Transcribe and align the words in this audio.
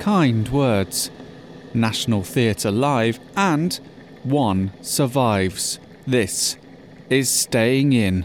kind 0.00 0.48
words. 0.48 1.10
National 1.74 2.22
Theatre 2.24 2.70
Live 2.70 3.20
and 3.36 3.78
one 4.24 4.72
survives. 4.80 5.78
This 6.06 6.56
is 7.10 7.28
Staying 7.28 7.92
In. 7.92 8.24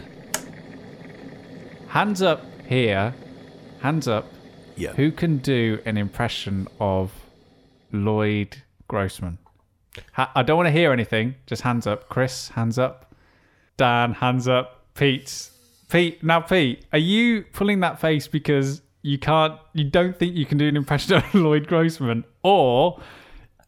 Hands 1.88 2.20
up 2.22 2.44
here. 2.66 3.14
Hands 3.80 4.08
up. 4.08 4.26
Yeah. 4.74 4.94
Who 4.94 5.12
can 5.12 5.36
do 5.38 5.78
an 5.84 5.96
impression 5.96 6.66
of 6.80 7.12
Loyd 7.92 8.54
Grossman? 8.88 9.38
Ha- 10.12 10.32
I 10.34 10.42
don't 10.42 10.56
want 10.56 10.66
to 10.68 10.72
hear 10.72 10.92
anything. 10.92 11.34
Just 11.46 11.62
hands 11.62 11.86
up. 11.86 12.08
Kris, 12.08 12.48
hands 12.48 12.78
up. 12.78 13.14
Dan, 13.76 14.14
hands 14.14 14.48
up. 14.48 14.82
Pete, 14.94 15.50
Pete. 15.90 16.24
Now, 16.24 16.40
Pete, 16.40 16.84
are 16.92 16.98
you 16.98 17.42
pulling 17.52 17.80
that 17.80 18.00
face 18.00 18.26
because 18.28 18.80
you 19.06 19.18
can't? 19.18 19.58
You 19.72 19.84
don't 19.84 20.18
think 20.18 20.34
you 20.34 20.44
can 20.44 20.58
do 20.58 20.66
an 20.66 20.76
impression 20.76 21.14
of 21.16 21.22
Loyd 21.32 21.66
Grossman, 21.68 22.24
or 22.42 23.00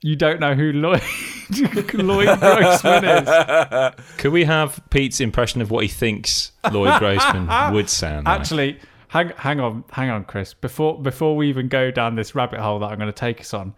you 0.03 0.17
don't 0.17 0.41
know 0.41 0.55
who 0.55 0.73
Loyd 0.73 1.01
Loyd 1.51 2.39
Grossman 2.41 3.05
is? 3.05 3.95
Could 4.19 4.33
we 4.33 4.45
have 4.45 4.81
Pete's 4.91 5.21
impression 5.21 5.63
of 5.63 5.71
what 5.71 5.85
he 5.85 5.89
thinks 5.89 6.53
Loyd 6.65 6.99
Grossman 6.99 7.73
would 7.73 7.89
sound 7.89 8.27
like? 8.27 8.41
Actually, 8.41 8.81
hang 9.09 9.31
hang 9.37 9.61
on, 9.61 9.85
hang 9.93 10.11
on, 10.11 10.25
Kris. 10.25 10.55
Before 10.55 11.01
before 11.01 11.37
we 11.37 11.49
even 11.49 11.69
go 11.69 11.93
down 11.93 12.17
this 12.17 12.35
rabbit 12.35 12.59
hole 12.59 12.81
that 12.81 12.87
I'm 12.87 12.99
going 12.99 13.13
to 13.13 13.13
take 13.13 13.41
us 13.41 13.55
on, 13.55 13.75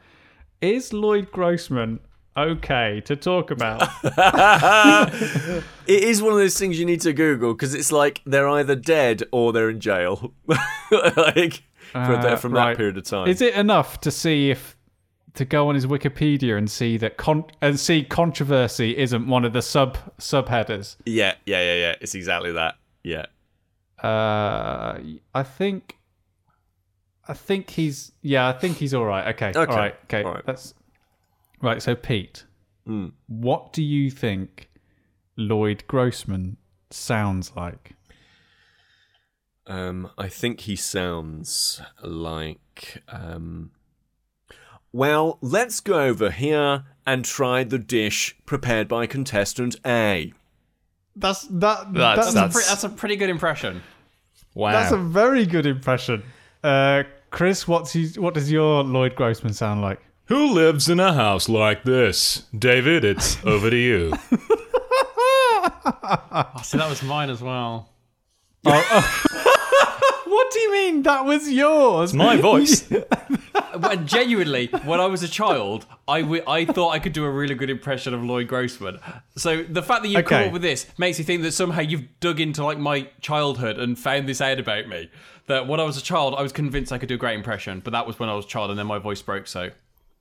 is 0.63 0.91
Loyd 0.91 1.31
Grossman 1.31 2.01
okay 2.37 3.01
to 3.07 3.17
talk 3.17 3.51
about? 3.51 3.89
It 5.87 6.05
is 6.05 6.23
one 6.23 6.33
of 6.33 6.39
those 6.39 6.57
things 6.57 6.79
you 6.79 6.87
need 6.87 7.01
to 7.01 7.13
Google 7.13 7.53
because 7.53 7.75
it's 7.75 7.91
like 7.91 8.23
they're 8.25 8.49
either 8.49 8.77
dead 8.77 9.25
or 9.33 9.53
they're 9.53 9.71
in 9.71 9.81
jail, 9.81 10.33
like 10.47 11.63
for 11.91 11.99
Uh, 11.99 12.23
that, 12.23 12.39
from 12.41 12.53
right. 12.53 12.69
that 12.71 12.77
period 12.77 12.97
of 12.97 13.03
time. 13.05 13.27
Is 13.29 13.41
it 13.43 13.55
enough 13.55 14.01
to 14.03 14.11
see 14.13 14.51
if 14.51 14.77
to 15.35 15.45
go 15.45 15.69
on 15.69 15.75
his 15.75 15.87
Wikipedia 15.87 16.57
and 16.57 16.71
see 16.71 16.97
that 16.99 17.17
con- 17.17 17.45
and 17.61 17.79
see 17.81 18.05
controversy 18.05 18.97
isn't 18.97 19.27
one 19.27 19.45
of 19.45 19.53
the 19.53 19.63
sub 19.63 19.99
subheaders? 20.21 20.97
Yeah, 21.07 21.35
yeah, 21.45 21.61
yeah, 21.61 21.75
yeah. 21.75 21.95
It's 22.01 22.15
exactly 22.15 22.53
that. 22.53 22.77
Yeah. 23.03 23.27
Uh, 24.01 24.99
I 25.35 25.43
think, 25.43 25.97
I 27.27 27.35
think 27.35 27.71
he's 27.71 28.13
yeah, 28.23 28.49
I 28.49 28.53
think 28.53 28.77
he's 28.77 28.95
all 28.95 29.05
right. 29.05 29.35
Okay, 29.35 29.49
Okay, 29.49 29.59
all 29.59 29.67
right, 29.77 29.95
okay, 30.05 30.23
all 30.23 30.35
right. 30.35 30.47
that's 30.47 30.73
right. 31.63 31.83
So 31.83 31.95
Pete, 31.95 32.45
Hmm. 32.87 33.09
what 33.27 33.73
do 33.73 33.83
you 33.83 34.11
think 34.11 34.71
Loyd 35.39 35.87
Grossman 35.87 36.57
sounds 36.91 37.53
like? 37.57 37.95
Um, 39.67 40.11
I 40.19 40.29
think 40.29 40.61
he 40.61 40.77
sounds 40.77 41.81
like. 42.03 43.03
Um, 43.09 43.71
well, 44.93 45.39
let's 45.41 45.79
go 45.81 46.01
over 46.01 46.31
here 46.31 46.85
and 47.07 47.25
try 47.25 47.63
the 47.65 47.79
dish 47.79 48.37
prepared 48.47 48.89
by 48.89 49.07
contestant 49.07 49.77
A. 49.87 50.33
That's 51.15 51.43
that. 51.49 51.93
That's- 51.93 52.17
That's 52.33 52.35
that's- 52.35 52.53
Pre- 52.55 52.65
that's 52.69 52.85
a 52.85 52.89
pretty 52.89 53.17
good 53.17 53.31
impression. 53.31 53.83
Wow. 54.55 54.73
that's 54.73 54.91
a 54.93 54.97
very 54.99 55.47
good 55.47 55.67
impression. 55.67 56.25
Uh, 56.65 57.05
Kris, 57.31 57.69
what's 57.69 57.93
his, 57.93 58.19
what 58.19 58.35
does 58.35 58.51
your 58.51 58.83
Loyd 58.83 59.15
Grossman 59.15 59.53
sound 59.53 59.81
like? 59.83 60.01
Who 60.31 60.55
lives 60.55 60.89
in 60.89 61.01
a 61.01 61.13
house 61.13 61.49
like 61.49 61.83
this? 61.83 62.45
David, 62.57 63.05
it's 63.05 63.45
over 63.45 63.69
to 63.69 63.77
you. 63.77 64.13
Oh, 66.33 66.53
see, 66.63 66.79
that 66.79 66.89
was 66.89 67.03
mine 67.03 67.31
as 67.31 67.43
well. 67.43 67.91
Oh, 68.65 68.89
oh. 68.91 69.57
What 70.31 70.53
do 70.53 70.61
you 70.61 70.73
mean 70.73 71.03
that 71.03 71.25
was 71.25 71.51
yours? 71.51 72.15
My 72.15 72.37
voice. 72.41 72.83
But 73.77 74.07
genuinely, 74.07 74.69
when 74.85 75.01
I 75.01 75.07
was 75.07 75.25
a 75.25 75.29
child, 75.29 75.87
I, 76.07 76.23
w- 76.23 76.45
I 76.47 76.65
thought 76.65 76.91
I 76.91 77.01
could 77.01 77.13
do 77.13 77.25
a 77.25 77.31
really 77.31 77.57
good 77.57 77.69
impression 77.69 78.15
of 78.15 78.21
Loyd 78.21 78.47
Grossman. 78.47 79.01
So 79.37 79.65
the 79.65 79.83
fact 79.83 80.03
that 80.03 80.09
you've 80.09 80.25
come 80.25 80.47
up 80.47 80.53
with 80.53 80.63
this 80.63 80.87
makes 80.99 81.19
me 81.19 81.25
think 81.25 81.43
that 81.43 81.53
somehow 81.53 81.81
you've 81.81 82.21
dug 82.21 82.39
into 82.39 82.65
like 82.65 82.79
my 82.79 83.09
childhood 83.21 83.79
and 83.79 83.99
found 83.99 84.29
this 84.29 84.41
out 84.41 84.61
about 84.61 84.87
me. 84.87 85.11
That 85.49 85.67
when 85.67 85.81
I 85.81 85.85
was 85.85 85.97
a 85.97 86.03
child, 86.03 86.37
I 86.39 86.43
was 86.43 86.53
convinced 86.53 86.93
I 86.93 86.99
could 86.99 87.09
do 87.09 87.17
a 87.17 87.19
great 87.19 87.35
impression, 87.35 87.81
but 87.81 87.91
that 87.91 88.07
was 88.07 88.21
when 88.21 88.29
I 88.29 88.35
was 88.35 88.45
a 88.45 88.49
child, 88.49 88.71
and 88.71 88.79
then 88.79 88.87
my 88.87 88.99
voice 88.99 89.23
broke. 89.23 89.49
So 89.49 89.71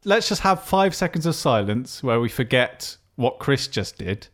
Let's 0.06 0.30
just 0.30 0.42
have 0.42 0.64
five 0.64 0.96
seconds 0.96 1.26
of 1.26 1.36
silence 1.36 2.02
where 2.02 2.20
we 2.20 2.30
forget 2.30 2.98
what 3.16 3.40
Kris 3.40 3.68
just 3.68 3.98
did, 3.98 4.28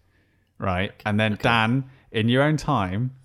right? 0.60 0.92
And 1.06 1.20
then 1.20 1.40
Dan, 1.42 1.86
in 2.12 2.30
your 2.30 2.44
own 2.44 2.56
time, 2.58 3.16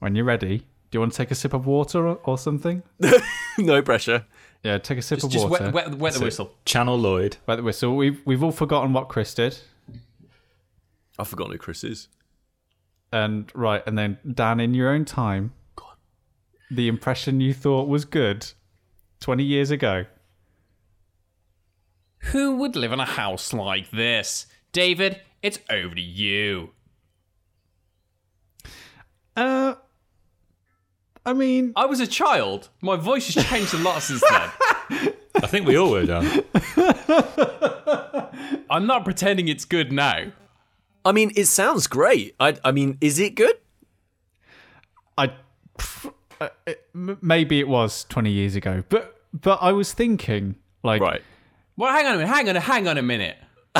when 0.00 0.14
you're 0.16 0.24
ready, 0.24 0.58
do 0.58 0.64
you 0.92 1.00
want 1.00 1.12
to 1.12 1.16
take 1.16 1.30
a 1.30 1.34
sip 1.34 1.52
of 1.52 1.66
water 1.66 2.06
or, 2.08 2.20
or 2.24 2.38
something? 2.38 2.82
no 3.58 3.82
pressure. 3.82 4.26
Yeah, 4.62 4.78
take 4.78 4.98
a 4.98 5.02
sip 5.02 5.22
of 5.22 5.30
just 5.30 5.48
water. 5.48 5.70
wet, 5.70 5.72
wet, 5.72 5.94
wet 5.94 6.14
the 6.14 6.20
whistle. 6.20 6.52
Channel 6.64 6.98
Loyd. 6.98 7.36
Wet 7.46 7.56
the 7.56 7.62
whistle. 7.62 7.96
We've 7.96 8.20
we've 8.24 8.42
all 8.42 8.50
forgotten 8.52 8.92
what 8.92 9.08
Kris 9.08 9.32
did, 9.32 9.58
I've 11.18 11.28
forgotten 11.28 11.52
who 11.52 11.58
Kris 11.58 11.84
is. 11.84 12.08
and 13.12 13.50
right, 13.54 13.82
and 13.86 13.96
then 13.96 14.18
Dan, 14.34 14.58
in 14.58 14.74
your 14.74 14.90
own 14.90 15.04
time, 15.04 15.52
the 16.70 16.88
impression 16.88 17.40
you 17.40 17.54
thought 17.54 17.86
was 17.88 18.04
good 18.04 18.50
twenty 19.20 19.44
years 19.44 19.70
ago. 19.70 20.06
Who 22.32 22.56
would 22.56 22.76
live 22.76 22.92
in 22.92 23.00
a 23.00 23.04
house 23.04 23.52
like 23.52 23.90
this? 23.90 24.46
David, 24.72 25.20
it's 25.42 25.58
over 25.70 25.94
to 25.94 26.00
you. 26.00 26.70
Uh, 29.36 29.74
I 31.24 31.32
mean, 31.32 31.72
I 31.76 31.86
was 31.86 32.00
a 32.00 32.06
child. 32.06 32.68
My 32.80 32.96
voice 32.96 33.34
has 33.34 33.44
changed 33.46 33.74
a 33.74 33.78
lot 33.78 34.02
since 34.02 34.22
then. 34.28 35.12
I 35.36 35.46
think 35.46 35.66
we 35.66 35.76
all 35.76 35.90
were 35.90 36.06
done. 36.06 36.26
I'm 38.70 38.86
not 38.86 39.04
pretending 39.04 39.48
it's 39.48 39.64
good 39.64 39.92
now. 39.92 40.32
I 41.04 41.12
mean, 41.12 41.30
it 41.36 41.46
sounds 41.46 41.86
great. 41.86 42.34
I, 42.40 42.56
I 42.64 42.72
mean, 42.72 42.98
is 43.00 43.18
it 43.18 43.34
good? 43.34 43.56
I 45.18 45.32
pff, 45.78 46.12
uh, 46.40 46.48
it, 46.66 46.84
m- 46.94 47.18
maybe 47.22 47.60
it 47.60 47.68
was 47.68 48.04
20 48.04 48.30
years 48.30 48.56
ago, 48.56 48.82
but 48.88 49.20
but 49.32 49.58
I 49.62 49.72
was 49.72 49.92
thinking 49.92 50.56
like 50.82 51.00
Right. 51.00 51.22
Well, 51.76 51.92
hang 51.92 52.06
on 52.06 52.14
a 52.14 52.18
minute. 52.18 52.28
Hang 52.28 52.48
on. 52.48 52.56
Hang 52.56 52.88
on 52.88 52.98
a 52.98 53.02
minute. 53.02 53.36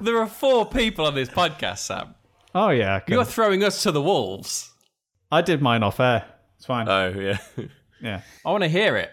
there 0.00 0.18
are 0.18 0.26
four 0.26 0.66
people 0.66 1.06
on 1.06 1.14
this 1.14 1.28
podcast, 1.28 1.78
Sam. 1.78 2.14
oh 2.54 2.70
yeah, 2.70 2.96
okay. 2.96 3.12
You're 3.12 3.24
throwing 3.24 3.62
us 3.62 3.82
to 3.82 3.92
the 3.92 4.00
wolves. 4.02 4.72
I 5.30 5.42
did 5.42 5.60
mine 5.60 5.82
off 5.82 6.00
air. 6.00 6.24
It's 6.56 6.66
fine. 6.66 6.88
Oh 6.88 7.08
yeah. 7.10 7.38
yeah. 8.00 8.22
I 8.44 8.50
want 8.50 8.62
to 8.64 8.68
hear 8.68 8.96
it. 8.96 9.10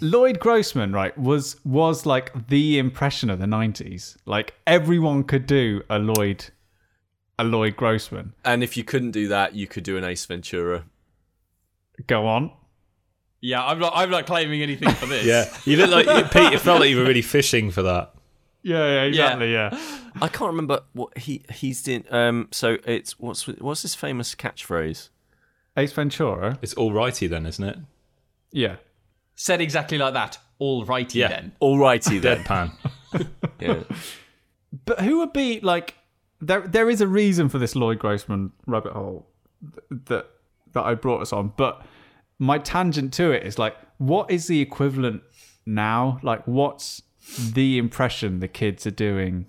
Loyd 0.00 0.38
Grossman, 0.38 0.92
right, 0.92 1.16
was 1.18 1.56
was 1.64 2.06
like 2.06 2.48
the 2.48 2.78
impression 2.78 3.30
of 3.30 3.40
the 3.40 3.46
90s. 3.46 4.16
Like 4.26 4.54
everyone 4.66 5.24
could 5.24 5.46
do 5.46 5.82
a 5.90 5.98
Loyd 5.98 6.50
a 7.40 7.44
Loyd 7.44 7.76
Grossman. 7.76 8.34
and 8.44 8.62
if 8.62 8.76
you 8.76 8.84
couldn't 8.84 9.12
do 9.12 9.28
that, 9.28 9.54
you 9.54 9.66
could 9.66 9.84
do 9.84 9.96
an 9.96 10.04
Ace 10.04 10.26
Ventura. 10.26 10.84
Go 12.06 12.26
on. 12.26 12.52
Yeah, 13.40 13.64
I'm 13.64 13.78
not. 13.78 13.92
I'm 13.94 14.10
not 14.10 14.26
claiming 14.26 14.62
anything 14.62 14.90
for 14.94 15.06
this. 15.06 15.24
Yeah. 15.26 15.44
You 15.64 15.76
look 15.76 15.90
like, 15.90 16.06
you, 16.06 16.24
Pete, 16.30 16.52
it 16.54 16.60
felt 16.60 16.80
like 16.80 16.90
you 16.90 16.96
were 16.96 17.04
really 17.04 17.22
fishing 17.22 17.70
for 17.70 17.82
that. 17.82 18.14
Yeah, 18.62 18.84
yeah, 18.86 19.02
exactly, 19.02 19.52
yeah. 19.52 19.70
I 20.20 20.26
can't 20.28 20.50
remember 20.50 20.80
what 20.92 21.16
he 21.16 21.44
he's 21.52 21.82
doing. 21.82 22.04
Um, 22.10 22.48
so 22.50 22.78
it's 22.84 23.18
what's 23.20 23.46
what's 23.46 23.82
his 23.82 23.94
famous 23.94 24.34
catchphrase? 24.34 25.10
Ace 25.76 25.92
Ventura. 25.92 26.58
It's 26.60 26.74
all 26.74 26.92
righty 26.92 27.28
then, 27.28 27.46
isn't 27.46 27.64
it? 27.64 27.78
Yeah. 28.50 28.76
Said 29.36 29.60
exactly 29.60 29.96
like 29.98 30.14
that. 30.14 30.38
All 30.58 30.84
righty 30.84 31.20
Yeah. 31.20 31.28
then. 31.28 31.52
Alrighty 31.62 32.20
then. 32.20 32.42
Deadpan. 32.42 32.72
yeah. 33.60 33.84
But 34.84 35.00
who 35.02 35.18
would 35.18 35.32
be 35.32 35.60
like 35.60 35.94
there 36.40 36.62
there 36.62 36.90
is 36.90 37.00
a 37.00 37.06
reason 37.06 37.48
for 37.48 37.58
this 37.60 37.74
Loyd 37.74 38.00
Grossman 38.00 38.50
rabbit 38.66 38.92
hole 38.92 39.28
that 39.90 40.26
that 40.72 40.84
I 40.84 40.94
brought 40.94 41.22
us 41.22 41.32
on, 41.32 41.52
but 41.56 41.80
my 42.38 42.58
tangent 42.58 43.12
to 43.14 43.30
it 43.32 43.44
is 43.46 43.58
like 43.58 43.76
what 43.98 44.30
is 44.30 44.46
the 44.46 44.60
equivalent 44.60 45.22
now? 45.66 46.18
Like 46.22 46.46
what's 46.46 47.02
the 47.52 47.78
impression 47.78 48.40
the 48.40 48.48
kids 48.48 48.86
are 48.86 48.90
doing 48.92 49.46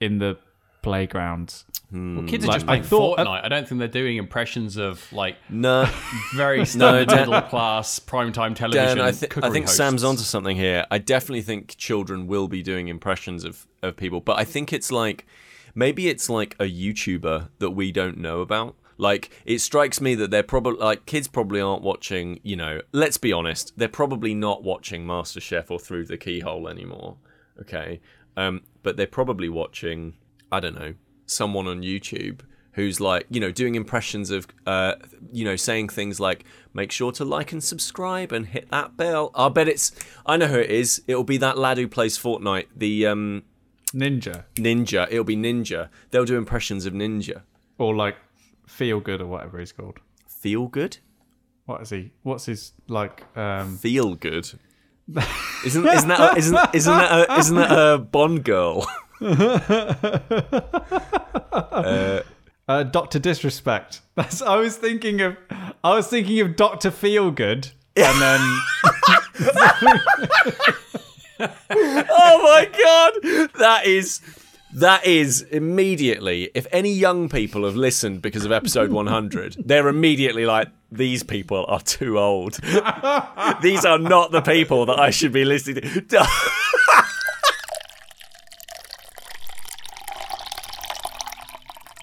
in 0.00 0.18
the 0.18 0.38
playgrounds? 0.82 1.64
Hmm. 1.90 2.18
Well, 2.18 2.26
kids 2.26 2.44
are 2.44 2.48
Like, 2.48 2.56
just 2.56 2.64
I 2.64 2.66
playing 2.66 2.82
thought- 2.84 3.18
uh, 3.18 3.24
Fortnite. 3.24 3.44
I 3.44 3.48
don't 3.48 3.66
think 3.66 3.78
they're 3.78 3.88
doing 3.88 4.18
impressions 4.18 4.76
of 4.76 5.10
like 5.12 5.36
No, 5.48 5.88
very 6.34 6.64
standard 6.74 7.08
Dan- 7.08 7.28
middle 7.30 7.40
class 7.42 7.98
primetime 7.98 8.54
television. 8.54 8.98
Dan, 8.98 9.06
I, 9.06 9.10
th- 9.12 9.32
I 9.38 9.48
think 9.50 9.64
hosts. 9.66 9.76
Sam's 9.78 10.04
onto 10.04 10.22
something 10.22 10.56
here. 10.56 10.84
I 10.90 10.98
definitely 10.98 11.42
think 11.42 11.76
children 11.78 12.26
will 12.26 12.46
be 12.48 12.62
doing 12.62 12.88
impressions 12.88 13.44
of, 13.44 13.66
of 13.82 13.96
people, 13.96 14.20
but 14.20 14.38
I 14.38 14.44
think 14.44 14.72
it's 14.72 14.92
like 14.92 15.26
maybe 15.74 16.08
it's 16.08 16.28
like 16.28 16.54
a 16.60 16.64
YouTuber 16.64 17.48
that 17.58 17.70
we 17.70 17.90
don't 17.90 18.18
know 18.18 18.40
about. 18.42 18.76
Like 18.98 19.30
it 19.46 19.60
strikes 19.60 20.00
me 20.00 20.14
that 20.16 20.30
they're 20.30 20.42
probably 20.42 20.80
like 20.80 21.06
kids 21.06 21.28
probably 21.28 21.60
aren't 21.60 21.82
watching. 21.82 22.40
You 22.42 22.56
know, 22.56 22.80
let's 22.92 23.16
be 23.16 23.32
honest, 23.32 23.72
they're 23.76 23.88
probably 23.88 24.34
not 24.34 24.64
watching 24.64 25.06
MasterChef 25.06 25.70
or 25.70 25.78
Through 25.78 26.06
the 26.06 26.18
Keyhole 26.18 26.68
anymore. 26.68 27.16
Okay, 27.60 28.00
um, 28.36 28.62
but 28.82 28.96
they're 28.96 29.06
probably 29.06 29.48
watching. 29.48 30.14
I 30.50 30.60
don't 30.60 30.74
know 30.74 30.94
someone 31.26 31.66
on 31.68 31.82
YouTube 31.82 32.40
who's 32.72 33.00
like 33.00 33.26
you 33.28 33.40
know 33.40 33.50
doing 33.50 33.74
impressions 33.74 34.30
of 34.30 34.46
uh 34.66 34.94
you 35.32 35.44
know 35.44 35.56
saying 35.56 35.88
things 35.88 36.20
like 36.20 36.44
make 36.72 36.92
sure 36.92 37.10
to 37.12 37.24
like 37.24 37.52
and 37.52 37.62
subscribe 37.62 38.32
and 38.32 38.46
hit 38.46 38.70
that 38.70 38.96
bell. 38.96 39.30
I 39.34 39.48
bet 39.48 39.68
it's 39.68 39.92
I 40.24 40.36
know 40.36 40.46
who 40.46 40.58
it 40.58 40.70
is. 40.70 41.02
It'll 41.06 41.24
be 41.24 41.38
that 41.38 41.58
lad 41.58 41.78
who 41.78 41.88
plays 41.88 42.18
Fortnite, 42.18 42.66
the 42.76 43.06
um 43.06 43.42
Ninja 43.92 44.44
Ninja. 44.54 45.06
It'll 45.10 45.24
be 45.24 45.36
Ninja. 45.36 45.88
They'll 46.10 46.24
do 46.24 46.36
impressions 46.36 46.86
of 46.86 46.92
Ninja. 46.92 47.42
or 47.78 47.94
like 47.94 48.16
Feel 48.68 49.00
Good 49.00 49.20
or 49.20 49.26
whatever 49.26 49.58
he's 49.58 49.72
called. 49.72 49.98
Feel 50.26 50.68
good. 50.68 50.98
What 51.66 51.82
is 51.82 51.90
he? 51.90 52.12
What's 52.22 52.46
his 52.46 52.72
like? 52.86 53.24
Um, 53.36 53.76
Feel 53.76 54.14
good. 54.14 54.48
Isn't 55.64 55.86
isn't 55.86 56.08
that 56.08 56.20
a, 56.20 56.36
isn't 56.36 56.74
isn't 56.74 56.94
that 56.94 57.30
a, 57.30 57.38
isn't 57.38 57.56
that 57.56 57.72
a 57.72 57.98
Bond 57.98 58.44
girl? 58.44 58.86
uh, 62.68 62.82
Doctor 62.84 63.18
Disrespect. 63.18 64.02
That's. 64.14 64.42
I 64.42 64.56
was 64.56 64.76
thinking 64.76 65.22
of. 65.22 65.38
I 65.82 65.94
was 65.94 66.08
thinking 66.08 66.40
of 66.40 66.56
Doctor 66.56 66.90
Feel 66.90 67.30
Good, 67.30 67.70
and 67.96 68.20
then 68.20 68.40
oh 71.40 72.40
my 72.42 72.68
god, 72.70 73.48
that 73.58 73.86
is 73.86 74.20
that 74.80 75.06
is 75.06 75.42
immediately. 75.42 76.50
If 76.54 76.66
any 76.72 76.92
young 76.92 77.28
people 77.28 77.64
have 77.64 77.76
listened 77.76 78.22
because 78.22 78.44
of 78.44 78.52
episode 78.52 78.90
100, 78.92 79.56
they're 79.64 79.88
immediately 79.88 80.46
like, 80.46 80.68
these 80.90 81.22
people 81.22 81.64
are 81.68 81.80
too 81.80 82.18
old. 82.18 82.54
these 83.62 83.84
are 83.84 83.98
not 83.98 84.32
the 84.32 84.40
people 84.44 84.86
that 84.86 84.98
I 84.98 85.10
should 85.10 85.32
be 85.32 85.44
listening 85.44 86.06
to. 86.08 86.26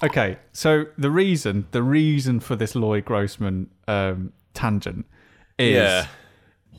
Okay, 0.04 0.38
so 0.52 0.86
the 0.98 1.10
reason 1.10 1.68
the 1.72 1.82
reason 1.82 2.40
for 2.40 2.56
this 2.56 2.74
Loyd 2.74 3.06
Grossman 3.06 3.70
um, 3.88 4.34
tangent 4.54 5.06
is 5.58 5.76
Yeah. 5.76 6.08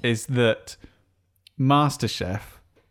is 0.03 0.27
that 0.27 0.77
MasterChef 1.59 2.43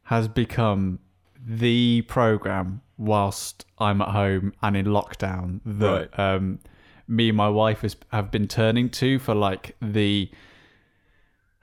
has 0.03 0.27
become 0.27 0.99
the 1.39 2.01
program 2.03 2.81
whilst 2.97 3.65
I'm 3.77 4.01
at 4.01 4.09
home 4.09 4.53
and 4.61 4.77
in 4.77 4.85
lockdown 4.85 5.59
that 5.65 6.09
Right. 6.17 6.19
um, 6.19 6.59
me 7.07 7.29
and 7.29 7.37
my 7.37 7.49
wife 7.49 7.81
has, 7.81 7.95
have 8.11 8.31
been 8.31 8.47
turning 8.47 8.89
to 8.89 9.19
for 9.19 9.35
like 9.35 9.75
the 9.81 10.29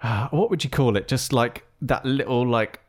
uh, 0.03 0.29
what 0.31 0.51
would 0.51 0.65
you 0.65 0.71
call 0.71 0.97
it? 0.97 1.09
Just 1.09 1.33
like 1.33 1.65
that 1.83 2.05
little 2.05 2.47
like 2.47 2.81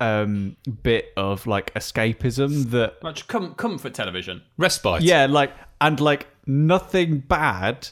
um 0.00 0.56
bit 0.82 1.12
of 1.16 1.46
like 1.46 1.72
escapism 1.74 2.70
that 2.70 3.00
Much 3.02 3.28
com- 3.28 3.54
comfort 3.54 3.94
television. 3.94 4.42
Respite. 4.56 5.02
yeah, 5.02 5.26
like 5.26 5.52
and 5.80 6.00
like 6.00 6.26
nothing 6.46 7.18
bad 7.20 7.88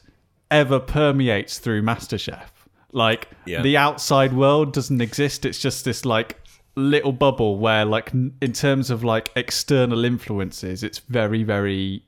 ever 0.50 0.78
permeates 0.80 1.58
through 1.58 1.82
MasterChef. 1.82 2.46
Like 2.92 3.28
Yeah. 3.46 3.62
the 3.62 3.76
outside 3.76 4.32
world 4.34 4.72
doesn't 4.72 5.00
exist. 5.00 5.44
It's 5.46 5.58
just 5.58 5.84
this 5.84 6.04
like 6.04 6.38
little 6.74 7.12
bubble 7.12 7.58
where 7.58 7.84
like 7.84 8.14
n- 8.14 8.34
in 8.40 8.52
terms 8.52 8.90
of 8.90 9.04
like 9.04 9.30
external 9.36 10.04
influences, 10.04 10.82
it's 10.82 10.98
very 10.98 11.42
very 11.42 12.04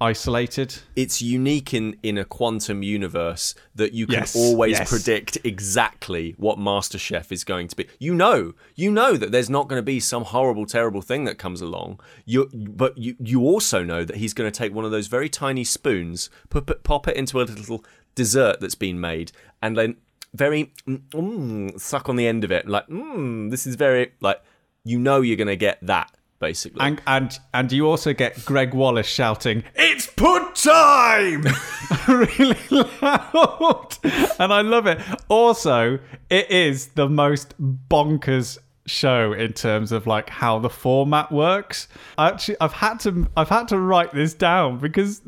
isolated. 0.00 0.74
It's 0.96 1.22
unique 1.22 1.72
in, 1.72 1.96
in 2.02 2.18
a 2.18 2.24
quantum 2.24 2.82
universe 2.82 3.54
that 3.74 3.92
you 3.92 4.06
can 4.06 4.14
Yes, 4.16 4.36
always 4.36 4.72
yes. 4.72 4.90
predict 4.90 5.38
exactly 5.44 6.34
what 6.36 6.58
MasterChef 6.58 7.30
is 7.32 7.44
going 7.44 7.68
to 7.68 7.76
be. 7.76 7.86
You 7.98 8.14
know, 8.14 8.54
you 8.74 8.90
know 8.90 9.16
that 9.16 9.30
there's 9.32 9.48
not 9.48 9.68
going 9.68 9.78
to 9.78 9.84
be 9.84 10.00
some 10.00 10.24
horrible, 10.24 10.66
terrible 10.66 11.00
thing 11.00 11.24
that 11.24 11.38
comes 11.38 11.60
along. 11.60 12.00
You, 12.26 12.50
but 12.52 12.98
you, 12.98 13.14
you 13.18 13.42
also 13.42 13.82
know 13.82 14.04
that 14.04 14.16
he's 14.16 14.34
going 14.34 14.50
to 14.50 14.56
take 14.56 14.74
one 14.74 14.84
of 14.84 14.90
those 14.90 15.06
very 15.06 15.28
tiny 15.28 15.64
spoons, 15.64 16.28
pop 16.50 16.68
it, 16.70 16.82
pop 16.82 17.08
it 17.08 17.16
into 17.16 17.40
a 17.40 17.44
little 17.44 17.84
dessert 18.14 18.60
that's 18.60 18.74
been 18.74 19.00
made, 19.00 19.32
and 19.62 19.76
then 19.76 19.96
very 20.34 20.72
mm, 20.86 21.00
mm, 21.10 21.80
suck 21.80 22.08
on 22.08 22.16
the 22.16 22.26
end 22.26 22.44
of 22.44 22.52
it. 22.52 22.68
Like, 22.68 22.86
mm, 22.88 23.50
this 23.50 23.66
is 23.66 23.76
very 23.76 24.12
like 24.20 24.40
you 24.84 24.98
know 24.98 25.22
you're 25.22 25.36
going 25.36 25.48
to 25.48 25.56
get 25.56 25.78
that 25.82 26.14
basically. 26.40 26.80
And 26.80 27.00
and 27.06 27.38
and 27.54 27.72
you 27.72 27.88
also 27.88 28.12
get 28.12 28.44
Greg 28.44 28.74
Wallace 28.74 29.06
shouting, 29.06 29.64
"It's 29.74 30.06
put 30.06 30.54
time!" 30.54 31.46
really 32.08 32.58
loud, 32.70 33.96
and 34.38 34.52
I 34.52 34.60
love 34.60 34.86
it. 34.86 35.00
Also, 35.28 35.98
it 36.28 36.50
is 36.50 36.88
the 36.88 37.08
most 37.08 37.54
bonkers 37.88 38.58
show 38.86 39.32
in 39.32 39.52
terms 39.52 39.92
of 39.92 40.06
like 40.06 40.28
how 40.28 40.58
the 40.58 40.68
format 40.70 41.32
works. 41.32 41.88
I 42.18 42.28
actually, 42.28 42.56
I've 42.60 42.72
had 42.72 43.00
to 43.00 43.26
I've 43.36 43.48
had 43.48 43.68
to 43.68 43.78
write 43.78 44.12
this 44.12 44.34
down 44.34 44.78
because 44.78 45.20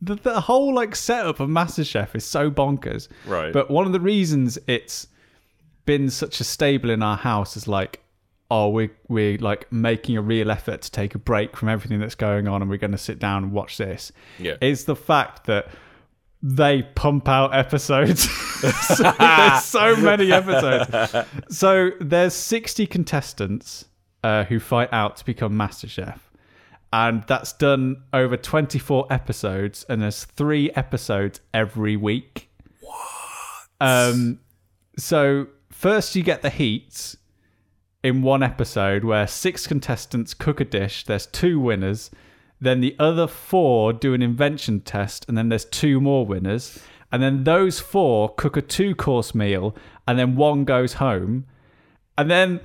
the, 0.00 0.14
the 0.16 0.40
whole 0.40 0.74
like 0.74 0.96
setup 0.96 1.40
of 1.40 1.48
MasterChef 1.48 2.14
is 2.14 2.24
so 2.24 2.50
bonkers. 2.50 3.08
Right. 3.26 3.52
But 3.52 3.70
one 3.70 3.86
of 3.86 3.92
the 3.92 4.00
reasons 4.00 4.58
it's 4.66 5.06
been 5.84 6.08
such 6.10 6.40
a 6.40 6.44
stable 6.44 6.88
in 6.90 7.02
our 7.02 7.16
house 7.18 7.56
is 7.58 7.68
like 7.68 8.00
oh 8.50 8.68
we 8.68 8.88
we're 9.08 9.36
like 9.38 9.70
making 9.72 10.16
a 10.16 10.22
real 10.22 10.50
effort 10.50 10.80
to 10.82 10.90
take 10.90 11.14
a 11.14 11.18
break 11.18 11.56
from 11.56 11.68
everything 11.68 11.98
that's 12.00 12.14
going 12.14 12.46
on 12.48 12.62
and 12.62 12.70
we're 12.70 12.76
going 12.78 12.90
to 12.92 12.98
sit 12.98 13.18
down 13.18 13.42
and 13.42 13.52
watch 13.52 13.76
this 13.78 14.12
Yeah. 14.38 14.56
is 14.62 14.84
the 14.86 14.96
fact 14.96 15.44
that 15.46 15.68
they 16.44 16.82
pump 16.82 17.28
out 17.28 17.54
episodes. 17.54 18.28
So, 18.64 19.12
there's 19.18 19.62
so 19.64 19.94
many 19.96 20.32
episodes. 20.32 21.28
So 21.50 21.90
there's 22.00 22.32
60 22.32 22.86
contestants 22.86 23.84
uh, 24.22 24.44
who 24.44 24.58
fight 24.58 24.88
out 24.90 25.18
to 25.18 25.24
become 25.26 25.54
master 25.54 25.86
chef. 25.86 26.30
And 26.90 27.24
that's 27.24 27.52
done 27.52 28.04
over 28.14 28.38
24 28.38 29.08
episodes 29.10 29.84
and 29.86 30.00
there's 30.00 30.24
three 30.24 30.70
episodes 30.70 31.42
every 31.52 31.96
week. 31.96 32.48
Um 33.82 34.40
so 34.96 35.48
first 35.70 36.16
you 36.16 36.22
get 36.22 36.40
the 36.40 36.48
heats 36.48 37.18
in 38.02 38.22
one 38.22 38.42
episode 38.42 39.04
where 39.04 39.26
six 39.26 39.66
contestants 39.66 40.32
cook 40.32 40.58
a 40.60 40.64
dish. 40.64 41.04
There's 41.04 41.26
two 41.26 41.60
winners. 41.60 42.10
Then 42.64 42.80
the 42.80 42.96
other 42.98 43.26
four 43.26 43.92
do 43.92 44.14
an 44.14 44.22
invention 44.22 44.80
test, 44.80 45.26
and 45.28 45.36
then 45.36 45.50
there's 45.50 45.66
two 45.66 46.00
more 46.00 46.24
winners. 46.24 46.78
And 47.12 47.22
then 47.22 47.44
those 47.44 47.78
four 47.78 48.30
cook 48.30 48.56
a 48.56 48.62
two 48.62 48.94
course 48.94 49.34
meal, 49.34 49.76
and 50.08 50.18
then 50.18 50.34
one 50.34 50.64
goes 50.64 50.94
home. 50.94 51.44
And 52.16 52.30
then, 52.30 52.60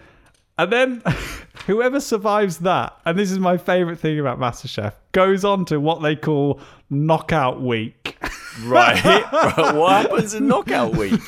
and 0.58 0.72
then, 0.72 1.04
whoever 1.68 2.00
survives 2.00 2.60
that, 2.60 2.98
and 3.06 3.20
this 3.20 3.30
is 3.30 3.40
my 3.40 3.58
favorite 3.58 4.00
thing 4.00 4.18
about 4.22 4.40
MasterChef, 4.40 4.94
goes 5.12 5.44
on 5.44 5.66
to 5.66 5.82
what 5.82 6.02
they 6.02 6.16
call 6.16 6.62
knockout 6.90 7.62
week. 7.62 8.18
right. 8.64 9.04
right. 9.04 9.26
What 9.76 10.04
happens 10.04 10.34
in 10.34 10.48
knockout 10.48 10.96
week? 10.96 11.20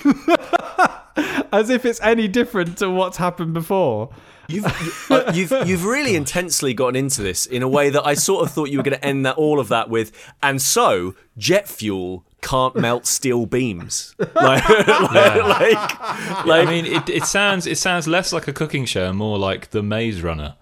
As 1.51 1.69
if 1.69 1.83
it's 1.83 1.99
any 1.99 2.29
different 2.29 2.77
to 2.77 2.89
what's 2.89 3.17
happened 3.17 3.53
before. 3.53 4.11
You've 4.51 5.11
uh, 5.11 5.31
you've 5.33 5.51
you've 5.67 5.85
really 5.85 6.15
intensely 6.15 6.73
gotten 6.73 6.95
into 6.95 7.21
this 7.21 7.45
in 7.45 7.61
a 7.63 7.67
way 7.67 7.89
that 7.89 8.05
I 8.05 8.13
sort 8.13 8.45
of 8.45 8.51
thought 8.53 8.69
you 8.69 8.77
were 8.77 8.83
going 8.83 8.97
to 8.97 9.05
end 9.05 9.25
that 9.25 9.35
all 9.37 9.59
of 9.59 9.67
that 9.69 9.89
with, 9.89 10.11
and 10.43 10.61
so 10.61 11.15
jet 11.37 11.67
fuel 11.67 12.25
can't 12.41 12.75
melt 12.75 13.05
steel 13.05 13.45
beams. 13.45 14.15
Like, 14.35 14.67
like, 14.87 14.87
like, 14.87 15.99
like- 16.45 16.67
I 16.67 16.69
mean, 16.69 16.85
it, 16.85 17.09
it 17.09 17.23
sounds 17.25 17.65
it 17.67 17.77
sounds 17.77 18.07
less 18.07 18.33
like 18.33 18.47
a 18.47 18.53
cooking 18.53 18.85
show, 18.85 19.13
more 19.13 19.37
like 19.37 19.69
the 19.71 19.81
Maze 19.83 20.21
Runner. 20.21 20.55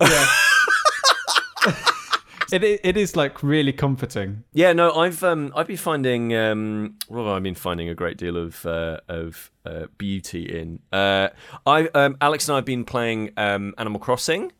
It, 2.50 2.62
it 2.64 2.96
is 2.96 3.14
like 3.14 3.42
really 3.42 3.72
comforting. 3.72 4.44
yeah, 4.52 4.72
no, 4.72 4.92
I've 4.92 5.22
um 5.22 5.52
I've 5.54 5.66
been 5.66 5.76
finding 5.76 6.34
um 6.34 6.96
well 7.08 7.28
I've 7.28 7.42
been 7.42 7.54
finding 7.54 7.88
a 7.88 7.94
great 7.94 8.16
deal 8.16 8.36
of 8.36 8.64
uh, 8.64 9.00
of 9.08 9.50
uh, 9.66 9.86
beauty 9.98 10.44
in 10.58 10.80
uh 10.92 11.28
I 11.66 11.88
um 11.88 12.16
Alex 12.20 12.48
and 12.48 12.54
I 12.54 12.58
have 12.58 12.64
been 12.64 12.84
playing 12.84 13.32
um 13.36 13.74
Animal 13.76 14.00
Crossing, 14.00 14.52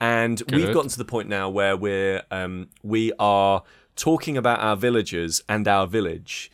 and 0.00 0.42
we've 0.52 0.74
gotten 0.74 0.90
to 0.90 0.98
the 0.98 1.04
point 1.04 1.28
now 1.28 1.48
where 1.48 1.76
we're 1.76 2.22
um 2.30 2.68
we 2.82 3.12
are 3.18 3.62
talking 3.94 4.36
about 4.36 4.60
our 4.60 4.76
villagers 4.76 5.40
and 5.48 5.66
our 5.68 5.86
village 5.86 6.50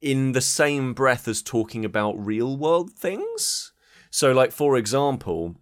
in 0.00 0.32
the 0.32 0.40
same 0.40 0.94
breath 0.94 1.26
as 1.26 1.42
talking 1.42 1.84
about 1.84 2.12
real 2.14 2.56
world 2.56 2.92
things. 2.92 3.72
So, 4.10 4.32
like 4.32 4.52
for 4.52 4.76
example, 4.76 5.56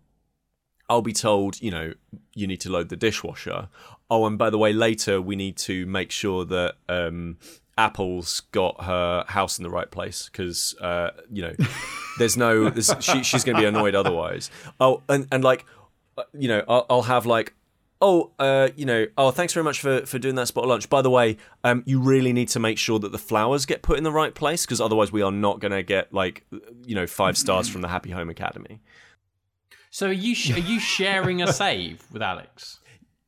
I'll 0.89 1.03
be 1.03 1.13
told, 1.13 1.61
you 1.61 1.71
know, 1.71 1.95
you 2.35 2.47
need 2.47 2.61
to 2.61 2.71
load 2.71 2.89
the 2.91 2.97
dishwasher. 2.97 3.69
Oh, 4.09 4.27
and 4.27 4.39
by 4.39 4.51
the 4.51 4.59
way, 4.59 4.73
later 4.73 5.21
we 5.21 5.37
need 5.37 5.57
to 5.59 5.85
make 5.87 6.11
sure 6.11 6.45
that 6.45 6.77
um, 6.89 7.39
Apple's 7.77 8.41
got 8.53 8.85
her 8.85 9.25
house 9.29 9.59
in 9.59 9.65
the 9.65 9.71
right 9.71 9.91
place 9.91 10.29
because, 10.31 10.75
uh, 10.81 11.11
you 11.31 11.43
know, 11.43 11.55
there's 12.19 12.37
no, 12.37 12.71
there's, 12.71 12.95
she, 13.01 13.23
she's 13.23 13.45
going 13.45 13.57
to 13.57 13.63
be 13.63 13.67
annoyed 13.67 13.95
otherwise. 13.95 14.51
Oh, 14.81 15.03
and, 15.09 15.27
and 15.33 15.43
like, 15.43 15.65
uh, 16.17 16.23
you 16.33 16.49
know, 16.49 16.65
I'll, 16.69 16.87
I'll 16.89 17.03
have 17.03 17.27
like, 17.27 17.53
oh, 18.01 18.31
uh, 18.39 18.69
you 18.77 18.87
know, 18.87 19.07
oh, 19.19 19.31
thanks 19.31 19.53
very 19.53 19.65
much 19.65 19.81
for, 19.81 20.05
for 20.07 20.19
doing 20.19 20.35
that 20.37 20.49
spot 20.49 20.65
of 20.65 20.71
lunch. 20.71 20.89
By 20.89 21.03
the 21.03 21.11
way, 21.11 21.37
um, 21.65 21.83
you 21.87 22.01
really 22.01 22.33
need 22.33 22.49
to 22.51 22.61
make 22.61 22.79
sure 22.79 22.99
that 22.99 23.13
the 23.13 23.19
flowers 23.19 23.67
get 23.67 23.83
put 23.83 23.99
in 23.99 24.05
the 24.05 24.13
right 24.13 24.35
place 24.35 24.65
because 24.65 24.81
otherwise 24.81 25.13
we 25.13 25.23
are 25.23 25.33
not 25.33 25.61
going 25.61 25.73
to 25.73 25.83
get 25.83 26.13
like, 26.13 26.45
you 26.85 26.95
know, 26.95 27.07
five 27.07 27.37
stars 27.37 27.69
from 27.69 27.81
the 27.83 27.89
Happy 27.89 28.11
Home 28.11 28.31
Academy. 28.31 28.81
So 29.91 30.09
are 30.09 30.13
you 30.13 30.35
sh- 30.35 30.53
are 30.53 30.61
you 30.61 30.79
sharing 30.79 31.41
a 31.43 31.53
save 31.53 32.05
with 32.13 32.21
Alex? 32.21 32.81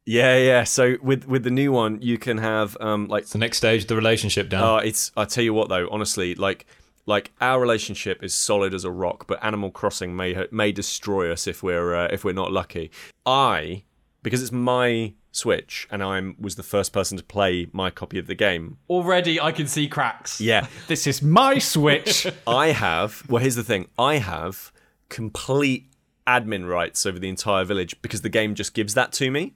Yeah, 0.09 0.39
yeah. 0.39 0.65
So 0.65 0.97
with 1.03 1.29
with 1.29 1.45
the 1.45 1.51
new 1.51 1.71
one, 1.71 2.01
you 2.01 2.17
can 2.17 2.39
have 2.39 2.79
um 2.81 3.09
like 3.09 3.25
It's 3.25 3.33
the 3.33 3.39
next 3.39 3.59
stage 3.59 3.83
of 3.83 3.89
the 3.89 3.97
relationship, 3.97 4.49
Dan. 4.49 4.63
Oh, 4.63 4.77
it's. 4.79 5.13
I 5.19 5.27
tell 5.27 5.45
you 5.45 5.53
what, 5.53 5.69
though, 5.69 5.87
honestly, 5.91 6.35
like, 6.35 6.65
like 7.05 7.31
our 7.43 7.61
relationship 7.61 8.25
is 8.25 8.33
solid 8.33 8.73
as 8.73 8.85
a 8.85 8.91
rock, 8.91 9.27
but 9.27 9.39
Animal 9.45 9.71
Crossing 9.71 10.17
may 10.17 10.47
may 10.51 10.73
destroy 10.73 11.31
us 11.31 11.47
if 11.47 11.63
we're 11.63 11.95
uh, 11.95 12.09
if 12.11 12.25
we're 12.25 12.33
not 12.33 12.53
lucky. 12.53 12.91
I, 13.27 13.85
because 14.23 14.41
it's 14.41 14.51
my 14.51 15.13
Switch, 15.31 15.87
and 15.91 16.03
I 16.03 16.33
was 16.41 16.57
the 16.57 16.63
first 16.63 16.95
person 16.95 17.19
to 17.19 17.23
play 17.23 17.67
my 17.73 17.91
copy 17.91 18.19
of 18.19 18.27
the 18.27 18.35
game. 18.35 18.79
Already, 18.89 19.39
I 19.39 19.53
can 19.53 19.67
see 19.67 19.89
cracks. 19.89 20.41
Yeah, 20.41 20.67
This 20.89 21.07
is 21.07 21.21
my 21.21 21.59
Switch. 21.59 22.27
I 22.47 22.69
have. 22.69 23.25
Well, 23.29 23.43
here's 23.43 23.57
the 23.57 23.63
thing: 23.63 23.91
I 23.99 24.17
have 24.17 24.73
complete 25.11 25.93
admin 26.27 26.67
rights 26.67 27.05
over 27.05 27.19
the 27.19 27.29
entire 27.29 27.65
village 27.65 28.01
because 28.01 28.23
the 28.23 28.31
game 28.31 28.55
just 28.55 28.73
gives 28.73 28.95
that 28.95 29.13
to 29.13 29.31
me. 29.31 29.55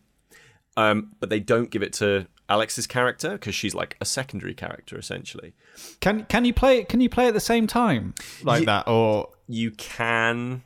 Um, 0.76 1.12
but 1.20 1.28
they 1.28 1.40
don't 1.40 1.70
give 1.70 1.82
it 1.82 1.92
to 1.94 2.26
Alex's 2.48 2.86
character 2.86 3.32
because 3.32 3.54
she's 3.54 3.74
like 3.74 3.96
a 4.00 4.04
secondary 4.04 4.54
character 4.54 4.98
essentially. 4.98 5.54
can 6.00 6.24
can 6.26 6.44
you 6.44 6.52
play? 6.54 6.84
Can 6.84 7.00
you 7.00 7.08
play 7.08 7.26
at 7.28 7.34
the 7.34 7.40
same 7.40 7.66
time 7.66 8.14
like 8.42 8.60
Ye- 8.60 8.66
that? 8.66 8.88
Or 8.88 9.28
you 9.48 9.70
can, 9.72 10.62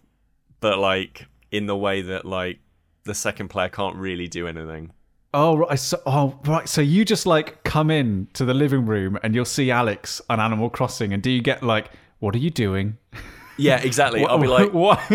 but 0.61 0.79
like 0.79 1.27
in 1.51 1.67
the 1.67 1.77
way 1.77 2.03
that 2.03 2.25
like 2.25 2.59
the 3.05 3.15
second 3.15 3.49
player 3.49 3.69
can't 3.69 3.97
really 3.97 4.29
do 4.29 4.47
anything. 4.47 4.93
oh 5.35 5.57
right, 5.57 5.79
so, 5.79 6.01
oh 6.07 6.39
right. 6.45 6.69
So 6.69 6.81
you 6.81 7.05
just 7.05 7.27
like 7.27 7.63
come 7.65 7.91
in 7.91 8.29
to 8.35 8.45
the 8.45 8.55
living 8.55 8.87
room 8.87 9.19
and 9.23 9.35
you'll 9.35 9.45
see 9.45 9.71
Alex 9.71 10.21
on 10.29 10.41
Animal 10.41 10.71
Crossing, 10.71 11.13
and 11.13 11.23
do 11.23 11.31
you 11.31 11.41
get 11.41 11.63
like, 11.63 11.91
what 12.19 12.35
are 12.35 12.39
you 12.39 12.51
doing? 12.51 12.99
Yeah, 13.59 13.81
exactly. 13.81 14.25
I'll 14.27 14.39
be 14.39 14.49
like, 14.49 14.73
what? 14.73 15.01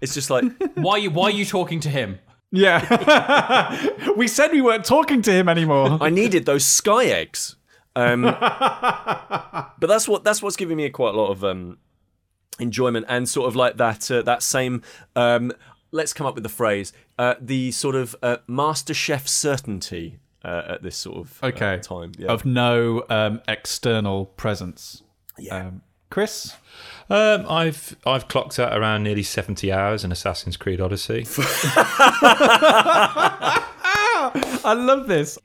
it's 0.00 0.14
just 0.14 0.30
like, 0.30 0.44
Why 0.74 0.92
are 0.92 0.98
you? 0.98 1.10
Why 1.10 1.24
are 1.24 1.30
you 1.30 1.44
talking 1.44 1.80
to 1.80 1.88
him? 1.88 2.18
Yeah. 2.52 3.86
we 4.16 4.26
said 4.28 4.52
we 4.52 4.60
weren't 4.60 4.84
talking 4.84 5.22
to 5.22 5.32
him 5.32 5.48
anymore. 5.48 5.98
I 6.00 6.10
needed 6.10 6.46
those 6.46 6.64
sky 6.64 7.06
eggs. 7.06 7.56
Um, 7.96 8.22
but 8.22 9.76
that's 9.80 10.06
what 10.08 10.24
that's 10.24 10.42
what's 10.42 10.56
giving 10.56 10.76
me 10.76 10.88
quite 10.90 11.14
a 11.14 11.16
lot 11.18 11.30
of 11.30 11.44
um, 11.44 11.78
enjoyment 12.58 13.06
and 13.08 13.28
sort 13.28 13.48
of 13.48 13.56
like 13.56 13.76
that 13.78 14.10
uh, 14.10 14.22
that 14.22 14.42
same. 14.42 14.82
Um, 15.16 15.52
let's 15.90 16.12
come 16.12 16.26
up 16.26 16.34
with 16.34 16.44
the 16.44 16.48
phrase: 16.50 16.92
uh, 17.18 17.34
the 17.40 17.70
sort 17.72 17.96
of 17.96 18.14
uh, 18.22 18.38
master 18.46 18.94
chef 18.94 19.26
certainty 19.26 20.18
uh, 20.44 20.62
at 20.68 20.82
this 20.82 20.96
sort 20.96 21.18
of 21.18 21.38
uh, 21.42 21.46
Okay. 21.46 21.78
time. 21.78 22.12
Yeah. 22.18 22.28
Of 22.28 22.44
no 22.44 23.04
um, 23.10 23.40
external 23.48 24.26
presence. 24.26 25.02
Yeah. 25.38 25.56
Um, 25.68 25.82
Kris. 26.10 26.54
Um, 27.08 27.46
I've 27.48 27.96
I've 28.06 28.28
clocked 28.28 28.58
out 28.58 28.76
around 28.76 29.02
nearly 29.02 29.22
seventy 29.22 29.72
hours 29.72 30.04
in 30.04 30.12
Assassin's 30.12 30.56
Creed 30.56 30.80
Odyssey. 30.80 31.24
I 34.62 34.74
love 34.76 35.08
this. 35.08 35.38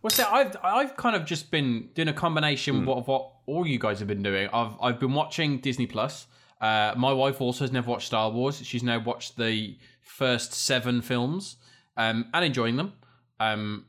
What's 0.00 0.16
that? 0.18 0.32
I've 0.32 0.56
I've 0.62 0.96
kind 0.96 1.16
of 1.16 1.24
just 1.24 1.50
been 1.50 1.88
doing 1.94 2.08
a 2.08 2.12
combination 2.12 2.88
of 2.88 3.08
what 3.08 3.32
all 3.46 3.66
you 3.66 3.78
guys 3.78 3.98
have 4.00 4.08
been 4.08 4.22
doing. 4.22 4.48
I've 4.52 4.72
I've 4.80 5.00
been 5.00 5.14
watching 5.14 5.58
Disney 5.60 5.86
Plus. 5.86 6.26
Uh, 6.60 6.94
my 6.96 7.12
wife 7.12 7.40
also 7.40 7.64
has 7.64 7.72
never 7.72 7.90
watched 7.90 8.06
Star 8.06 8.30
Wars. 8.30 8.60
She's 8.64 8.82
now 8.82 8.98
watched 8.98 9.36
the 9.36 9.76
first 10.02 10.52
seven 10.52 11.02
films 11.02 11.56
um, 11.96 12.26
and 12.32 12.44
enjoying 12.44 12.76
them. 12.76 12.92
Um, 13.40 13.86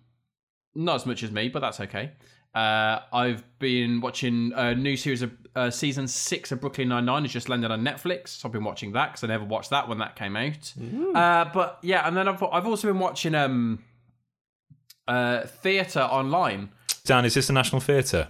not 0.76 0.96
as 0.96 1.06
much 1.06 1.24
as 1.24 1.32
me, 1.32 1.50
but 1.50 1.60
that's 1.60 1.80
okay. 1.80 2.12
Uh, 2.58 3.04
I've 3.14 3.44
been 3.60 4.02
watching 4.02 4.52
a 4.56 4.74
new 4.74 4.98
series 4.98 5.22
of 5.22 5.32
uh, 5.56 5.70
season 5.70 6.08
six 6.08 6.52
of 6.52 6.60
Brooklyn 6.60 6.90
Nine 6.90 7.06
Nine. 7.06 7.24
It's 7.24 7.32
just 7.34 7.50
landed 7.50 7.70
on 7.70 7.84
Netflix. 7.84 8.30
So 8.30 8.48
I've 8.48 8.52
been 8.52 8.64
watching 8.64 8.94
that 8.94 9.12
because 9.12 9.24
I 9.24 9.28
never 9.28 9.46
watched 9.46 9.70
that 9.70 9.88
when 9.88 10.00
that 10.00 10.16
came 10.16 10.36
out. 10.36 10.74
Uh, 11.14 11.46
but 11.54 11.78
yeah, 11.84 12.08
and 12.08 12.18
then 12.18 12.28
I've 12.28 12.42
I've 12.42 12.66
also 12.66 12.88
been 12.88 12.98
watching 12.98 13.36
um, 13.36 13.84
uh, 15.08 15.42
theatre 15.46 16.02
online. 16.02 16.70
Dan, 17.06 17.26
is 17.26 17.36
this 17.36 17.46
the 17.46 17.54
National 17.54 17.80
Theatre? 17.80 18.30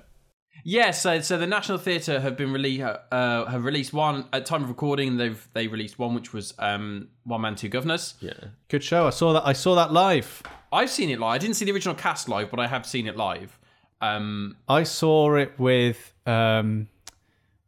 Yeah, 0.65 0.91
so 0.91 1.21
so 1.21 1.37
the 1.37 1.47
National 1.47 1.77
Theatre 1.77 2.19
have 2.19 2.35
been 2.35 2.51
released 2.51 2.83
uh, 2.83 3.45
have 3.45 3.63
released 3.63 3.93
one 3.93 4.25
at 4.33 4.45
time 4.45 4.61
of 4.61 4.67
recording. 4.67 5.15
They've 5.15 5.47
they 5.53 5.67
released 5.67 5.97
one 5.99 6.13
which 6.13 6.33
was 6.33 6.53
um, 6.59 7.07
One 7.23 7.39
Man 7.39 7.55
Two 7.55 7.69
Guvnors. 7.69 8.15
yeah. 8.19 8.33
Good 8.67 8.83
show. 8.83 9.07
I 9.07 9.11
saw 9.11 9.31
that. 9.31 9.47
I 9.47 9.53
saw 9.53 9.75
that 9.75 9.93
live. 9.93 10.43
I've 10.73 10.89
seen 10.89 11.09
it 11.11 11.17
live. 11.17 11.35
I 11.35 11.37
didn't 11.37 11.55
see 11.55 11.63
the 11.63 11.71
original 11.71 11.95
cast 11.95 12.27
live, 12.27 12.51
but 12.51 12.59
I 12.59 12.67
have 12.67 12.85
seen 12.85 13.07
it 13.07 13.15
live. 13.15 13.57
Um, 14.01 14.57
I 14.67 14.83
saw 14.83 15.35
it 15.35 15.53
with 15.57 16.13
um, 16.25 16.87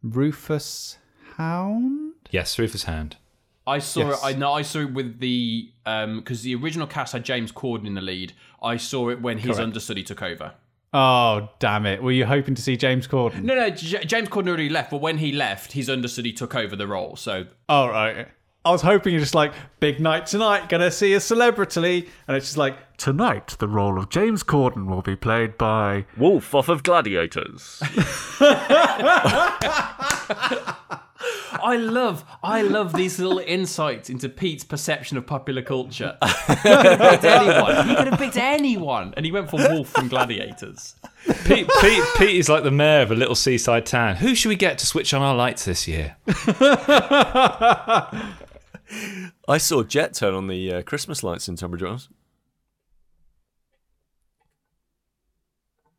Rufus 0.03 0.97
Hound. 1.37 2.13
Yes, 2.31 2.57
Rufus 2.59 2.83
Hound. 2.83 3.17
I 3.65 3.79
saw 3.79 4.09
Yes. 4.09 4.23
it. 4.23 4.25
I 4.25 4.33
know 4.33 4.53
I 4.53 4.61
saw 4.63 4.79
it 4.79 4.93
with 4.93 5.19
the 5.19 5.71
because 5.85 6.41
the 6.41 6.55
original 6.55 6.87
cast 6.87 7.13
had 7.13 7.23
James 7.23 7.51
Corden 7.51 7.85
in 7.85 7.93
the 7.93 8.01
lead. 8.01 8.33
I 8.63 8.77
saw 8.77 9.09
it 9.09 9.21
when 9.21 9.37
his 9.39 9.47
Correct. 9.51 9.59
understudy 9.61 10.03
took 10.03 10.21
over. 10.23 10.53
Oh 10.91 11.49
damn 11.59 11.85
it! 11.85 12.01
Were 12.01 12.11
you 12.11 12.25
hoping 12.25 12.55
to 12.55 12.61
see 12.63 12.75
James 12.75 13.07
Corden? 13.07 13.43
No, 13.43 13.53
no, 13.53 13.69
J- 13.69 14.05
James 14.05 14.27
Corden 14.29 14.47
already 14.47 14.69
left, 14.69 14.89
but 14.89 15.01
when 15.01 15.19
he 15.19 15.31
left, 15.31 15.73
his 15.73 15.87
understudy 15.87 16.33
took 16.33 16.55
over 16.55 16.75
the 16.75 16.87
role. 16.87 17.15
So 17.15 17.45
Oh 17.67 17.87
right. 17.89 18.27
I 18.69 18.71
was 18.71 18.83
hoping 18.83 19.13
you're 19.13 19.19
just 19.19 19.33
like 19.33 19.51
big 19.79 19.99
night 19.99 20.27
tonight, 20.27 20.69
gonna 20.69 20.91
see 20.91 21.15
a 21.15 21.19
celebrity, 21.19 22.07
and 22.27 22.37
it's 22.37 22.45
just 22.45 22.57
like 22.57 22.97
tonight 22.97 23.55
the 23.57 23.67
role 23.67 23.97
of 23.97 24.09
James 24.09 24.43
Corden 24.43 24.85
will 24.85 25.01
be 25.01 25.15
played 25.15 25.57
by. 25.57 26.05
Wolf 26.15 26.53
off 26.53 26.69
of 26.69 26.83
Gladiators. 26.83 27.81
I 31.61 31.77
love, 31.77 32.23
I 32.43 32.61
love 32.61 32.93
these 32.93 33.17
little 33.17 33.39
insights 33.39 34.07
into 34.07 34.29
Pete's 34.29 34.63
perception 34.63 35.17
of 35.17 35.25
popular 35.25 35.63
culture. 35.63 36.15
he 36.21 36.55
could 36.55 36.85
have 36.85 36.99
picked 36.99 37.23
anyone. 37.23 37.87
He 37.87 37.95
could 37.95 38.07
have 38.07 38.19
picked 38.19 38.37
anyone, 38.37 39.15
and 39.17 39.25
he 39.25 39.31
went 39.31 39.49
for 39.49 39.57
Wolf 39.57 39.89
from 39.89 40.09
Gladiators. 40.09 40.93
Pete, 41.45 41.67
Pete, 41.81 42.03
Pete 42.17 42.35
is 42.35 42.49
like 42.49 42.63
the 42.63 42.69
mayor 42.69 43.01
of 43.01 43.09
a 43.09 43.15
little 43.15 43.33
seaside 43.33 43.87
town. 43.87 44.17
Who 44.17 44.35
should 44.35 44.49
we 44.49 44.55
get 44.55 44.77
to 44.77 44.85
switch 44.85 45.11
on 45.11 45.23
our 45.23 45.33
lights 45.33 45.65
this 45.65 45.87
year? 45.87 46.17
I 49.47 49.57
saw 49.57 49.83
Jet 49.83 50.13
turn 50.13 50.33
on 50.33 50.47
the 50.47 50.73
uh, 50.73 50.81
Christmas 50.81 51.23
lights 51.23 51.47
in 51.47 51.55
Tunbridge 51.55 51.83
Wells. 51.83 52.09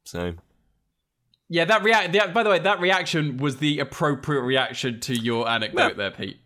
So 0.04 0.34
Yeah, 1.48 1.64
that 1.66 1.82
react. 1.82 2.12
The, 2.12 2.30
by 2.32 2.42
the 2.42 2.50
way, 2.50 2.58
that 2.58 2.80
reaction 2.80 3.36
was 3.36 3.58
the 3.58 3.78
appropriate 3.78 4.42
reaction 4.42 5.00
to 5.00 5.14
your 5.14 5.48
anecdote 5.48 5.96
there, 5.96 6.10
Pete. 6.10 6.38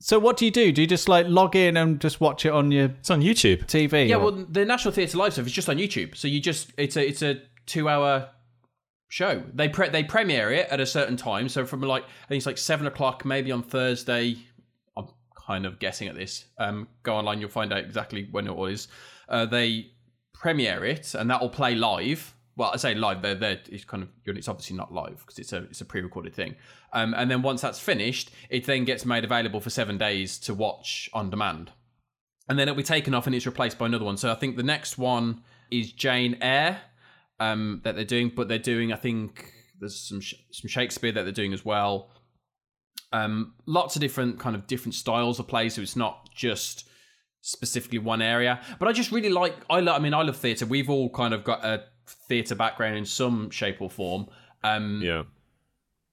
So 0.00 0.20
what 0.20 0.36
do 0.36 0.44
you 0.44 0.52
do? 0.52 0.70
Do 0.70 0.80
you 0.80 0.86
just 0.86 1.08
like 1.08 1.26
log 1.26 1.56
in 1.56 1.76
and 1.76 2.00
just 2.00 2.20
watch 2.20 2.46
it 2.46 2.52
on 2.52 2.70
your 2.70 2.84
It's 2.86 3.10
on 3.10 3.20
YouTube. 3.20 3.66
TV? 3.66 4.08
Yeah, 4.08 4.16
or- 4.16 4.30
well, 4.30 4.46
the 4.48 4.64
National 4.64 4.94
Theatre 4.94 5.18
live 5.18 5.32
stuff 5.32 5.46
is 5.46 5.52
just 5.52 5.68
on 5.68 5.76
YouTube, 5.76 6.16
so 6.16 6.28
you 6.28 6.40
just 6.40 6.70
it's 6.78 6.96
a 6.96 7.04
it's 7.08 7.20
a 7.22 7.40
two 7.66 7.88
hour 7.88 8.28
show. 9.08 9.42
They 9.52 9.68
pre- 9.68 9.88
they 9.88 10.04
premiere 10.04 10.52
it 10.52 10.68
at 10.70 10.78
a 10.78 10.86
certain 10.86 11.16
time, 11.16 11.48
so 11.48 11.66
from 11.66 11.80
like 11.80 12.04
I 12.04 12.26
think 12.28 12.36
it's 12.38 12.46
like 12.46 12.58
seven 12.58 12.86
o'clock, 12.86 13.24
maybe 13.24 13.50
on 13.50 13.64
Thursday. 13.64 14.36
Kind 15.48 15.66
of 15.66 15.80
guessing 15.80 16.06
at 16.06 16.14
this. 16.14 16.44
Um, 16.58 16.86
go 17.02 17.16
online, 17.16 17.40
you'll 17.40 17.50
find 17.50 17.72
out 17.72 17.80
exactly 17.80 18.28
when 18.30 18.46
it 18.46 18.70
is. 18.70 18.86
Uh, 19.28 19.46
they 19.46 19.90
premiere 20.32 20.84
it, 20.84 21.14
and 21.14 21.28
that 21.30 21.40
will 21.40 21.48
play 21.48 21.74
live. 21.74 22.34
Well, 22.56 22.70
I 22.72 22.76
say 22.76 22.94
live. 22.94 23.22
They're, 23.22 23.34
they're, 23.34 23.60
it's 23.68 23.84
kind 23.84 24.02
of 24.02 24.10
it's 24.26 24.48
obviously 24.48 24.76
not 24.76 24.92
live 24.92 25.18
because 25.20 25.38
it's 25.38 25.52
a 25.52 25.64
it's 25.64 25.80
a 25.80 25.84
pre-recorded 25.84 26.34
thing. 26.34 26.54
Um, 26.92 27.14
and 27.14 27.30
then 27.30 27.42
once 27.42 27.62
that's 27.62 27.80
finished, 27.80 28.30
it 28.50 28.66
then 28.66 28.84
gets 28.84 29.04
made 29.04 29.24
available 29.24 29.60
for 29.60 29.70
seven 29.70 29.98
days 29.98 30.38
to 30.40 30.54
watch 30.54 31.10
on 31.12 31.30
demand 31.30 31.72
and 32.48 32.58
then 32.58 32.66
it'll 32.66 32.76
be 32.76 32.82
taken 32.82 33.14
off 33.14 33.26
and 33.26 33.36
it's 33.36 33.46
replaced 33.46 33.78
by 33.78 33.86
another 33.86 34.04
one. 34.04 34.16
So 34.16 34.32
I 34.32 34.34
think 34.34 34.56
the 34.56 34.62
next 34.62 34.96
one 34.98 35.42
is 35.70 35.92
Jane 35.92 36.38
Eyre 36.40 36.80
um, 37.38 37.80
that 37.84 37.94
they're 37.94 38.04
doing, 38.04 38.32
but 38.34 38.48
they're 38.48 38.58
doing 38.58 38.92
I 38.92 38.96
think 38.96 39.52
there's 39.78 39.96
some 39.96 40.20
some 40.20 40.68
Shakespeare 40.68 41.12
that 41.12 41.22
they're 41.24 41.32
doing 41.32 41.52
as 41.52 41.64
well. 41.64 42.10
Um, 43.12 43.54
lots 43.66 43.96
of 43.96 44.00
different 44.00 44.38
kind 44.38 44.54
of 44.54 44.66
different 44.66 44.94
styles 44.94 45.38
of 45.38 45.48
play, 45.48 45.68
so 45.68 45.80
it's 45.80 45.96
not 45.96 46.28
just 46.34 46.88
specifically 47.40 47.98
one 47.98 48.20
area. 48.20 48.60
But 48.78 48.88
I 48.88 48.92
just 48.92 49.12
really 49.12 49.30
like 49.30 49.56
I 49.70 49.80
lo- 49.80 49.94
I 49.94 49.98
mean 49.98 50.14
I 50.14 50.22
love 50.22 50.36
theatre. 50.36 50.66
We've 50.66 50.90
all 50.90 51.10
kind 51.10 51.32
of 51.32 51.44
got 51.44 51.64
a 51.64 51.84
theatre 52.06 52.54
background 52.54 52.96
in 52.96 53.04
some 53.04 53.50
shape 53.50 53.80
or 53.80 53.90
form. 53.90 54.26
Um, 54.62 55.00
yeah, 55.02 55.22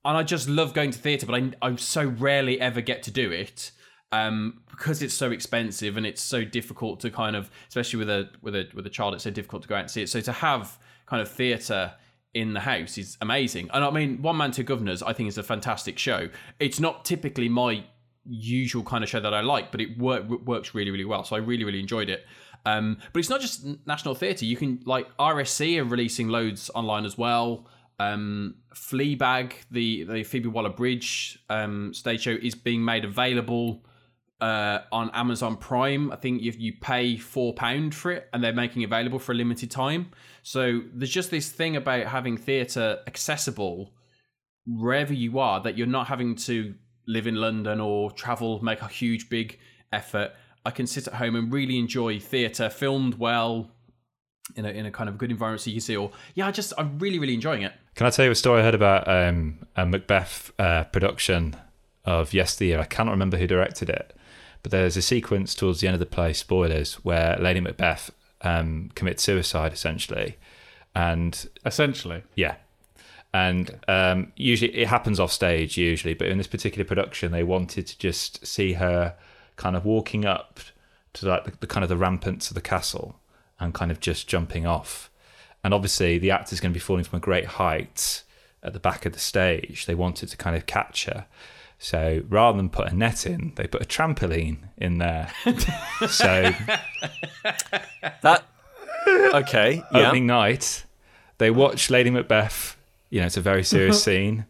and 0.05 0.17
I 0.17 0.23
just 0.23 0.47
love 0.47 0.73
going 0.73 0.91
to 0.91 0.99
theatre, 0.99 1.25
but 1.25 1.35
I 1.35 1.51
I 1.61 1.75
so 1.75 2.05
rarely 2.05 2.59
ever 2.61 2.81
get 2.81 3.03
to 3.03 3.11
do 3.11 3.31
it 3.31 3.71
um, 4.11 4.61
because 4.69 5.01
it's 5.01 5.13
so 5.13 5.31
expensive 5.31 5.97
and 5.97 6.05
it's 6.05 6.21
so 6.21 6.43
difficult 6.43 6.99
to 7.01 7.09
kind 7.09 7.35
of, 7.35 7.49
especially 7.67 7.99
with 7.99 8.09
a 8.09 8.29
with 8.41 8.55
a 8.55 8.67
with 8.73 8.85
a 8.85 8.89
child, 8.89 9.13
it's 9.13 9.23
so 9.23 9.31
difficult 9.31 9.63
to 9.63 9.67
go 9.67 9.75
out 9.75 9.81
and 9.81 9.91
see 9.91 10.03
it. 10.03 10.09
So 10.09 10.21
to 10.21 10.31
have 10.31 10.77
kind 11.05 11.21
of 11.21 11.29
theatre 11.29 11.93
in 12.35 12.53
the 12.53 12.59
house 12.59 12.97
is 12.97 13.17
amazing. 13.21 13.69
And 13.73 13.83
I 13.83 13.89
mean, 13.89 14.21
One 14.21 14.37
Man 14.37 14.51
Two 14.51 14.63
Guvnors, 14.63 15.01
I 15.03 15.13
think 15.13 15.29
is 15.29 15.37
a 15.39 15.43
fantastic 15.43 15.97
show. 15.97 16.29
It's 16.59 16.79
not 16.79 17.05
typically 17.05 17.49
my 17.49 17.85
usual 18.27 18.83
kind 18.83 19.03
of 19.03 19.09
show 19.09 19.19
that 19.21 19.33
I 19.33 19.41
like, 19.41 19.71
but 19.71 19.81
it 19.81 19.97
work, 19.97 20.29
works 20.45 20.75
really 20.75 20.91
really 20.91 21.05
well. 21.05 21.23
So 21.23 21.35
I 21.35 21.39
really 21.39 21.63
really 21.63 21.79
enjoyed 21.79 22.09
it. 22.09 22.25
Um, 22.65 22.97
but 23.13 23.19
it's 23.19 23.29
not 23.29 23.41
just 23.41 23.65
National 23.87 24.15
Theatre. 24.15 24.45
You 24.45 24.57
can 24.57 24.81
like 24.85 25.07
RSC 25.17 25.79
are 25.79 25.85
releasing 25.85 26.27
loads 26.27 26.69
online 26.75 27.05
as 27.05 27.17
well. 27.17 27.67
Um, 27.99 28.55
Fleabag, 28.73 29.53
the 29.71 30.03
the 30.03 30.23
Phoebe 30.23 30.49
Waller 30.49 30.69
Bridge 30.69 31.39
um, 31.49 31.93
stage 31.93 32.21
show, 32.21 32.37
is 32.41 32.53
being 32.53 32.83
made 32.83 33.05
available 33.05 33.85
uh, 34.41 34.79
on 34.91 35.09
Amazon 35.13 35.57
Prime. 35.57 36.11
I 36.11 36.15
think 36.15 36.41
you 36.41 36.53
you 36.57 36.73
pay 36.81 37.17
four 37.17 37.53
pound 37.53 37.95
for 37.95 38.11
it, 38.11 38.29
and 38.33 38.43
they're 38.43 38.53
making 38.53 38.83
available 38.83 39.19
for 39.19 39.31
a 39.31 39.35
limited 39.35 39.71
time. 39.71 40.11
So 40.43 40.81
there's 40.93 41.11
just 41.11 41.31
this 41.31 41.51
thing 41.51 41.75
about 41.75 42.07
having 42.07 42.37
theatre 42.37 42.99
accessible 43.07 43.93
wherever 44.67 45.13
you 45.13 45.39
are 45.39 45.61
that 45.61 45.77
you're 45.77 45.87
not 45.87 46.07
having 46.07 46.35
to 46.35 46.73
live 47.07 47.27
in 47.27 47.35
London 47.35 47.79
or 47.79 48.11
travel, 48.11 48.63
make 48.63 48.81
a 48.81 48.87
huge 48.87 49.29
big 49.29 49.59
effort. 49.93 50.31
I 50.65 50.71
can 50.71 50.87
sit 50.87 51.07
at 51.07 51.13
home 51.13 51.35
and 51.35 51.53
really 51.53 51.77
enjoy 51.77 52.19
theatre, 52.19 52.69
filmed 52.69 53.15
well, 53.15 53.69
in 54.55 54.65
a 54.65 54.69
in 54.69 54.85
a 54.85 54.91
kind 54.91 55.09
of 55.09 55.17
good 55.17 55.31
environment, 55.31 55.61
so 55.61 55.69
you 55.69 55.75
can 55.75 55.81
see. 55.81 55.95
Or 55.95 56.11
yeah, 56.33 56.47
I 56.47 56.51
just 56.51 56.73
I'm 56.77 56.99
really 56.99 57.19
really 57.19 57.33
enjoying 57.33 57.61
it. 57.61 57.73
Can 57.95 58.07
I 58.07 58.09
tell 58.09 58.25
you 58.25 58.31
a 58.31 58.35
story 58.35 58.61
I 58.61 58.63
heard 58.63 58.75
about 58.75 59.07
um, 59.07 59.59
a 59.75 59.85
Macbeth 59.85 60.51
uh, 60.59 60.83
production 60.85 61.55
of 62.03 62.33
yesteryear? 62.33 62.79
I 62.79 62.85
cannot 62.85 63.11
remember 63.11 63.37
who 63.37 63.47
directed 63.47 63.89
it, 63.89 64.15
but 64.65 64.71
there's 64.71 64.97
a 64.97 65.01
sequence 65.03 65.53
towards 65.53 65.79
the 65.79 65.85
end 65.85 65.93
of 65.93 65.99
the 65.99 66.07
play, 66.07 66.33
spoilers, 66.33 66.95
where 67.05 67.37
Lady 67.39 67.59
Macbeth 67.59 68.09
um, 68.41 68.89
commits 68.95 69.21
suicide 69.21 69.71
essentially, 69.71 70.37
and 70.95 71.47
Essentially, 71.63 72.23
yeah. 72.33 72.55
And 73.31 73.79
um, 73.87 74.31
usually 74.35 74.75
it 74.75 74.87
happens 74.87 75.19
off 75.19 75.31
stage, 75.31 75.77
usually, 75.77 76.15
but 76.15 76.29
in 76.29 76.39
this 76.39 76.47
particular 76.47 76.83
production, 76.83 77.31
they 77.31 77.43
wanted 77.43 77.85
to 77.85 77.99
just 77.99 78.43
see 78.43 78.73
her 78.73 79.13
kind 79.55 79.75
of 79.75 79.85
walking 79.85 80.25
up 80.25 80.59
to 81.13 81.27
like 81.27 81.43
the, 81.43 81.53
the 81.59 81.67
kind 81.67 81.83
of 81.83 81.89
the 81.89 81.95
rampants 81.95 82.49
of 82.49 82.55
the 82.55 82.61
castle 82.61 83.19
and 83.59 83.71
kind 83.75 83.91
of 83.91 83.99
just 83.99 84.27
jumping 84.27 84.65
off. 84.65 85.11
And 85.63 85.75
obviously, 85.75 86.17
the 86.17 86.31
actor's 86.31 86.59
going 86.59 86.71
to 86.71 86.75
be 86.75 86.79
falling 86.79 87.03
from 87.03 87.17
a 87.17 87.21
great 87.21 87.45
height 87.45 88.23
at 88.63 88.73
the 88.73 88.79
back 88.79 89.05
of 89.05 89.13
the 89.13 89.19
stage. 89.19 89.85
They 89.85 89.93
wanted 89.93 90.29
to 90.29 90.37
kind 90.37 90.55
of 90.55 90.65
catch 90.65 91.05
her. 91.05 91.27
So 91.77 92.23
rather 92.29 92.57
than 92.57 92.69
put 92.69 92.91
a 92.91 92.95
net 92.95 93.25
in, 93.25 93.53
they 93.55 93.67
put 93.67 93.81
a 93.81 93.85
trampoline 93.85 94.69
in 94.77 94.97
there. 94.97 95.31
so 96.09 96.51
That 98.21 98.43
okay, 99.33 99.83
yeah. 99.93 100.07
opening 100.07 100.25
night, 100.25 100.85
they 101.37 101.51
watch 101.51 101.89
Lady 101.89 102.09
Macbeth. 102.09 102.75
You 103.09 103.19
know, 103.19 103.27
it's 103.27 103.37
a 103.37 103.41
very 103.41 103.63
serious 103.63 104.03
scene. 104.07 104.45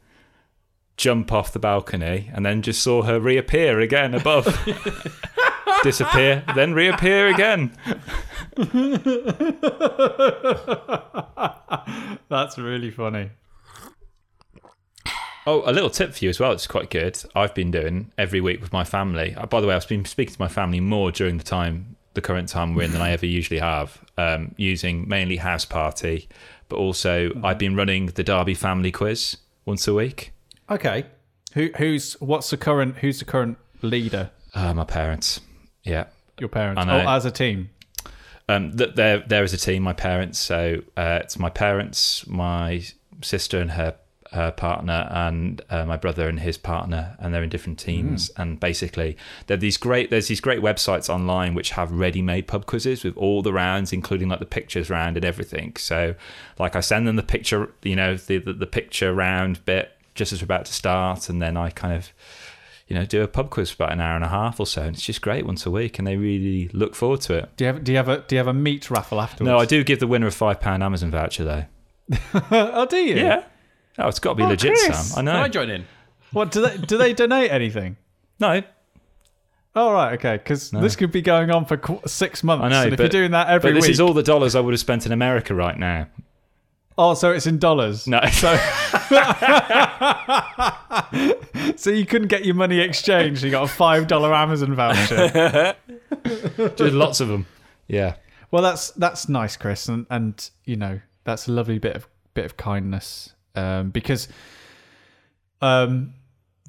Jump 0.98 1.34
off 1.34 1.52
the 1.52 1.60
balcony, 1.60 2.32
and 2.34 2.46
then 2.46 2.62
just 2.62 2.82
saw 2.82 3.02
her 3.02 3.20
reappear 3.20 3.82
again 3.82 4.14
above, 4.14 4.46
disappear, 5.84 6.42
then 6.56 6.74
reappear 6.74 7.28
again. 7.28 7.76
that's 12.30 12.58
really 12.58 12.92
funny. 12.92 13.32
Oh, 15.48 15.62
a 15.66 15.72
little 15.72 15.90
tip 15.92 16.14
for 16.14 16.24
you 16.26 16.30
as 16.30 16.40
well. 16.40 16.52
It's 16.52 16.66
quite 16.68 16.90
good. 16.90 17.22
I've 17.36 17.54
been 17.54 17.70
doing 17.70 18.12
every 18.18 18.42
week 18.42 18.62
with 18.62 18.74
my 18.74 18.84
family. 18.84 19.36
Uh, 19.36 19.46
By 19.46 19.62
the 19.62 19.68
way, 19.68 19.76
I've 19.76 19.88
been 19.88 20.04
speaking 20.06 20.34
to 20.34 20.42
my 20.42 20.48
family 20.48 20.80
more 20.80 21.12
during 21.12 21.38
the 21.38 21.44
time, 21.44 21.96
the 22.16 22.22
current 22.22 22.50
time 22.50 22.74
we're 22.74 22.84
in, 22.84 22.92
than 22.92 23.02
I 23.02 23.12
ever 23.12 23.28
usually 23.28 23.60
have. 23.60 24.04
Um, 24.18 24.56
using 24.58 25.08
mainly 25.08 25.38
House 25.38 25.66
Party, 25.66 26.28
but 26.70 26.78
also 26.78 27.32
I've 27.44 27.60
been 27.60 27.76
running 27.76 28.08
the 28.08 28.24
Darby 28.24 28.56
Family 28.56 28.92
Quiz 28.92 29.38
once 29.66 29.88
a 29.88 29.94
week. 29.94 30.32
Okay, 30.70 31.06
who 31.54 31.70
who's 31.78 32.14
what's 32.22 32.50
the 32.50 32.58
current 32.58 32.98
who's 32.98 33.20
the 33.20 33.26
current 33.26 33.58
leader? 33.82 34.32
Uh, 34.54 34.74
my 34.74 34.86
parents, 34.86 35.42
yeah. 35.84 36.06
Your 36.40 36.50
parents, 36.50 36.82
oh, 36.86 36.98
as 37.10 37.26
a 37.26 37.32
team. 37.32 37.70
Um, 38.48 38.76
th- 38.76 38.96
there, 38.96 39.20
there 39.20 39.44
is 39.44 39.54
a 39.54 39.58
team. 39.58 39.84
My 39.84 39.94
parents. 39.94 40.40
So 40.40 40.82
uh, 40.98 41.20
it's 41.24 41.38
my 41.38 41.50
parents, 41.50 42.26
my 42.28 42.84
sister 43.22 43.60
and 43.60 43.72
her 43.72 43.96
her 44.36 44.52
partner, 44.52 45.08
and 45.12 45.62
uh, 45.70 45.86
my 45.86 45.98
brother 45.98 46.30
and 46.30 46.40
his 46.40 46.58
partner, 46.58 47.18
and 47.20 47.34
they're 47.34 47.44
in 47.44 47.50
different 47.50 47.80
teams. 47.80 48.30
And 48.38 48.60
basically, 48.60 49.18
there 49.48 49.58
these 49.58 49.78
great. 49.78 50.10
There's 50.10 50.28
these 50.28 50.42
great 50.42 50.62
websites 50.62 51.10
online 51.10 51.56
which 51.56 51.72
have 51.72 51.92
ready-made 51.92 52.48
pub 52.48 52.66
quizzes 52.66 53.04
with 53.04 53.18
all 53.18 53.42
the 53.42 53.54
rounds, 53.54 53.92
including 53.92 54.30
like 54.30 54.40
the 54.40 54.46
pictures 54.46 54.90
round 54.90 55.18
and 55.18 55.26
everything. 55.26 55.76
So, 55.78 56.16
like, 56.60 56.76
I 56.76 56.80
send 56.82 57.08
them 57.08 57.16
the 57.16 57.24
picture, 57.24 57.74
you 57.84 57.96
know, 57.96 58.16
the 58.16 58.38
the, 58.38 58.54
the 58.54 58.68
picture 58.68 59.14
round 59.14 59.66
bit 59.66 59.92
just 60.14 60.32
as 60.32 60.42
we're 60.42 60.46
about 60.46 60.66
to 60.66 60.74
start, 60.74 61.30
and 61.30 61.42
then 61.42 61.58
I 61.58 61.70
kind 61.72 61.94
of 61.94 62.12
you 62.88 62.96
know, 62.96 63.04
do 63.04 63.24
a 63.24 63.28
pub 63.28 63.50
quiz 63.50 63.72
for 63.72 63.84
about 63.84 63.94
an 63.94 64.00
hour 64.00 64.16
and 64.16 64.24
a 64.24 64.28
half 64.28 64.60
or 64.60 64.68
so, 64.68 64.84
and 64.84 64.96
it's 64.96 65.04
just 65.04 65.22
great 65.22 65.46
once 65.46 65.66
a 65.66 65.72
week, 65.72 65.98
and 65.98 66.08
they 66.08 66.18
really 66.18 66.68
look 66.70 66.94
forward 66.94 67.22
to 67.22 67.34
it. 67.34 67.50
Do 67.58 67.64
you 67.64 67.74
have 67.74 67.84
do 67.84 67.92
you 67.92 67.98
have 67.98 68.10
a 68.10 68.20
do 68.20 68.36
you 68.36 68.38
have 68.38 68.48
a 68.48 68.54
meat 68.54 68.92
raffle 68.92 69.20
afterwards? 69.20 69.48
No, 69.48 69.58
I 69.58 69.66
do 69.66 69.84
give 69.84 70.00
the 70.00 70.08
winner 70.08 70.28
a 70.28 70.32
five 70.32 70.60
pound 70.60 70.84
Amazon 70.84 71.10
voucher 71.10 71.44
though. 71.44 71.66
oh, 72.52 72.86
do 72.86 72.98
you? 72.98 73.16
Yeah. 73.16 73.44
Oh, 73.98 74.08
it's 74.08 74.20
got 74.20 74.32
to 74.32 74.36
be 74.36 74.44
Oh, 74.44 74.48
legit, 74.48 74.74
Kris. 74.74 75.12
Sam. 75.14 75.20
I 75.20 75.22
know. 75.22 75.32
Can 75.32 75.40
know. 75.40 75.46
I 75.46 75.50
join 75.50 75.70
in? 75.70 75.86
What 76.32 76.52
do 76.52 76.62
they 76.62 76.78
do? 76.78 76.98
They 76.98 77.14
donate 77.14 77.52
anything? 77.52 77.98
no, 78.40 78.62
Oh 79.78 79.92
right, 79.92 80.14
okay. 80.14 80.38
Because 80.38 80.72
this 80.72 80.96
could 80.96 81.12
be 81.12 81.22
going 81.22 81.52
on 81.52 81.66
for 81.66 81.76
qu- 81.76 82.00
six 82.08 82.46
months. 82.46 82.64
I 82.64 82.70
know. 82.70 82.84
And 82.84 82.94
if 82.94 82.98
but, 82.98 83.04
you're 83.04 83.22
doing 83.22 83.32
that 83.32 83.50
every 83.50 83.72
but 83.72 83.76
this 83.76 83.82
week, 83.84 83.92
is 83.92 84.00
all 84.00 84.14
the 84.14 84.24
dollars 84.24 84.56
I 84.56 84.62
would 84.62 84.74
have 84.74 84.80
spent 84.80 85.06
in 85.06 85.12
America 85.12 85.54
right 85.54 85.78
now. 85.78 86.08
oh, 86.98 87.14
so 87.14 87.32
it's 87.32 87.46
in 87.46 87.60
dollars. 87.60 88.08
No, 88.08 88.22
So, 88.32 88.56
So 91.76 91.90
you 91.90 92.06
couldn't 92.06 92.30
get 92.30 92.46
your 92.46 92.56
money 92.56 92.80
exchanged. 92.80 93.44
You 93.44 93.52
got 93.52 93.64
a 93.64 93.68
five 93.68 94.08
dollar 94.08 94.34
Amazon 94.34 94.76
voucher. 94.76 95.76
just 96.58 96.80
lots 96.94 97.20
of 97.20 97.28
them. 97.28 97.46
Yeah. 97.88 98.16
well, 98.52 98.64
that's 98.64 98.92
that's 98.92 99.28
nice, 99.28 99.58
Kris, 99.58 99.90
and 99.90 100.06
and 100.10 100.50
you 100.64 100.78
know 100.78 101.02
that's 101.26 101.50
a 101.50 101.52
lovely 101.52 101.80
bit 101.80 101.98
of 101.98 102.08
bit 102.34 102.46
of 102.46 102.56
kindness 102.56 103.34
um, 103.56 103.90
because 103.90 104.28
um, 105.62 106.14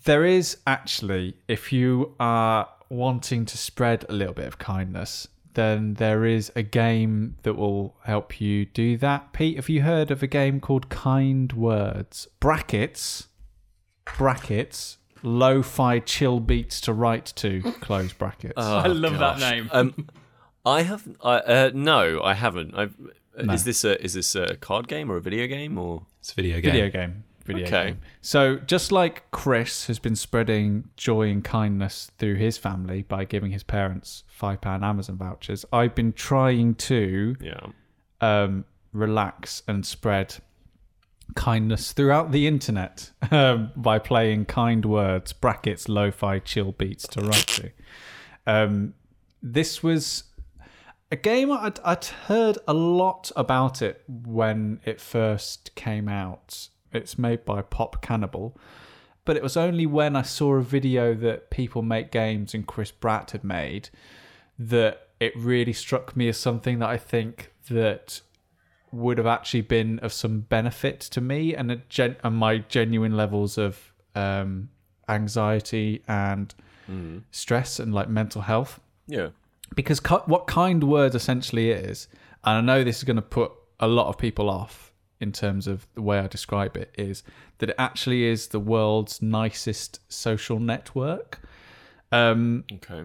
there 0.05 0.25
is 0.25 0.59
actually 0.67 1.37
if 1.49 1.73
you 1.73 2.15
are 2.21 2.69
wanting 2.89 3.45
to 3.47 3.59
spread 3.59 4.05
a 4.09 4.13
little 4.13 4.35
bit 4.35 4.47
of 4.47 4.59
kindness. 4.59 5.29
Then 5.55 5.95
there 5.95 6.27
is 6.27 6.53
a 6.55 6.63
game 6.63 7.37
that 7.43 7.55
will 7.55 7.97
help 8.05 8.43
you 8.43 8.67
do 8.67 8.99
that. 8.99 9.33
Pete, 9.33 9.57
have 9.57 9.71
you 9.71 9.83
heard 9.83 10.11
of 10.11 10.23
a 10.23 10.27
game 10.27 10.61
called 10.61 10.91
Kind 10.91 11.55
Words? 11.55 12.29
Brackets, 12.41 13.29
brackets, 14.19 14.99
lo-fi 15.23 15.99
chill 16.01 16.41
beats 16.41 16.79
to 16.83 16.93
write 16.93 17.33
to, 17.37 17.63
close 17.81 18.13
brackets. 18.13 18.59
I 18.59 18.87
love 18.89 19.19
that 19.19 19.39
name. 19.39 19.71
Um, 19.73 20.09
I 20.67 20.83
have. 20.83 21.09
I 21.23 21.37
uh, 21.39 21.71
no, 21.73 22.21
I 22.23 22.35
haven't. 22.35 22.75
I've, 22.77 22.95
uh, 23.39 23.43
No. 23.43 23.55
Is 23.55 23.65
this 23.65 23.85
a 23.85 24.03
is 24.03 24.15
this 24.15 24.35
a 24.35 24.57
card 24.57 24.89
game 24.89 25.11
or 25.11 25.17
a 25.17 25.21
video 25.23 25.47
game 25.47 25.79
or? 25.79 26.07
It's 26.27 26.33
a 26.33 26.35
video 26.35 26.61
game. 26.61 26.73
Video 26.73 26.91
game. 26.91 27.25
Video 27.45 27.67
Okay. 27.69 27.85
game. 27.91 27.99
So 28.21 28.57
just 28.57 28.91
like 28.91 29.31
Kris 29.31 29.87
has 29.87 30.01
been 30.01 30.17
spreading 30.17 30.89
joy 30.97 31.31
and 31.31 31.45
kindness 31.45 32.11
through 32.19 32.35
his 32.35 32.59
family 32.59 33.03
by 33.03 33.25
giving 33.25 33.53
his 33.53 33.63
parents 33.63 34.25
five 34.27 34.61
pound 34.61 34.85
Amazon 34.85 35.17
vouchers, 35.19 35.65
I've 35.73 35.95
been 35.95 36.13
trying 36.13 36.75
to 36.91 37.37
Yeah. 37.41 37.61
um, 38.21 38.65
relax 38.93 39.63
and 39.69 39.87
spread 39.87 40.35
kindness 41.37 41.93
throughout 41.93 42.33
the 42.33 42.49
internet 42.49 43.13
um, 43.31 43.71
by 43.77 44.01
playing 44.01 44.47
kind 44.47 44.85
words 44.85 45.33
brackets 45.33 45.89
lo-fi 45.89 46.41
chill 46.41 46.73
beats 46.73 47.07
to 47.07 47.21
write 47.21 47.47
to. 47.47 47.71
Um, 48.49 48.95
this 49.41 49.81
was 49.81 50.25
a 51.11 51.17
game 51.17 51.53
I'd, 51.53 51.79
I'd 51.85 52.05
heard 52.05 52.59
a 52.67 52.75
lot 52.75 53.31
about 53.37 53.83
it 53.83 54.03
when 54.09 54.81
it 54.85 55.01
first 55.01 55.75
came 55.75 56.09
out. 56.09 56.69
It's 56.93 57.19
made 57.19 57.45
by 57.45 57.63
Pop 57.63 58.03
Cannibal, 58.03 58.57
but 59.25 59.37
it 59.37 59.43
was 59.43 59.57
only 59.57 59.87
when 59.87 60.17
I 60.17 60.23
saw 60.23 60.55
a 60.55 60.63
video 60.63 61.15
that 61.15 61.51
people 61.51 61.83
make 61.83 62.11
games 62.11 62.55
and 62.55 62.67
Chris 62.67 62.93
Bratt 62.93 63.31
had 63.33 63.45
made 63.45 63.91
that 64.59 65.09
it 65.21 65.33
really 65.37 65.73
struck 65.73 66.17
me 66.17 66.29
as 66.29 66.39
something 66.39 66.79
that 66.79 66.89
I 66.89 66.97
think 66.97 67.53
that 67.69 68.21
would 68.93 69.19
have 69.19 69.27
actually 69.27 69.61
been 69.63 69.99
of 69.99 70.13
some 70.13 70.41
benefit 70.41 71.01
to 71.01 71.21
me 71.21 71.55
and, 71.55 71.71
a 71.71 71.77
gen- 71.89 72.17
and 72.23 72.37
my 72.37 72.59
genuine 72.59 73.17
levels 73.17 73.59
of 73.59 73.93
um, 74.15 74.71
anxiety 75.09 76.03
and 76.09 76.55
stress 77.31 77.79
and 77.79 77.93
like 77.93 78.09
mental 78.09 78.43
health 78.43 78.81
Yeah. 79.09 79.29
Because 79.75 80.01
ki- 80.01 80.15
what 80.27 80.47
kind 80.47 80.83
words 80.85 81.15
essentially 81.15 81.71
is, 81.71 82.09
and 82.45 82.57
I 82.59 82.61
know 82.61 82.85
this 82.85 82.99
is 82.99 83.05
going 83.05 83.17
to 83.17 83.23
put 83.23 83.53
a 83.81 83.87
lot 83.89 84.09
of 84.09 84.17
people 84.17 84.49
off 84.49 84.93
in 85.21 85.33
terms 85.33 85.67
of 85.67 85.87
the 85.95 86.03
way 86.03 86.19
I 86.19 86.27
describe 86.29 86.77
it, 86.77 86.95
is 86.99 87.23
that 87.59 87.71
it 87.71 87.77
actually 87.79 88.25
is 88.25 88.49
the 88.49 88.61
world's 88.61 89.21
nicest 89.23 90.01
social 90.13 90.59
network. 90.61 91.41
Um, 92.13 92.65
Okay. 92.73 93.05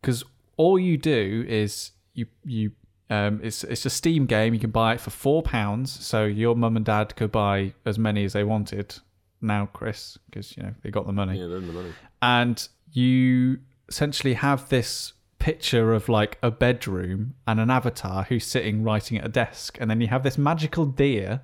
because 0.00 0.24
all 0.56 0.78
you 0.78 0.96
do 0.96 1.44
is 1.48 1.92
you 2.14 2.26
you 2.44 2.72
um 3.10 3.40
it's 3.42 3.62
it's 3.64 3.86
a 3.86 3.90
Steam 3.90 4.26
game. 4.26 4.52
You 4.54 4.60
can 4.60 4.70
buy 4.70 4.94
it 4.94 5.00
for 5.00 5.10
four 5.10 5.42
pounds. 5.42 5.92
So 6.04 6.24
your 6.24 6.56
mum 6.56 6.76
and 6.76 6.84
dad 6.84 7.14
could 7.16 7.30
buy 7.30 7.74
as 7.84 7.98
many 7.98 8.24
as 8.24 8.32
they 8.32 8.42
wanted. 8.44 8.96
Now, 9.40 9.66
Kris, 9.66 10.18
because 10.26 10.56
you 10.56 10.62
know 10.62 10.74
they 10.82 10.90
got 10.90 11.06
the 11.06 11.12
money 11.12 11.38
Yeah, 11.38 11.46
then 11.46 11.66
the 11.66 11.72
money. 11.72 11.92
and 12.22 12.66
you 12.92 13.58
essentially 13.88 14.34
have 14.34 14.68
this 14.70 15.12
picture 15.46 15.94
of 15.94 16.08
like 16.08 16.38
a 16.42 16.50
bedroom 16.50 17.32
and 17.46 17.60
an 17.60 17.70
avatar 17.70 18.24
who's 18.24 18.44
sitting 18.44 18.82
writing 18.82 19.16
at 19.16 19.24
a 19.24 19.28
desk 19.28 19.78
and 19.80 19.88
then 19.88 20.00
you 20.00 20.08
have 20.08 20.24
this 20.24 20.36
magical 20.36 20.84
deer 20.84 21.40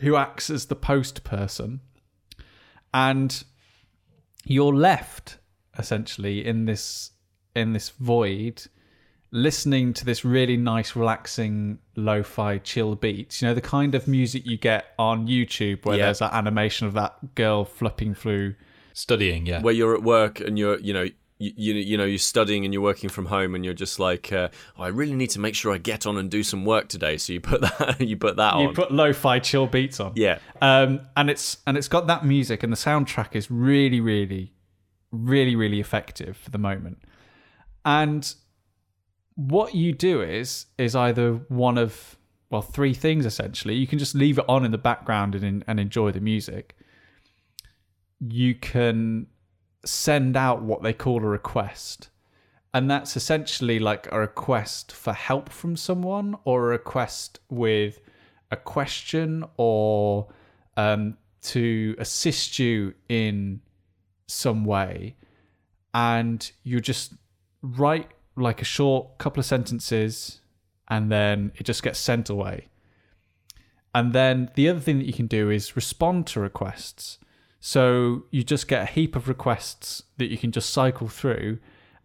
who 0.00 0.16
acts 0.16 0.50
as 0.50 0.66
the 0.66 0.74
post 0.74 1.22
person 1.22 1.78
and 2.92 3.44
you're 4.44 4.74
left 4.74 5.38
essentially 5.78 6.44
in 6.44 6.64
this 6.64 7.12
in 7.54 7.72
this 7.72 7.90
void 7.90 8.60
listening 9.30 9.92
to 9.92 10.04
this 10.04 10.24
really 10.24 10.56
nice 10.56 10.96
relaxing 10.96 11.78
lo-fi 11.94 12.58
chill 12.58 12.96
beats 12.96 13.40
you 13.40 13.46
know 13.46 13.54
the 13.54 13.60
kind 13.60 13.94
of 13.94 14.08
music 14.08 14.44
you 14.44 14.56
get 14.56 14.86
on 14.98 15.28
youtube 15.28 15.84
where 15.86 15.96
Yeah. 15.96 16.06
there's 16.06 16.18
that 16.18 16.34
animation 16.34 16.88
of 16.88 16.94
that 16.94 17.36
girl 17.36 17.64
flipping 17.64 18.14
through 18.14 18.56
Studying, 18.94 19.46
yeah. 19.46 19.60
where 19.60 19.74
you're 19.74 19.94
at 19.94 20.02
work 20.02 20.40
and 20.40 20.58
you're 20.58 20.80
you 20.80 20.92
know 20.92 21.06
you, 21.44 21.52
you, 21.56 21.74
you 21.74 21.96
know 21.96 22.04
you're 22.04 22.18
studying 22.18 22.64
and 22.64 22.72
you're 22.72 22.82
working 22.82 23.10
from 23.10 23.26
home 23.26 23.54
and 23.54 23.64
you're 23.64 23.74
just 23.74 23.98
like 23.98 24.32
uh, 24.32 24.48
oh, 24.78 24.82
I 24.82 24.88
really 24.88 25.14
need 25.14 25.30
to 25.30 25.40
make 25.40 25.54
sure 25.54 25.72
I 25.72 25.78
get 25.78 26.06
on 26.06 26.16
and 26.16 26.30
do 26.30 26.42
some 26.42 26.64
work 26.64 26.88
today. 26.88 27.18
So 27.18 27.32
you 27.32 27.40
put 27.40 27.60
that 27.78 28.00
you 28.00 28.16
put 28.16 28.36
that 28.36 28.54
on. 28.54 28.62
you 28.62 28.68
on. 28.68 28.74
put 28.74 28.92
lo-fi 28.92 29.38
chill 29.38 29.66
beats 29.66 30.00
on. 30.00 30.12
Yeah. 30.14 30.38
Um, 30.62 31.00
and 31.16 31.28
it's 31.30 31.58
and 31.66 31.76
it's 31.76 31.88
got 31.88 32.06
that 32.06 32.24
music 32.24 32.62
and 32.62 32.72
the 32.72 32.76
soundtrack 32.76 33.34
is 33.36 33.50
really 33.50 34.00
really 34.00 34.52
really 35.10 35.56
really 35.56 35.80
effective 35.80 36.36
for 36.36 36.50
the 36.50 36.58
moment. 36.58 36.98
And 37.84 38.34
what 39.34 39.74
you 39.74 39.92
do 39.92 40.22
is 40.22 40.66
is 40.78 40.94
either 40.94 41.34
one 41.48 41.76
of 41.76 42.16
well 42.50 42.62
three 42.62 42.94
things 42.94 43.26
essentially. 43.26 43.74
You 43.74 43.86
can 43.86 43.98
just 43.98 44.14
leave 44.14 44.38
it 44.38 44.44
on 44.48 44.64
in 44.64 44.70
the 44.70 44.78
background 44.78 45.34
and, 45.34 45.64
and 45.66 45.78
enjoy 45.78 46.12
the 46.12 46.20
music. 46.20 46.76
You 48.20 48.54
can 48.54 49.26
send 49.84 50.36
out 50.36 50.62
what 50.62 50.82
they 50.82 50.92
call 50.92 51.18
a 51.18 51.26
request. 51.26 52.08
And 52.72 52.90
that's 52.90 53.16
essentially 53.16 53.78
like 53.78 54.10
a 54.10 54.18
request 54.18 54.90
for 54.92 55.12
help 55.12 55.48
from 55.48 55.76
someone 55.76 56.36
or 56.44 56.64
a 56.64 56.70
request 56.70 57.38
with 57.48 58.00
a 58.50 58.56
question 58.56 59.44
or 59.56 60.28
um, 60.76 61.16
to 61.42 61.94
assist 61.98 62.58
you 62.58 62.94
in 63.08 63.60
some 64.26 64.64
way. 64.64 65.14
And 65.92 66.50
you 66.64 66.80
just 66.80 67.14
write 67.62 68.10
like 68.36 68.60
a 68.60 68.64
short 68.64 69.18
couple 69.18 69.40
of 69.40 69.46
sentences 69.46 70.40
and 70.88 71.10
then 71.12 71.52
it 71.56 71.64
just 71.64 71.82
gets 71.82 71.98
sent 71.98 72.28
away. 72.28 72.68
And 73.94 74.12
then 74.12 74.50
the 74.56 74.68
other 74.68 74.80
thing 74.80 74.98
that 74.98 75.06
you 75.06 75.12
can 75.12 75.28
do 75.28 75.50
is 75.50 75.76
respond 75.76 76.26
to 76.28 76.40
requests 76.40 77.18
so 77.66 78.24
you 78.30 78.44
just 78.44 78.68
get 78.68 78.82
a 78.82 78.92
heap 78.92 79.16
of 79.16 79.26
requests 79.26 80.02
that 80.18 80.26
you 80.26 80.36
can 80.36 80.52
just 80.52 80.68
cycle 80.68 81.08
through 81.08 81.58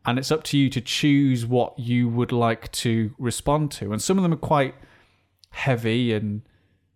and 0.05 0.17
it's 0.17 0.31
up 0.31 0.41
to 0.45 0.57
you 0.57 0.69
to 0.69 0.79
choose 0.79 1.45
what 1.45 1.77
you 1.77 2.07
would 2.07 2.31
like 2.31 2.71
to 2.71 3.13
respond 3.19 3.69
to. 3.71 3.91
And 3.91 4.01
some 4.01 4.17
of 4.17 4.23
them 4.23 4.31
are 4.31 4.37
quite 4.37 4.73
heavy 5.49 6.13
and 6.13 6.43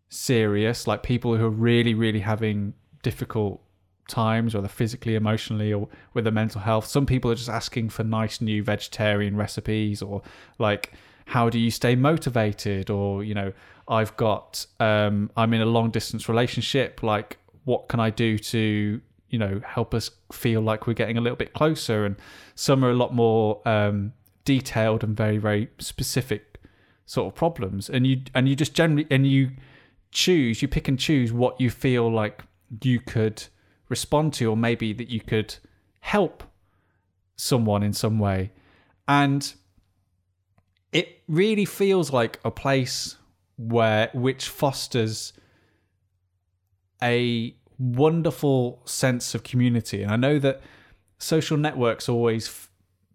serious 0.08 0.88
like 0.88 1.04
people 1.04 1.36
who 1.36 1.45
are 1.45 1.49
really 1.49 1.93
really 1.93 2.21
having 2.21 2.73
difficult 3.02 3.62
times 4.08 4.56
whether 4.56 4.69
physically 4.69 5.15
emotionally 5.15 5.73
or 5.73 5.89
with 6.13 6.23
their 6.23 6.32
mental 6.32 6.62
health. 6.62 6.86
Some 6.86 7.06
people 7.06 7.30
are 7.32 7.36
just 7.36 7.49
asking 7.49 7.89
for 7.89 8.06
nice 8.06 8.39
new 8.39 8.63
vegetarian 8.63 9.36
recipes 9.36 10.02
or 10.02 10.21
like 10.58 10.93
how 11.26 11.49
do 11.49 11.60
you 11.60 11.69
stay 11.69 11.95
motivated? 11.95 12.89
Or 12.89 13.26
you 13.26 13.34
know 13.34 13.52
i've 13.86 14.15
got 14.15 14.65
um 14.80 15.30
i'm 15.36 15.54
in 15.54 15.60
a 15.60 15.65
long 15.65 15.91
distance 15.91 16.30
relationship 16.30 17.04
like 17.04 17.38
what 17.65 17.88
can 17.88 17.99
i 17.99 18.10
do 18.10 18.38
to 18.38 19.02
you 19.34 19.39
know 19.39 19.60
help 19.65 19.95
us 19.95 20.12
feel 20.32 20.62
like 20.62 20.86
we're 20.86 20.93
getting 20.93 21.17
a 21.17 21.21
little 21.21 21.36
bit 21.36 21.54
closer? 21.54 22.06
And 22.06 22.15
some 22.54 22.86
are 22.86 22.91
a 22.91 22.95
lot 22.95 23.13
more 23.13 23.67
um 23.67 24.13
detailed 24.45 25.04
and 25.04 25.17
very 25.17 25.39
very 25.39 25.69
specific 25.80 26.62
sort 27.08 27.28
of 27.28 27.36
problems. 27.36 27.89
And 27.89 28.06
you 28.06 28.21
and 28.36 28.47
you 28.47 28.56
just 28.56 28.76
generally 28.76 29.08
and 29.10 29.26
you 29.26 29.49
choose 30.12 30.62
you 30.62 30.67
pick 30.67 30.88
and 30.88 30.99
choose 30.99 31.34
what 31.34 31.60
you 31.60 31.71
feel 31.71 32.10
like 32.12 32.43
you 32.84 32.99
could 32.99 33.43
respond 33.89 34.34
to 34.34 34.52
or 34.52 34.56
maybe 34.56 34.93
that 34.93 35.10
you 35.10 35.19
could 35.19 35.56
help 36.02 36.43
someone 37.36 37.82
in 37.82 37.91
some 37.91 38.19
way. 38.19 38.52
And 39.08 39.52
it 40.91 41.21
really 41.28 41.65
feels 41.65 42.13
like 42.13 42.39
a 42.45 42.52
place 42.52 43.17
where 43.58 44.12
which 44.13 44.47
fosters 44.47 45.34
a 47.04 47.56
wonderful 47.78 48.82
sense 48.86 49.36
of 49.36 49.44
community. 49.44 50.02
And 50.04 50.12
i 50.12 50.16
know 50.16 50.39
that 50.39 50.62
social 51.18 51.58
networks 51.58 52.10
always 52.10 52.48
f- 52.48 52.70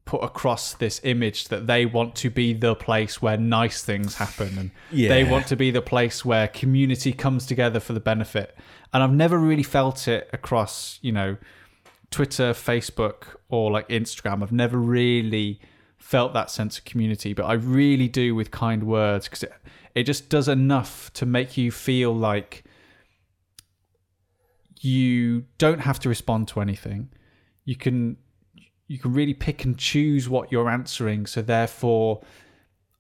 put 0.05 0.23
across 0.25 0.73
this 0.75 1.01
image 1.05 1.49
that 1.49 1.67
they 1.67 1.85
want 1.85 2.15
to 2.17 2.31
be 2.31 2.55
the 2.55 2.75
place 2.75 3.21
where 3.21 3.37
nice 3.37 3.83
things 3.85 4.15
happen 4.15 4.57
and 4.59 4.71
they 5.11 5.23
want 5.23 5.47
to 5.47 5.57
be 5.57 5.71
the 5.71 5.83
place 5.83 6.25
where 6.25 6.49
community 6.49 7.13
comes 7.13 7.45
together 7.45 7.79
for 7.79 7.93
the 7.93 8.01
benefit. 8.01 8.57
And 8.93 9.03
i've 9.03 9.13
never 9.13 9.39
really 9.39 9.63
felt 9.63 10.09
it 10.09 10.31
across 10.33 10.99
you 11.03 11.13
know 11.13 11.37
twitter 12.11 12.53
facebook 12.53 13.37
or 13.51 13.71
like 13.71 13.87
instagram. 13.91 14.43
I've 14.43 14.51
never 14.51 14.79
really 14.79 15.61
felt 15.99 16.33
that 16.33 16.51
sense 16.51 16.79
of 16.79 16.85
community 16.87 17.35
but 17.35 17.45
i 17.45 17.53
really 17.53 18.09
do 18.09 18.35
with 18.35 18.51
kind 18.51 18.85
words 18.85 19.27
because 19.27 19.43
it, 19.43 19.53
it 19.95 20.05
just 20.05 20.31
does 20.31 20.49
enough 20.49 21.13
to 21.13 21.27
make 21.27 21.59
you 21.59 21.71
feel 21.71 22.15
like 22.15 22.65
you 24.85 25.45
don't 25.59 25.81
have 25.81 25.99
to 26.01 26.09
respond 26.09 26.49
to 26.49 26.61
anything. 26.61 27.11
You 27.65 27.77
can 27.77 28.17
you 28.87 28.99
can 28.99 29.13
really 29.13 29.35
pick 29.35 29.65
and 29.65 29.77
choose 29.77 30.29
what 30.29 30.51
you're 30.51 30.71
answering. 30.71 31.27
So 31.27 31.43
therefore 31.43 32.23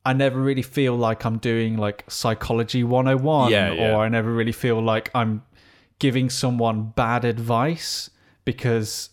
i 0.04 0.12
never 0.12 0.40
really 0.40 0.62
feel 0.62 0.94
like 0.96 1.24
i'm 1.26 1.38
doing 1.38 1.76
like 1.76 2.04
psychology 2.08 2.84
101 2.84 3.50
Yeah, 3.50 3.72
yeah. 3.72 3.92
or 3.92 4.04
i 4.04 4.08
never 4.08 4.32
really 4.32 4.52
feel 4.52 4.80
like 4.80 5.10
i'm 5.12 5.42
giving 5.98 6.30
someone 6.30 6.92
bad 6.94 7.24
advice 7.24 8.08
because 8.44 9.10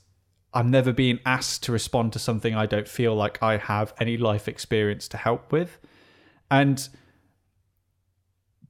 i'm 0.54 0.70
never 0.70 0.94
being 0.94 1.20
asked 1.26 1.64
to 1.64 1.72
respond 1.72 2.14
to 2.14 2.20
something 2.20 2.56
i 2.56 2.68
don't 2.68 2.88
feel 2.88 3.16
like 3.16 3.42
i 3.42 3.58
have 3.58 3.94
any 4.00 4.16
life 4.16 4.48
experience 4.48 5.08
to 5.10 5.18
help 5.18 5.52
with. 5.52 5.80
And 6.52 6.88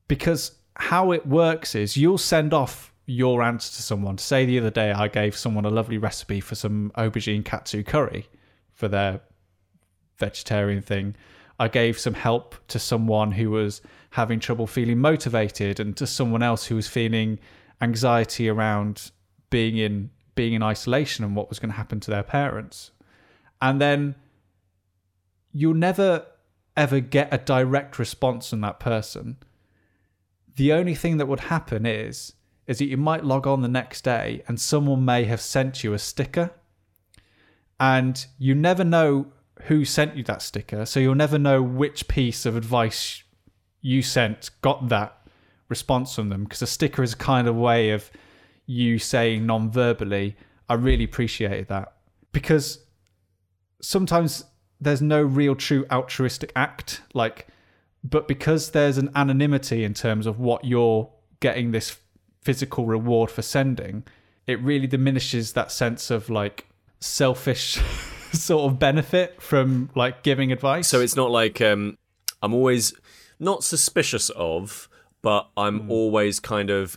because 0.07 0.53
how 0.75 1.11
it 1.11 1.27
works 1.27 1.75
is 1.75 1.97
you'll 1.97 2.17
send 2.17 2.53
off 2.53 2.93
your 3.05 3.43
answer 3.43 3.75
to 3.75 3.81
someone. 3.81 4.17
Say 4.17 4.45
the 4.45 4.59
other 4.59 4.69
day 4.69 4.91
I 4.91 5.07
gave 5.07 5.35
someone 5.35 5.65
a 5.65 5.69
lovely 5.69 5.97
recipe 5.97 6.39
for 6.39 6.55
some 6.55 6.91
aubergine 6.97 7.45
katsu 7.45 7.83
curry 7.83 8.27
for 8.73 8.87
their 8.87 9.21
vegetarian 10.17 10.81
thing. 10.81 11.15
I 11.59 11.67
gave 11.67 11.99
some 11.99 12.13
help 12.13 12.55
to 12.67 12.79
someone 12.79 13.31
who 13.31 13.51
was 13.51 13.81
having 14.11 14.39
trouble 14.39 14.67
feeling 14.67 14.99
motivated 14.99 15.79
and 15.79 15.95
to 15.97 16.07
someone 16.07 16.43
else 16.43 16.65
who 16.65 16.75
was 16.75 16.87
feeling 16.87 17.39
anxiety 17.81 18.49
around 18.49 19.11
being 19.49 19.77
in 19.77 20.09
being 20.33 20.53
in 20.53 20.63
isolation 20.63 21.23
and 21.23 21.33
what 21.35 21.47
was 21.47 21.59
going 21.59 21.71
to 21.71 21.77
happen 21.77 21.99
to 22.01 22.11
their 22.11 22.23
parents. 22.23 22.91
And 23.61 23.79
then 23.79 24.15
you'll 25.53 25.73
never 25.73 26.25
ever 26.75 26.99
get 26.99 27.33
a 27.33 27.37
direct 27.37 27.97
response 27.97 28.49
from 28.49 28.59
that 28.59 28.81
person 28.81 29.37
the 30.55 30.73
only 30.73 30.95
thing 30.95 31.17
that 31.17 31.27
would 31.27 31.41
happen 31.41 31.85
is 31.85 32.33
is 32.67 32.79
that 32.79 32.85
you 32.85 32.97
might 32.97 33.23
log 33.23 33.45
on 33.45 33.61
the 33.61 33.67
next 33.67 34.03
day 34.03 34.43
and 34.47 34.59
someone 34.59 35.05
may 35.05 35.25
have 35.25 35.41
sent 35.41 35.83
you 35.83 35.93
a 35.93 35.99
sticker. 35.99 36.51
And 37.79 38.25
you 38.39 38.55
never 38.55 38.83
know 38.83 39.27
who 39.63 39.85
sent 39.85 40.15
you 40.15 40.23
that 40.23 40.41
sticker 40.41 40.85
so 40.85 40.99
you'll 40.99 41.15
never 41.15 41.39
know 41.39 41.61
which 41.61 42.07
piece 42.07 42.45
of 42.45 42.55
advice 42.55 43.23
you 43.81 44.01
sent 44.01 44.49
got 44.61 44.89
that 44.89 45.27
response 45.69 46.13
from 46.13 46.29
them 46.29 46.43
because 46.43 46.61
a 46.61 46.67
sticker 46.67 47.03
is 47.03 47.13
a 47.13 47.17
kind 47.17 47.47
of 47.47 47.55
way 47.55 47.91
of 47.91 48.11
you 48.65 48.99
saying 48.99 49.45
non-verbally 49.45 50.35
i 50.69 50.73
really 50.73 51.03
appreciated 51.03 51.67
that. 51.67 51.93
Because 52.31 52.79
sometimes 53.81 54.45
there's 54.81 55.01
no 55.01 55.21
real 55.21 55.55
true 55.55 55.85
altruistic 55.91 56.51
act 56.55 57.01
like 57.13 57.47
but 58.03 58.27
because 58.27 58.71
there's 58.71 58.97
an 58.97 59.09
anonymity 59.15 59.83
in 59.83 59.93
terms 59.93 60.27
of 60.27 60.39
what 60.39 60.63
you're 60.65 61.09
getting 61.39 61.71
this 61.71 61.97
physical 62.45 62.85
reward 62.85 63.29
for 63.31 63.41
sending 63.41 64.03
it 64.47 64.61
really 64.61 64.87
diminishes 64.87 65.53
that 65.53 65.71
sense 65.71 66.11
of 66.11 66.29
like 66.29 66.67
selfish 66.99 67.79
sort 68.31 68.71
of 68.71 68.79
benefit 68.79 69.41
from 69.41 69.89
like 69.95 70.21
giving 70.23 70.51
advice 70.51 70.87
So 70.87 71.01
it's 71.01 71.15
not 71.15 71.31
like 71.31 71.59
um, 71.61 71.97
I'm 72.43 72.53
always 72.53 72.93
not 73.39 73.63
suspicious 73.63 74.29
of, 74.31 74.87
but 75.21 75.49
I'm 75.57 75.89
always 75.89 76.39
kind 76.39 76.69
of. 76.69 76.95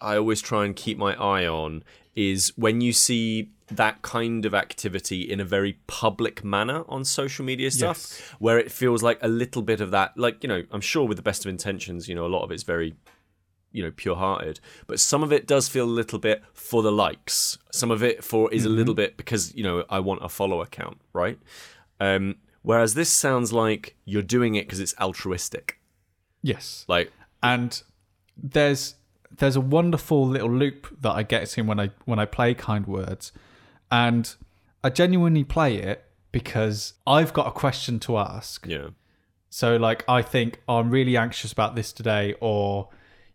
I 0.00 0.16
always 0.16 0.40
try 0.40 0.64
and 0.64 0.76
keep 0.76 0.96
my 0.96 1.14
eye 1.16 1.46
on 1.46 1.82
is 2.14 2.52
when 2.56 2.80
you 2.80 2.92
see 2.92 3.50
that 3.66 4.00
kind 4.02 4.46
of 4.46 4.54
activity 4.54 5.22
in 5.22 5.40
a 5.40 5.44
very 5.44 5.78
public 5.88 6.44
manner 6.44 6.84
on 6.88 7.04
social 7.04 7.44
media 7.44 7.70
stuff, 7.72 7.98
Yes. 7.98 8.22
where 8.38 8.58
it 8.58 8.70
feels 8.70 9.02
like 9.02 9.18
a 9.22 9.28
little 9.28 9.62
bit 9.62 9.80
of 9.80 9.90
that. 9.90 10.16
Like 10.16 10.42
you 10.44 10.48
know, 10.48 10.62
I'm 10.70 10.80
sure 10.80 11.04
with 11.08 11.16
the 11.16 11.22
best 11.30 11.44
of 11.44 11.48
intentions, 11.50 12.08
you 12.08 12.14
know, 12.14 12.24
a 12.24 12.32
lot 12.36 12.44
of 12.44 12.50
it's 12.52 12.62
very 12.62 12.94
you 13.72 13.82
know 13.82 13.90
pure-hearted 13.90 14.60
but 14.86 14.98
some 14.98 15.22
of 15.22 15.32
it 15.32 15.46
does 15.46 15.68
feel 15.68 15.84
a 15.84 15.86
little 15.86 16.18
bit 16.18 16.42
for 16.52 16.82
the 16.82 16.92
likes. 16.92 17.58
Some 17.72 17.90
of 17.90 18.02
it 18.02 18.24
for 18.24 18.52
is 18.52 18.64
a 18.64 18.68
little 18.68 18.94
bit 18.94 19.16
because 19.16 19.54
you 19.54 19.62
know 19.62 19.84
i 19.88 20.00
want 20.00 20.24
a 20.24 20.28
follower 20.28 20.66
count 20.66 20.98
right? 21.12 21.38
Um 22.00 22.36
whereas 22.62 22.94
this 22.94 23.10
sounds 23.10 23.52
like 23.52 23.96
you're 24.04 24.22
doing 24.22 24.54
it 24.54 24.66
because 24.66 24.80
it's 24.80 24.94
altruistic. 25.00 25.80
Yes. 26.42 26.84
Like 26.88 27.12
and 27.42 27.82
there's 28.36 28.94
there's 29.36 29.56
a 29.56 29.60
wonderful 29.60 30.26
little 30.26 30.50
loop 30.50 30.96
that 31.00 31.12
I 31.12 31.22
get 31.22 31.56
in 31.58 31.66
when 31.66 31.80
I 31.80 31.90
when 32.04 32.18
I 32.18 32.24
play 32.24 32.54
kind 32.54 32.86
words, 32.86 33.32
and 33.90 34.34
I 34.82 34.90
genuinely 34.90 35.44
play 35.44 35.76
it 35.76 36.04
because 36.32 36.94
I've 37.06 37.32
got 37.32 37.46
a 37.46 37.50
question 37.50 37.98
to 38.00 38.18
ask. 38.18 38.66
Yeah. 38.66 38.88
So 39.50 39.76
like 39.76 40.04
I 40.08 40.22
think 40.22 40.60
oh, 40.68 40.78
I'm 40.78 40.90
really 40.90 41.16
anxious 41.16 41.52
about 41.52 41.74
this 41.74 41.92
today 41.92 42.34
or 42.40 42.88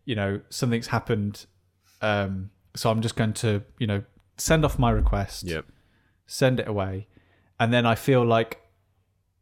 you 0.06 0.16
know 0.16 0.42
something's 0.50 0.88
happened 0.88 1.46
um 2.02 2.50
so 2.76 2.90
I'm 2.90 3.02
just 3.02 3.16
going 3.16 3.34
to, 3.34 3.62
you 3.78 3.86
know, 3.86 4.04
send 4.38 4.66
off 4.66 4.80
my 4.80 4.90
request, 4.90 5.44
Yep. 5.44 5.66
send 6.26 6.60
it 6.60 6.68
away. 6.68 7.08
And 7.60 7.72
then 7.72 7.86
I 7.86 7.94
feel 7.94 8.26
like 8.26 8.62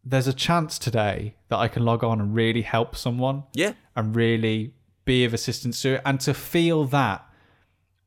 there's 0.03 0.27
a 0.27 0.33
chance 0.33 0.77
today 0.77 1.35
that 1.47 1.57
I 1.57 1.69
can 1.69 1.85
log 1.85 2.03
on 2.03 2.19
and 2.19 2.35
really 2.35 2.61
help 2.63 2.95
someone 2.97 3.43
Yeah. 3.53 3.73
and 3.95 4.13
really 4.15 4.73
be 5.05 5.23
of 5.23 5.33
assistance 5.33 5.81
to 5.83 5.93
it 5.95 6.01
and 6.05 6.19
to 6.19 6.33
feel 6.33 6.83
that 6.87 7.25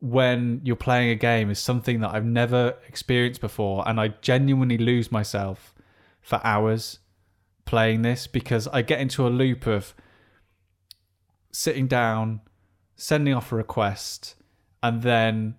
when 0.00 0.60
you're 0.62 0.76
playing 0.76 1.08
a 1.10 1.14
game 1.14 1.50
is 1.50 1.58
something 1.58 2.00
that 2.00 2.10
I've 2.14 2.24
never 2.26 2.74
experienced 2.86 3.40
before 3.40 3.82
and 3.88 3.98
I 3.98 4.08
genuinely 4.20 4.76
lose 4.76 5.10
myself 5.10 5.74
for 6.20 6.40
hours 6.44 6.98
playing 7.64 8.02
this 8.02 8.26
because 8.26 8.68
I 8.68 8.82
get 8.82 9.00
into 9.00 9.26
a 9.26 9.30
loop 9.30 9.66
of 9.66 9.94
sitting 11.54 11.86
down, 11.86 12.40
sending 12.96 13.32
off 13.32 13.52
a 13.52 13.56
request 13.56 14.34
and 14.82 15.02
then 15.02 15.54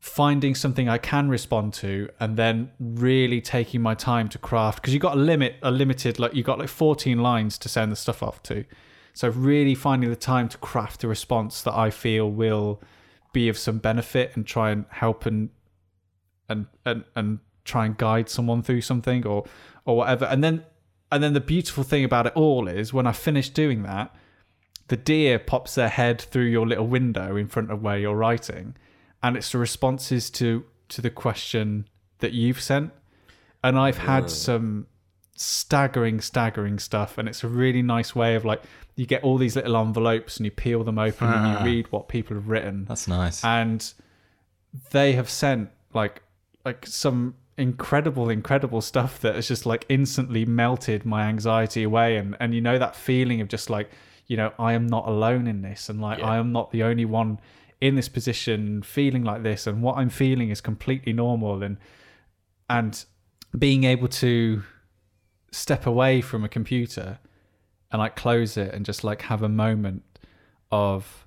finding 0.00 0.54
something 0.54 0.88
I 0.88 0.98
can 0.98 1.28
respond 1.28 1.74
to 1.74 2.08
and 2.18 2.36
then 2.36 2.70
really 2.78 3.40
taking 3.40 3.82
my 3.82 3.94
time 3.94 4.28
to 4.30 4.38
craft 4.38 4.80
because 4.80 4.94
you 4.94 5.00
got 5.00 5.16
a 5.16 5.20
limit 5.20 5.56
a 5.62 5.70
limited 5.70 6.18
like 6.18 6.32
you 6.32 6.42
got 6.42 6.58
like 6.58 6.68
14 6.68 7.18
lines 7.18 7.58
to 7.58 7.68
send 7.68 7.92
the 7.92 7.96
stuff 7.96 8.22
off 8.22 8.42
to. 8.44 8.64
So 9.12 9.28
really 9.28 9.74
finding 9.74 10.08
the 10.08 10.16
time 10.16 10.48
to 10.50 10.58
craft 10.58 11.04
a 11.04 11.08
response 11.08 11.60
that 11.62 11.74
I 11.74 11.90
feel 11.90 12.30
will 12.30 12.80
be 13.32 13.48
of 13.48 13.58
some 13.58 13.78
benefit 13.78 14.32
and 14.36 14.46
try 14.46 14.70
and 14.70 14.86
help 14.88 15.26
and 15.26 15.50
and 16.48 16.66
and, 16.84 17.04
and 17.14 17.40
try 17.64 17.84
and 17.84 17.96
guide 17.96 18.30
someone 18.30 18.62
through 18.62 18.82
something 18.82 19.26
or 19.26 19.44
or 19.84 19.98
whatever. 19.98 20.24
And 20.24 20.42
then 20.42 20.64
and 21.12 21.22
then 21.22 21.34
the 21.34 21.40
beautiful 21.40 21.84
thing 21.84 22.04
about 22.04 22.26
it 22.26 22.32
all 22.34 22.68
is 22.68 22.94
when 22.94 23.06
I 23.06 23.12
finish 23.12 23.50
doing 23.50 23.82
that 23.82 24.14
the 24.88 24.96
deer 24.96 25.38
pops 25.38 25.74
their 25.74 25.88
head 25.88 26.20
through 26.20 26.44
your 26.44 26.66
little 26.66 26.86
window 26.86 27.36
in 27.36 27.48
front 27.48 27.70
of 27.70 27.82
where 27.82 27.98
you're 27.98 28.14
writing 28.14 28.76
and 29.22 29.36
it's 29.36 29.52
the 29.52 29.58
responses 29.58 30.30
to 30.30 30.64
to 30.88 31.02
the 31.02 31.10
question 31.10 31.88
that 32.18 32.32
you've 32.32 32.60
sent. 32.60 32.92
And 33.64 33.78
i've 33.78 33.98
had 33.98 34.30
some 34.30 34.86
staggering 35.34 36.20
staggering 36.20 36.78
stuff 36.78 37.18
and 37.18 37.28
it's 37.28 37.44
a 37.44 37.48
really 37.48 37.82
nice 37.82 38.14
way 38.14 38.36
of 38.36 38.44
like 38.44 38.62
you 38.94 39.04
get 39.04 39.22
all 39.22 39.36
these 39.36 39.54
little 39.54 39.76
envelopes 39.76 40.38
and 40.38 40.46
you 40.46 40.50
peel 40.50 40.82
them 40.82 40.98
open 40.98 41.28
and 41.28 41.46
you 41.46 41.58
ah. 41.58 41.64
read 41.64 41.92
what 41.92 42.08
people 42.08 42.34
have 42.34 42.48
written. 42.48 42.86
That's 42.86 43.06
nice. 43.06 43.44
and 43.44 43.92
they 44.90 45.12
have 45.12 45.30
sent 45.30 45.70
like 45.92 46.22
like 46.64 46.86
some 46.86 47.34
incredible 47.58 48.28
incredible 48.28 48.80
stuff 48.80 49.20
that 49.20 49.34
has 49.34 49.48
just 49.48 49.66
like 49.66 49.84
instantly 49.88 50.44
melted 50.44 51.04
my 51.04 51.24
anxiety 51.24 51.82
away. 51.82 52.16
And 52.16 52.36
and 52.40 52.54
you 52.54 52.60
know 52.60 52.78
that 52.78 52.96
feeling 52.96 53.40
of 53.40 53.48
just 53.48 53.68
like 53.68 53.90
you 54.26 54.36
know 54.36 54.52
I 54.58 54.72
am 54.72 54.86
not 54.86 55.06
alone 55.06 55.46
in 55.46 55.62
this 55.62 55.88
and 55.88 56.00
like 56.00 56.22
I 56.22 56.36
am 56.36 56.52
not 56.52 56.70
the 56.70 56.82
only 56.82 57.04
one 57.04 57.40
in 57.80 57.94
this 57.94 58.08
position 58.08 58.82
feeling 58.82 59.22
like 59.22 59.42
this 59.42 59.66
and 59.66 59.82
what 59.82 59.96
I'm 59.96 60.10
feeling 60.10 60.50
is 60.50 60.60
completely 60.60 61.12
normal 61.12 61.62
and 61.62 61.76
and 62.68 63.04
being 63.56 63.84
able 63.84 64.08
to 64.08 64.62
step 65.52 65.86
away 65.86 66.20
from 66.20 66.44
a 66.44 66.48
computer 66.48 67.18
and 67.92 68.00
like 68.00 68.16
close 68.16 68.56
it 68.56 68.74
and 68.74 68.84
just 68.84 69.04
like 69.04 69.22
have 69.22 69.42
a 69.42 69.48
moment 69.48 70.02
of 70.70 71.26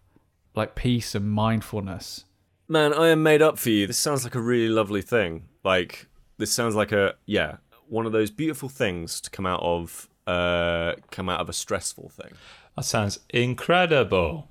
like 0.56 0.76
peace 0.76 1.16
and 1.16 1.32
mindfulness 1.32 2.26
Man, 2.72 2.94
I 2.94 3.08
am 3.08 3.24
made 3.24 3.42
up 3.42 3.58
for 3.58 3.72
you. 3.72 3.88
This 3.88 3.98
sounds 3.98 4.24
like 4.24 4.36
a 4.36 4.40
really 4.40 4.70
lovely 4.70 5.02
thing. 5.02 5.46
Like 5.64 6.06
this 6.38 6.52
sounds 6.52 6.76
like 6.76 6.92
a 6.92 7.16
yeah, 7.26 7.58
one 7.88 8.06
of 8.06 8.12
those 8.12 8.30
beautiful 8.30 8.70
things 8.70 9.20
to 9.22 9.32
come 9.32 9.48
out 9.48 9.62
of 9.64 10.08
uh 10.28 10.94
come 11.10 11.30
out 11.30 11.40
of 11.40 11.50
a 11.50 11.54
stressful 11.54 12.10
thing. 12.10 12.32
That 12.80 12.86
sounds 12.86 13.20
incredible. 13.32 14.48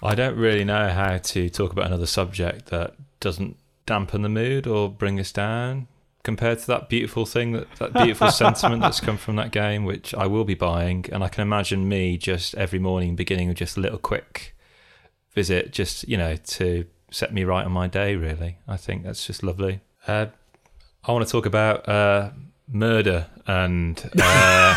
I 0.00 0.14
don't 0.14 0.36
really 0.36 0.62
know 0.62 0.88
how 0.90 1.18
to 1.18 1.50
talk 1.50 1.72
about 1.72 1.86
another 1.86 2.06
subject 2.06 2.66
that 2.66 2.94
doesn't 3.18 3.56
dampen 3.84 4.22
the 4.22 4.28
mood 4.28 4.68
or 4.68 4.88
bring 4.88 5.18
us 5.18 5.32
down 5.32 5.88
compared 6.22 6.60
to 6.60 6.68
that 6.68 6.88
beautiful 6.88 7.26
thing 7.26 7.50
that 7.50 7.66
that 7.80 7.92
beautiful 7.94 8.30
sentiment 8.44 8.82
that's 8.82 9.00
come 9.00 9.16
from 9.16 9.34
that 9.34 9.50
game 9.50 9.84
which 9.84 10.14
I 10.14 10.28
will 10.28 10.44
be 10.44 10.54
buying. 10.54 11.04
And 11.10 11.24
I 11.24 11.28
can 11.28 11.42
imagine 11.42 11.88
me 11.88 12.16
just 12.16 12.54
every 12.54 12.78
morning 12.78 13.16
beginning 13.16 13.48
with 13.48 13.56
just 13.56 13.76
a 13.76 13.80
little 13.80 13.98
quick 13.98 14.56
visit 15.32 15.72
just 15.72 16.06
you 16.06 16.16
know 16.16 16.36
to 16.36 16.84
set 17.10 17.34
me 17.34 17.42
right 17.42 17.66
on 17.66 17.72
my 17.72 17.88
day 17.88 18.14
really. 18.14 18.58
I 18.68 18.76
think 18.76 19.02
that's 19.02 19.26
just 19.26 19.42
lovely. 19.42 19.80
Uh, 20.06 20.26
I 21.04 21.10
want 21.10 21.26
to 21.26 21.32
talk 21.32 21.44
about 21.44 21.88
uh, 21.88 22.30
murder 22.70 23.26
and 23.46 24.10
uh, 24.20 24.74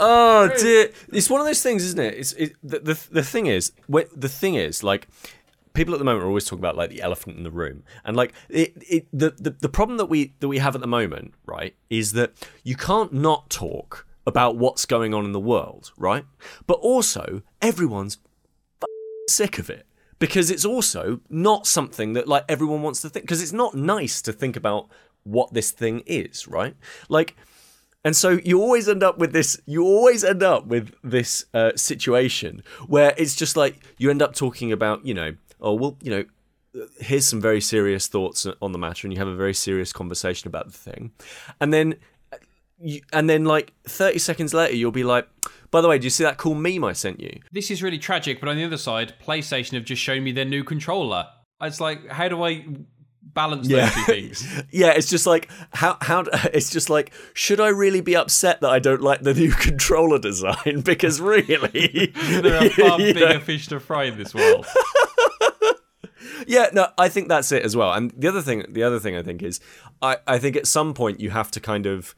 Oh 0.00 0.50
dear! 0.58 0.90
It's 1.12 1.28
one 1.30 1.40
of 1.40 1.46
those 1.46 1.62
things, 1.62 1.84
isn't 1.84 1.98
it? 2.00 2.14
It's 2.14 2.32
it, 2.32 2.56
the, 2.62 2.78
the 2.80 3.06
the 3.10 3.22
thing 3.22 3.46
is, 3.46 3.72
wh- 3.92 4.08
the 4.14 4.28
thing 4.28 4.54
is, 4.54 4.82
like 4.82 5.08
people 5.72 5.94
at 5.94 5.98
the 5.98 6.04
moment 6.04 6.24
are 6.24 6.28
always 6.28 6.44
talking 6.44 6.60
about 6.60 6.76
like 6.76 6.90
the 6.90 7.02
elephant 7.02 7.36
in 7.36 7.42
the 7.44 7.50
room, 7.50 7.82
and 8.04 8.16
like 8.16 8.32
it, 8.48 8.74
it 8.88 9.06
the, 9.12 9.30
the 9.30 9.50
the 9.50 9.68
problem 9.68 9.98
that 9.98 10.06
we 10.06 10.34
that 10.40 10.48
we 10.48 10.58
have 10.58 10.74
at 10.74 10.80
the 10.80 10.86
moment, 10.86 11.34
right, 11.46 11.74
is 11.90 12.12
that 12.12 12.32
you 12.62 12.76
can't 12.76 13.12
not 13.12 13.50
talk 13.50 14.06
about 14.26 14.56
what's 14.56 14.84
going 14.84 15.14
on 15.14 15.24
in 15.24 15.32
the 15.32 15.40
world, 15.40 15.92
right? 15.96 16.24
But 16.66 16.78
also, 16.80 17.42
everyone's 17.62 18.18
f- 18.82 18.88
sick 19.28 19.58
of 19.58 19.70
it 19.70 19.86
because 20.18 20.50
it's 20.50 20.64
also 20.64 21.20
not 21.30 21.66
something 21.66 22.12
that 22.12 22.28
like 22.28 22.44
everyone 22.48 22.82
wants 22.82 23.00
to 23.02 23.08
think 23.08 23.24
because 23.24 23.42
it's 23.42 23.52
not 23.52 23.74
nice 23.74 24.20
to 24.22 24.32
think 24.32 24.56
about 24.56 24.88
what 25.28 25.52
this 25.52 25.70
thing 25.70 26.02
is, 26.06 26.48
right? 26.48 26.74
Like. 27.08 27.36
And 28.04 28.16
so 28.16 28.38
you 28.44 28.62
always 28.62 28.88
end 28.88 29.02
up 29.02 29.18
with 29.18 29.32
this. 29.32 29.60
You 29.66 29.82
always 29.82 30.22
end 30.22 30.42
up 30.42 30.66
with 30.66 30.94
this 31.02 31.44
uh, 31.52 31.72
situation 31.74 32.62
where 32.86 33.12
it's 33.18 33.34
just 33.34 33.56
like 33.56 33.80
you 33.98 34.08
end 34.08 34.22
up 34.22 34.34
talking 34.34 34.70
about, 34.72 35.04
you 35.04 35.12
know, 35.12 35.34
oh 35.60 35.74
well, 35.74 35.96
you 36.00 36.10
know, 36.12 36.24
here's 37.00 37.26
some 37.26 37.40
very 37.40 37.60
serious 37.60 38.06
thoughts 38.06 38.46
on 38.62 38.70
the 38.70 38.78
matter, 38.78 39.06
and 39.06 39.12
you 39.12 39.18
have 39.18 39.28
a 39.28 39.34
very 39.34 39.52
serious 39.52 39.92
conversation 39.92 40.46
about 40.46 40.66
the 40.66 40.78
thing, 40.78 41.10
and 41.60 41.74
then, 41.74 41.96
you, 42.80 43.00
and 43.12 43.28
then 43.28 43.44
like 43.44 43.72
thirty 43.84 44.20
seconds 44.20 44.54
later, 44.54 44.76
you'll 44.76 44.92
be 44.92 45.04
like, 45.04 45.28
by 45.72 45.80
the 45.80 45.88
way, 45.88 45.98
do 45.98 46.04
you 46.04 46.10
see 46.10 46.24
that 46.24 46.38
cool 46.38 46.54
meme 46.54 46.84
I 46.84 46.92
sent 46.92 47.20
you? 47.20 47.40
This 47.50 47.70
is 47.70 47.82
really 47.82 47.98
tragic, 47.98 48.38
but 48.38 48.48
on 48.48 48.56
the 48.56 48.64
other 48.64 48.78
side, 48.78 49.14
PlayStation 49.26 49.72
have 49.72 49.84
just 49.84 50.00
shown 50.00 50.22
me 50.22 50.30
their 50.30 50.44
new 50.44 50.62
controller. 50.62 51.26
It's 51.60 51.80
like, 51.80 52.06
how 52.08 52.28
do 52.28 52.44
I 52.44 52.64
balance 53.34 53.68
those 53.68 53.92
two 53.94 54.02
things? 54.04 54.62
yeah, 54.70 54.90
it's 54.90 55.08
just 55.08 55.26
like 55.26 55.48
how 55.72 55.96
how 56.00 56.24
it's 56.52 56.70
just 56.70 56.90
like 56.90 57.12
should 57.34 57.60
I 57.60 57.68
really 57.68 58.00
be 58.00 58.16
upset 58.16 58.60
that 58.60 58.70
I 58.70 58.78
don't 58.78 59.02
like 59.02 59.22
the 59.22 59.34
new 59.34 59.50
controller 59.66 60.18
design 60.18 60.80
because 60.84 61.20
really 61.20 62.12
There 62.42 62.56
are 62.56 62.70
far 62.70 63.00
you 63.00 63.14
bigger 63.14 63.34
know, 63.34 63.40
fish 63.40 63.68
to 63.68 63.80
fry 63.80 64.04
in 64.04 64.18
this 64.18 64.34
world. 64.34 64.66
yeah, 66.46 66.68
no, 66.72 66.88
I 66.96 67.08
think 67.08 67.28
that's 67.28 67.52
it 67.52 67.62
as 67.64 67.76
well. 67.76 67.92
And 67.92 68.12
the 68.16 68.28
other 68.28 68.42
thing, 68.42 68.64
the 68.68 68.82
other 68.82 68.98
thing 69.00 69.16
I 69.16 69.22
think 69.22 69.42
is, 69.42 69.60
I, 70.00 70.16
I 70.26 70.38
think 70.38 70.56
at 70.56 70.66
some 70.66 70.94
point 70.94 71.20
you 71.20 71.30
have 71.30 71.50
to 71.52 71.60
kind 71.60 71.86
of 71.86 72.14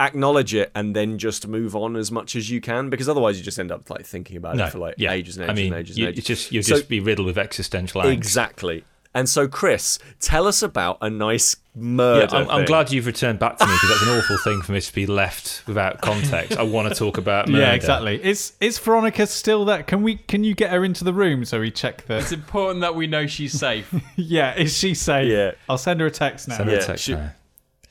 acknowledge 0.00 0.52
it 0.52 0.70
and 0.74 0.96
then 0.96 1.16
just 1.16 1.46
move 1.46 1.76
on 1.76 1.94
as 1.96 2.10
much 2.10 2.34
as 2.34 2.50
you 2.50 2.60
can 2.60 2.90
because 2.90 3.08
otherwise 3.08 3.38
you 3.38 3.44
just 3.44 3.58
end 3.58 3.70
up 3.70 3.88
like 3.88 4.04
thinking 4.04 4.36
about 4.36 4.56
no, 4.56 4.64
it 4.66 4.72
for 4.72 4.78
like 4.78 4.96
yeah. 4.98 5.12
ages 5.12 5.36
and 5.36 5.44
ages 5.44 5.52
I 5.52 5.62
mean, 5.62 5.72
and 5.72 5.80
ages 5.80 5.98
you, 5.98 6.06
and 6.06 6.12
ages. 6.12 6.18
it's 6.18 6.26
just 6.26 6.52
you'll 6.52 6.62
So- 6.64 6.76
just 6.76 6.88
be 6.88 6.98
riddled 7.00 7.26
with 7.26 7.38
existential 7.38 8.02
angst. 8.02 8.12
exactly. 8.12 8.84
And 9.14 9.28
so, 9.28 9.46
Kris, 9.46 9.98
tell 10.20 10.46
us 10.46 10.62
about 10.62 10.96
a 11.02 11.10
nice 11.10 11.54
Yeah, 11.74 11.82
murder. 11.82 12.34
I'm, 12.34 12.48
I'm 12.48 12.64
glad 12.64 12.90
you've 12.90 13.04
returned 13.04 13.38
back 13.38 13.58
to 13.58 13.66
me 13.66 13.72
because 13.74 13.90
that's 13.90 14.02
an 14.10 14.18
awful 14.18 14.38
thing 14.38 14.62
for 14.62 14.72
me 14.72 14.80
to 14.80 14.94
be 14.94 15.04
left 15.06 15.62
without 15.66 16.00
context. 16.00 16.56
I 16.56 16.62
want 16.62 16.88
to 16.88 16.94
talk 16.94 17.18
about 17.18 17.46
murder. 17.46 17.62
Yeah, 17.62 17.72
exactly. 17.74 18.24
Is 18.24 18.54
is 18.60 18.78
Veronica 18.78 19.26
still 19.26 19.66
there? 19.66 19.82
Can 19.82 20.02
we 20.02 20.16
can 20.16 20.44
you 20.44 20.54
get 20.54 20.70
her 20.70 20.82
into 20.82 21.04
the 21.04 21.12
room 21.12 21.44
so 21.44 21.60
we 21.60 21.70
check 21.70 22.06
the 22.06 22.18
It's 22.18 22.32
important 22.32 22.80
that 22.80 22.94
we 22.94 23.06
know 23.06 23.26
she's 23.26 23.52
safe. 23.52 23.92
yeah, 24.16 24.54
is 24.56 24.76
she 24.76 24.94
safe? 24.94 25.28
Yeah. 25.28 25.52
I'll 25.68 25.76
send 25.78 26.00
her 26.00 26.06
a 26.06 26.10
text 26.10 26.48
now. 26.48 26.56
Send 26.56 26.70
her 26.70 26.76
a 26.76 26.82
text 26.82 27.04
shoot. 27.04 27.16
now. 27.18 27.32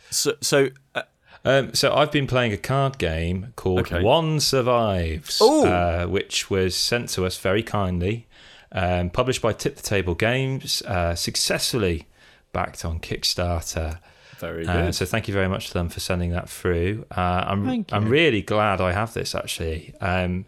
So, 0.10 0.34
so 0.42 0.70
uh, 0.96 1.04
Um, 1.46 1.74
so 1.74 1.94
I've 1.94 2.12
been 2.12 2.28
playing 2.28 2.52
a 2.52 2.58
card 2.58 2.98
game 2.98 3.54
called 3.56 3.80
Okay. 3.82 4.02
One 4.04 4.40
Survives, 4.40 5.42
uh, 5.42 6.06
which 6.10 6.50
was 6.50 6.76
sent 6.76 7.10
to 7.10 7.26
us 7.26 7.38
very 7.38 7.64
kindly, 7.64 8.28
um, 8.72 9.10
published 9.10 9.42
by 9.42 9.54
Tip 9.54 9.76
the 9.76 9.82
Table 9.82 10.16
Games, 10.16 10.82
uh, 10.84 11.16
successfully 11.16 12.08
backed 12.54 12.84
on 12.86 13.00
Kickstarter. 13.00 14.00
very 14.40 14.66
Uh, 14.68 14.86
good. 14.86 14.96
so 14.96 15.06
thank 15.06 15.28
you 15.28 15.34
very 15.34 15.48
much 15.48 15.68
to 15.68 15.74
them 15.74 15.88
for 15.90 16.00
sending 16.00 16.32
that 16.32 16.50
through. 16.50 17.06
Uh, 17.16 17.44
I'm 17.48 17.66
Thank 17.66 17.94
I'm 17.94 18.10
really 18.10 18.42
glad 18.42 18.82
I 18.82 18.92
have 18.94 19.14
this 19.14 19.36
actually, 19.36 19.94
um, 20.02 20.46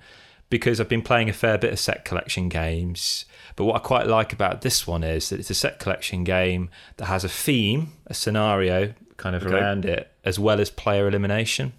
because 0.49 0.79
I've 0.79 0.89
been 0.89 1.01
playing 1.03 1.29
a 1.29 1.33
fair 1.33 1.57
bit 1.57 1.71
of 1.73 1.79
set 1.79 2.03
collection 2.05 2.49
games. 2.49 3.25
But 3.55 3.65
what 3.65 3.75
I 3.75 3.79
quite 3.79 4.07
like 4.07 4.33
about 4.33 4.62
this 4.62 4.88
one 4.88 5.03
is 5.03 5.29
that 5.29 5.39
it's 5.39 5.49
a 5.51 5.55
set 5.55 5.77
collection 5.79 6.23
game 6.23 6.69
that 6.97 7.05
has 7.05 7.23
a 7.23 7.29
theme, 7.29 7.93
a 8.07 8.13
scenario 8.15 8.93
kind 9.17 9.36
of 9.36 9.45
Okay. 9.45 9.53
around 9.55 9.86
it, 9.86 10.12
as 10.25 10.39
well 10.39 10.59
as 10.59 10.69
player 10.71 11.07
elimination. 11.07 11.73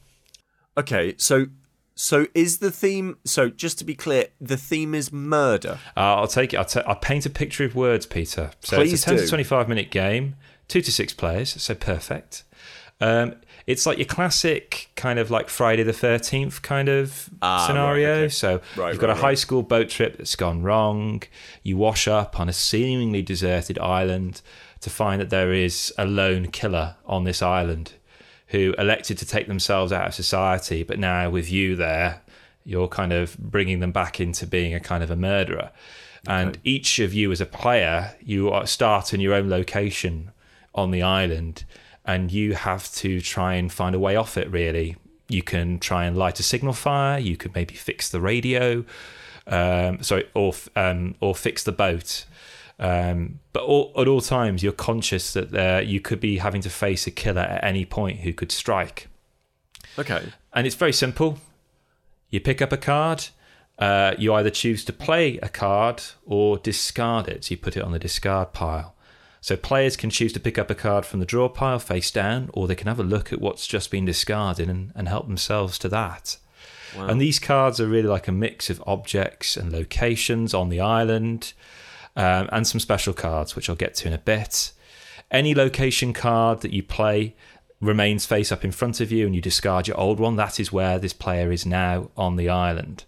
Okay, 0.79 1.15
so 1.19 1.47
So 1.95 2.27
is 2.35 2.59
the 2.59 2.71
theme? 2.71 3.19
So 3.25 3.49
just 3.49 3.79
to 3.79 3.85
be 3.85 3.95
clear, 3.95 4.27
the 4.41 4.57
theme 4.57 4.95
is 4.95 5.13
murder. 5.13 5.79
Uh, 5.97 6.17
I'll 6.17 6.27
take 6.27 6.53
it. 6.53 6.57
I'll, 6.57 6.65
ta- 6.65 6.83
I'll 6.87 6.97
paint 6.97 7.25
a 7.27 7.31
picture 7.31 7.65
of 7.65 7.75
words, 7.75 8.05
Peter. 8.07 8.51
So 8.61 8.77
Please 8.79 8.93
it's 8.95 9.03
a 9.05 9.11
10 9.11 9.17
do. 9.17 9.23
to 9.23 9.29
25 9.29 9.69
minute 9.69 9.91
game, 9.91 10.37
two 10.69 10.81
to 10.81 10.91
six 10.93 11.13
players, 11.13 11.51
so 11.63 11.75
perfect. 11.75 12.43
Um, 13.01 13.37
it's 13.67 13.87
like 13.87 13.99
your 13.99 14.07
classic 14.07 14.91
kind 14.95 15.19
of 15.19 15.31
like 15.31 15.49
Friday 15.49 15.83
the 15.83 15.93
13th 15.93 16.63
kind 16.63 16.89
of 16.89 17.31
Ah, 17.41 17.67
scenario. 17.67 18.11
right, 18.13 18.19
okay. 18.25 18.29
So 18.29 18.61
Right, 18.77 18.91
you've 18.93 19.01
got 19.01 19.09
right, 19.09 19.19
a 19.19 19.21
high 19.21 19.35
school 19.35 19.63
boat 19.63 19.89
trip 19.89 20.17
that's 20.19 20.37
gone 20.37 20.63
wrong. 20.63 21.23
You 21.63 21.77
wash 21.77 22.07
up 22.09 22.39
on 22.39 22.49
a 22.49 22.53
seemingly 22.53 23.23
deserted 23.23 23.79
island 23.79 24.43
to 24.81 24.91
find 24.91 25.21
that 25.21 25.31
there 25.31 25.53
is 25.53 25.93
a 25.97 26.05
lone 26.05 26.49
killer 26.49 26.97
on 27.07 27.25
this 27.25 27.41
island 27.41 27.95
who 28.55 28.73
elected 28.79 29.19
to 29.19 29.27
take 29.27 29.49
themselves 29.49 29.93
out 29.93 30.07
of 30.07 30.15
society, 30.15 30.85
but 30.85 30.97
now 30.97 31.29
with 31.29 31.51
you 31.51 31.75
there, 31.75 32.23
you're 32.65 32.89
kind 32.89 33.13
of 33.13 33.37
bringing 33.37 33.81
them 33.81 33.91
back 33.91 34.21
into 34.21 34.47
being 34.47 34.73
a 34.73 34.81
kind 34.81 35.03
of 35.03 35.11
a 35.11 35.17
murderer. 35.17 35.71
And 36.27 36.57
each 36.65 37.01
of 37.01 37.13
you 37.13 37.33
as 37.33 37.41
a 37.41 37.47
player, 37.47 38.17
you 38.23 38.41
start 38.65 39.13
in 39.13 39.21
your 39.21 39.35
own 39.35 39.51
location 39.51 40.31
on 40.75 40.93
the 40.93 41.03
island, 41.03 41.65
and 42.05 42.33
you 42.33 42.55
have 42.55 42.91
to 42.95 43.21
try 43.21 43.55
and 43.55 43.73
find 43.73 43.95
a 43.95 43.99
way 43.99 44.15
off 44.17 44.39
it. 44.39 44.49
Really, 44.51 44.97
you 45.29 45.43
can 45.43 45.79
try 45.79 46.05
and 46.07 46.17
light 46.17 46.41
a 46.41 46.43
signal 46.43 46.73
fire. 46.73 47.19
You 47.19 47.37
could 47.37 47.55
maybe 47.55 47.75
fix 47.75 48.09
the 48.09 48.21
radio, 48.21 48.85
um, 49.47 50.03
sorry, 50.03 50.27
or 50.33 50.55
um, 50.77 51.15
or 51.21 51.35
fix 51.35 51.65
the 51.65 51.73
boat. 51.73 52.25
Um, 52.79 53.41
but 53.53 53.63
all, 53.63 53.93
at 53.97 54.09
all 54.09 54.21
times, 54.21 54.63
you're 54.63 54.73
conscious 54.73 55.33
that 55.33 55.51
there, 55.53 55.81
you 55.81 56.01
could 56.01 56.21
be 56.21 56.39
having 56.39 56.61
to 56.63 56.71
face 56.71 57.07
a 57.07 57.11
killer 57.11 57.43
at 57.43 57.63
any 57.63 57.85
point 57.85 58.21
who 58.21 58.33
could 58.33 58.51
strike. 58.51 59.09
Okay. 59.99 60.33
And 60.53 60.67
it's 60.67 60.77
very 60.77 60.93
simple. 60.93 61.39
You 62.31 62.41
pick 62.41 62.61
up 62.61 62.73
a 62.73 62.77
card. 62.77 63.27
Uh, 63.79 64.15
you 64.19 64.33
either 64.35 64.51
choose 64.51 64.85
to 64.85 64.93
play 64.93 65.39
a 65.39 65.49
card 65.49 66.03
or 66.25 66.59
discard 66.59 67.29
it. 67.29 67.45
So 67.45 67.53
you 67.53 67.57
put 67.59 67.77
it 67.77 67.83
on 67.83 67.93
the 67.93 67.99
discard 67.99 68.53
pile. 68.53 68.95
So 69.41 69.57
players 69.57 69.97
can 69.97 70.11
choose 70.11 70.33
to 70.33 70.41
pick 70.41 70.59
up 70.59 70.71
a 70.71 70.75
card 70.75 71.05
from 71.05 71.21
the 71.21 71.27
draw 71.27 71.49
pile 71.49 71.79
face 71.79 72.11
down, 72.11 72.51
or 72.55 72.67
they 72.67 72.75
can 72.75 72.87
have 72.87 73.01
a 73.01 73.05
look 73.05 73.33
at 73.33 73.41
what's 73.41 73.67
just 73.67 73.91
been 73.91 74.07
discarded 74.07 74.71
and, 74.71 74.91
and 74.95 75.07
help 75.07 75.27
themselves 75.27 75.79
to 75.81 75.89
that. 75.91 76.39
And 77.11 77.21
these 77.21 77.39
cards 77.39 77.81
are 77.81 77.89
really 77.89 78.09
like 78.09 78.29
a 78.29 78.33
mix 78.33 78.71
of 78.71 78.83
objects 78.87 79.57
and 79.57 79.73
locations 79.73 80.55
on 80.55 80.69
the 80.69 80.81
island, 80.81 81.53
um, 82.17 82.49
and 82.53 82.67
some 82.67 82.81
special 82.81 83.13
cards, 83.13 83.57
which 83.57 83.69
I'll 83.69 83.77
get 83.77 83.95
to 83.97 84.09
in 84.09 84.13
a 84.13 84.19
bit. 84.19 84.73
Any 85.31 85.55
location 85.55 86.13
card 86.13 86.61
that 86.61 86.73
you 86.73 86.83
play 86.83 87.35
remains 87.81 88.25
face 88.25 88.53
up 88.53 88.65
in 88.65 88.73
front 88.73 89.01
of 89.01 89.11
you, 89.11 89.27
and 89.27 89.35
you 89.35 89.41
discard 89.41 89.89
your 89.89 89.99
old 89.99 90.21
one. 90.21 90.37
That 90.37 90.61
is 90.61 90.73
where 90.73 90.99
this 90.99 91.13
player 91.13 91.51
is 91.51 91.67
now 91.67 92.11
on 92.17 92.37
the 92.37 92.49
island. 92.49 93.05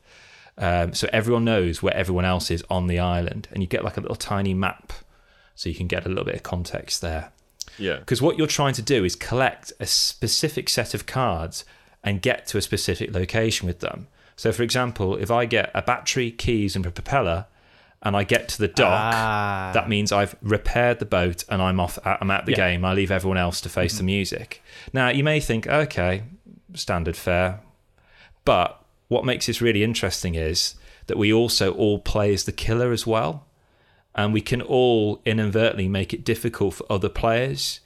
Um, 0.58 0.94
so 0.94 1.08
everyone 1.12 1.44
knows 1.44 1.82
where 1.82 1.94
everyone 1.94 2.24
else 2.24 2.50
is 2.50 2.64
on 2.70 2.86
the 2.86 2.98
island, 2.98 3.48
and 3.52 3.62
you 3.62 3.68
get 3.68 3.84
like 3.84 3.96
a 3.96 4.00
little 4.00 4.16
tiny 4.16 4.54
map, 4.54 4.92
so 5.54 5.68
you 5.68 5.74
can 5.74 5.86
get 5.86 6.04
a 6.04 6.08
little 6.08 6.24
bit 6.24 6.34
of 6.34 6.42
context 6.42 7.00
there. 7.00 7.32
Yeah. 7.78 7.96
Because 7.96 8.22
what 8.22 8.38
you're 8.38 8.46
trying 8.46 8.74
to 8.74 8.82
do 8.82 9.04
is 9.04 9.14
collect 9.16 9.72
a 9.78 9.86
specific 9.86 10.68
set 10.68 10.94
of 10.94 11.06
cards 11.06 11.64
and 12.02 12.22
get 12.22 12.46
to 12.48 12.58
a 12.58 12.62
specific 12.62 13.12
location 13.12 13.66
with 13.66 13.80
them. 13.80 14.08
So, 14.36 14.52
for 14.52 14.62
example, 14.62 15.16
if 15.16 15.30
I 15.30 15.44
get 15.44 15.70
a 15.74 15.82
battery, 15.82 16.30
keys, 16.30 16.76
and 16.76 16.86
a 16.86 16.90
propeller, 16.90 17.46
and 18.06 18.16
I 18.16 18.22
get 18.24 18.48
to 18.50 18.58
the 18.58 18.68
dock, 18.68 19.14
Ah. 19.14 19.70
that 19.74 19.88
means 19.88 20.12
I've 20.12 20.36
repaired 20.40 21.00
the 21.00 21.04
boat 21.18 21.44
and 21.48 21.60
I'm 21.60 21.80
off. 21.80 21.98
I'm 22.04 22.30
out 22.30 22.46
the 22.46 22.52
Yeah. 22.52 22.68
game. 22.68 22.84
I 22.84 22.92
leave 22.94 23.10
everyone 23.10 23.36
else 23.46 23.60
to 23.62 23.68
face 23.68 23.98
the 23.98 24.04
music. 24.04 24.62
Now, 24.92 25.08
you 25.08 25.24
may 25.24 25.40
think, 25.40 25.66
okay, 25.66 26.22
standard 26.74 27.16
fare, 27.16 27.60
but 28.44 28.68
what 29.08 29.24
makes 29.24 29.46
this 29.46 29.60
really 29.60 29.82
interesting 29.82 30.34
is 30.36 30.76
that 31.08 31.18
we 31.18 31.32
also 31.32 31.72
all 31.74 31.98
play 31.98 32.32
as 32.32 32.44
the 32.44 32.52
killer 32.52 32.92
as 32.92 33.06
well, 33.06 33.44
and 34.14 34.32
we 34.32 34.40
can 34.40 34.62
all 34.62 35.20
inadvertently 35.24 35.88
make 35.88 36.14
it 36.14 36.24
difficult 36.24 36.74
for 36.74 36.86
other 36.90 37.08
players 37.08 37.80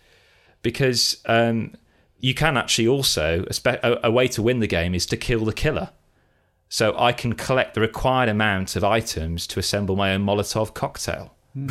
because 0.62 1.16
um, 1.26 1.74
you 2.18 2.34
can 2.34 2.56
actually 2.58 2.86
also 2.88 3.44
a, 3.64 3.98
a 4.04 4.10
way 4.10 4.28
to 4.28 4.42
win 4.42 4.60
the 4.60 4.66
game 4.66 4.94
is 4.94 5.06
to 5.06 5.16
kill 5.16 5.44
the 5.46 5.52
killer. 5.54 5.90
So 6.70 6.96
I 6.96 7.12
can 7.12 7.34
collect 7.34 7.74
the 7.74 7.80
required 7.80 8.28
amount 8.28 8.76
of 8.76 8.84
items 8.84 9.46
to 9.48 9.58
assemble 9.58 9.96
my 9.96 10.14
own 10.14 10.24
Molotov 10.24 10.72
cocktail. 10.72 11.34
Hmm. 11.52 11.68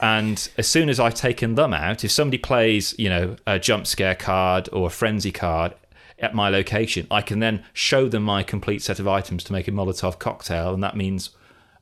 And 0.00 0.50
as 0.56 0.66
soon 0.66 0.88
as 0.88 0.98
I've 0.98 1.14
taken 1.14 1.56
them 1.56 1.74
out, 1.74 2.04
if 2.04 2.10
somebody 2.10 2.38
plays, 2.38 2.94
you 2.98 3.10
know, 3.10 3.36
a 3.46 3.58
jump 3.58 3.86
scare 3.86 4.14
card 4.14 4.70
or 4.72 4.86
a 4.86 4.90
frenzy 4.90 5.30
card 5.30 5.74
at 6.18 6.34
my 6.34 6.48
location, 6.48 7.06
I 7.10 7.20
can 7.20 7.40
then 7.40 7.64
show 7.74 8.08
them 8.08 8.22
my 8.22 8.42
complete 8.42 8.82
set 8.82 8.98
of 8.98 9.06
items 9.06 9.44
to 9.44 9.52
make 9.52 9.68
a 9.68 9.72
Molotov 9.72 10.18
cocktail, 10.18 10.72
and 10.72 10.82
that 10.82 10.96
means 10.96 11.30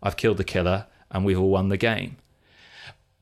I've 0.03 0.17
killed 0.17 0.39
the 0.39 0.45
killer 0.45 0.87
and 1.13 1.25
we've 1.25 1.39
all 1.39 1.51
won 1.51 1.69
the 1.69 1.77
game. 1.77 2.17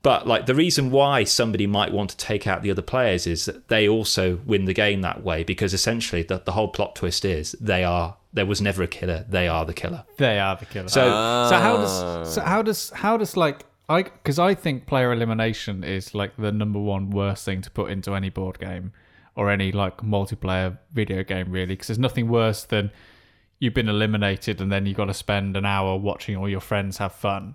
But 0.03 0.27
like 0.27 0.47
the 0.47 0.55
reason 0.55 0.91
why 0.91 1.25
somebody 1.25 1.67
might 1.67 1.93
want 1.93 2.09
to 2.11 2.17
take 2.17 2.47
out 2.47 2.63
the 2.63 2.71
other 2.71 2.81
players 2.81 3.27
is 3.27 3.45
that 3.45 3.69
they 3.69 3.87
also 3.87 4.37
win 4.47 4.65
the 4.65 4.73
game 4.73 5.03
that 5.03 5.23
way 5.23 5.43
because 5.43 5.75
essentially 5.75 6.23
the, 6.23 6.39
the 6.39 6.53
whole 6.53 6.69
plot 6.69 6.95
twist 6.95 7.25
is 7.25 7.53
they 7.61 7.83
are 7.83 8.17
there 8.37 8.47
was 8.47 8.61
never 8.61 8.83
a 8.85 8.87
killer 8.87 9.25
they 9.29 9.49
are 9.49 9.65
the 9.65 9.75
killer 9.75 10.05
They 10.19 10.39
are 10.39 10.55
the 10.57 10.67
killer. 10.67 10.89
So- 10.89 11.01
so 11.51 11.57
how 11.67 11.77
does 11.83 12.03
oh. 12.03 12.25
so 12.25 12.41
how 12.53 12.63
does 12.63 12.91
how 12.91 13.17
does 13.17 13.37
like 13.37 13.59
I 13.89 14.03
because 14.05 14.39
I 14.39 14.55
think 14.55 14.87
player 14.87 15.11
elimination 15.13 15.83
is 15.85 16.15
like 16.15 16.33
the 16.37 16.53
number 16.53 16.79
one 16.79 17.11
worst 17.11 17.45
thing 17.45 17.63
to 17.63 17.71
put 17.71 17.91
into 17.91 18.15
any 18.15 18.31
board 18.31 18.59
game 18.59 18.93
or 19.37 19.51
any 19.51 19.71
like 19.73 19.97
multiplayer 19.99 20.79
video 20.93 21.23
game 21.25 21.51
really 21.51 21.75
because 21.75 21.89
there's 21.89 21.99
nothing 22.09 22.29
worse 22.29 22.65
than 22.65 22.91
you've 23.61 23.75
been 23.75 23.89
eliminated 23.89 24.61
and 24.61 24.71
then 24.73 24.87
you've 24.87 24.97
got 24.97 25.07
to 25.07 25.15
spend 25.15 25.57
an 25.57 25.65
hour 25.65 25.97
watching 25.97 26.37
all 26.37 26.49
your 26.49 26.61
friends 26.61 26.99
have 26.99 27.13
fun. 27.13 27.55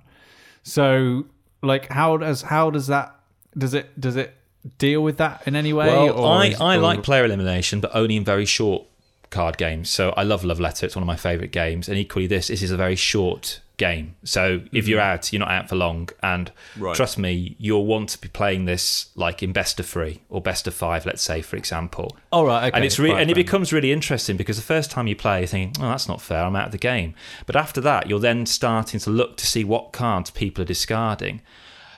So 0.63 1.26
like 1.62 1.88
how 1.89 2.17
does 2.17 2.41
how 2.41 2.70
does 2.72 2.88
that 2.88 3.15
does 3.58 3.74
it 3.74 4.00
does 4.00 4.15
it 4.15 4.34
deal 4.78 5.02
with 5.04 5.17
that 5.17 5.44
in 5.48 5.56
any 5.56 5.74
way? 5.74 5.88
Well, 5.88 6.17
or 6.20 6.28
I, 6.41 6.46
is- 6.48 6.62
I 6.62 6.78
or- 6.78 6.82
like 6.82 7.04
player 7.04 7.26
elimination, 7.26 7.82
but 7.82 7.91
only 7.94 8.15
in 8.15 8.24
very 8.26 8.46
short 8.46 8.86
card 9.32 9.58
games. 9.58 9.89
So 9.89 10.12
I 10.12 10.24
love 10.24 10.44
Love 10.44 10.60
Letter. 10.60 10.86
It's 10.86 10.96
one 10.96 11.04
of 11.04 11.08
my 11.08 11.15
favourite 11.15 11.52
games. 11.52 11.89
And 11.89 11.98
equally, 11.98 12.28
this, 12.28 12.50
this 12.50 12.62
is 12.62 12.72
a 12.72 12.78
very 12.78 12.96
short 12.96 13.60
game. 13.78 14.15
So 14.24 14.62
if 14.72 14.88
you're 14.88 15.02
mm. 15.02 15.13
out, 15.13 15.34
you're 15.34 15.39
not 15.39 15.50
out 15.50 15.67
for 15.67 15.76
long. 15.76 16.10
And 16.22 16.52
Right. 16.78 16.96
trust 16.96 17.17
me, 17.17 17.56
you'll 17.58 17.88
want 17.88 18.10
to 18.10 18.22
be 18.22 18.28
playing 18.28 18.65
this 18.65 19.08
like 19.15 19.41
in 19.41 19.52
best 19.54 19.80
of 19.80 19.88
three 19.88 20.22
or 20.30 20.39
best 20.39 20.67
of 20.67 20.76
five, 20.76 21.06
let's 21.08 21.24
say, 21.24 21.41
for 21.41 21.56
example. 21.56 22.15
All 22.32 22.46
right, 22.46 22.67
okay, 22.67 22.76
and 22.76 22.86
it's 22.86 23.00
and 23.00 23.32
it 23.32 23.34
becomes 23.34 23.74
really 23.74 23.91
interesting 23.91 24.38
because 24.38 24.58
the 24.58 24.63
first 24.63 24.91
time 24.91 25.08
you 25.08 25.15
play, 25.15 25.39
you're 25.39 25.48
thinking, 25.48 25.84
"Oh, 25.84 25.89
that's 25.89 26.08
not 26.08 26.22
fair. 26.22 26.44
I'm 26.44 26.56
out 26.56 26.67
of 26.67 26.72
the 26.72 26.78
game." 26.78 27.15
But 27.48 27.56
after 27.56 27.82
that, 27.82 28.08
you're 28.08 28.20
then 28.20 28.46
starting 28.46 29.00
to 29.00 29.10
look 29.10 29.36
to 29.38 29.48
see 29.48 29.63
what 29.63 29.91
cards 29.91 30.30
people 30.30 30.62
are 30.62 30.65
discarding. 30.65 31.41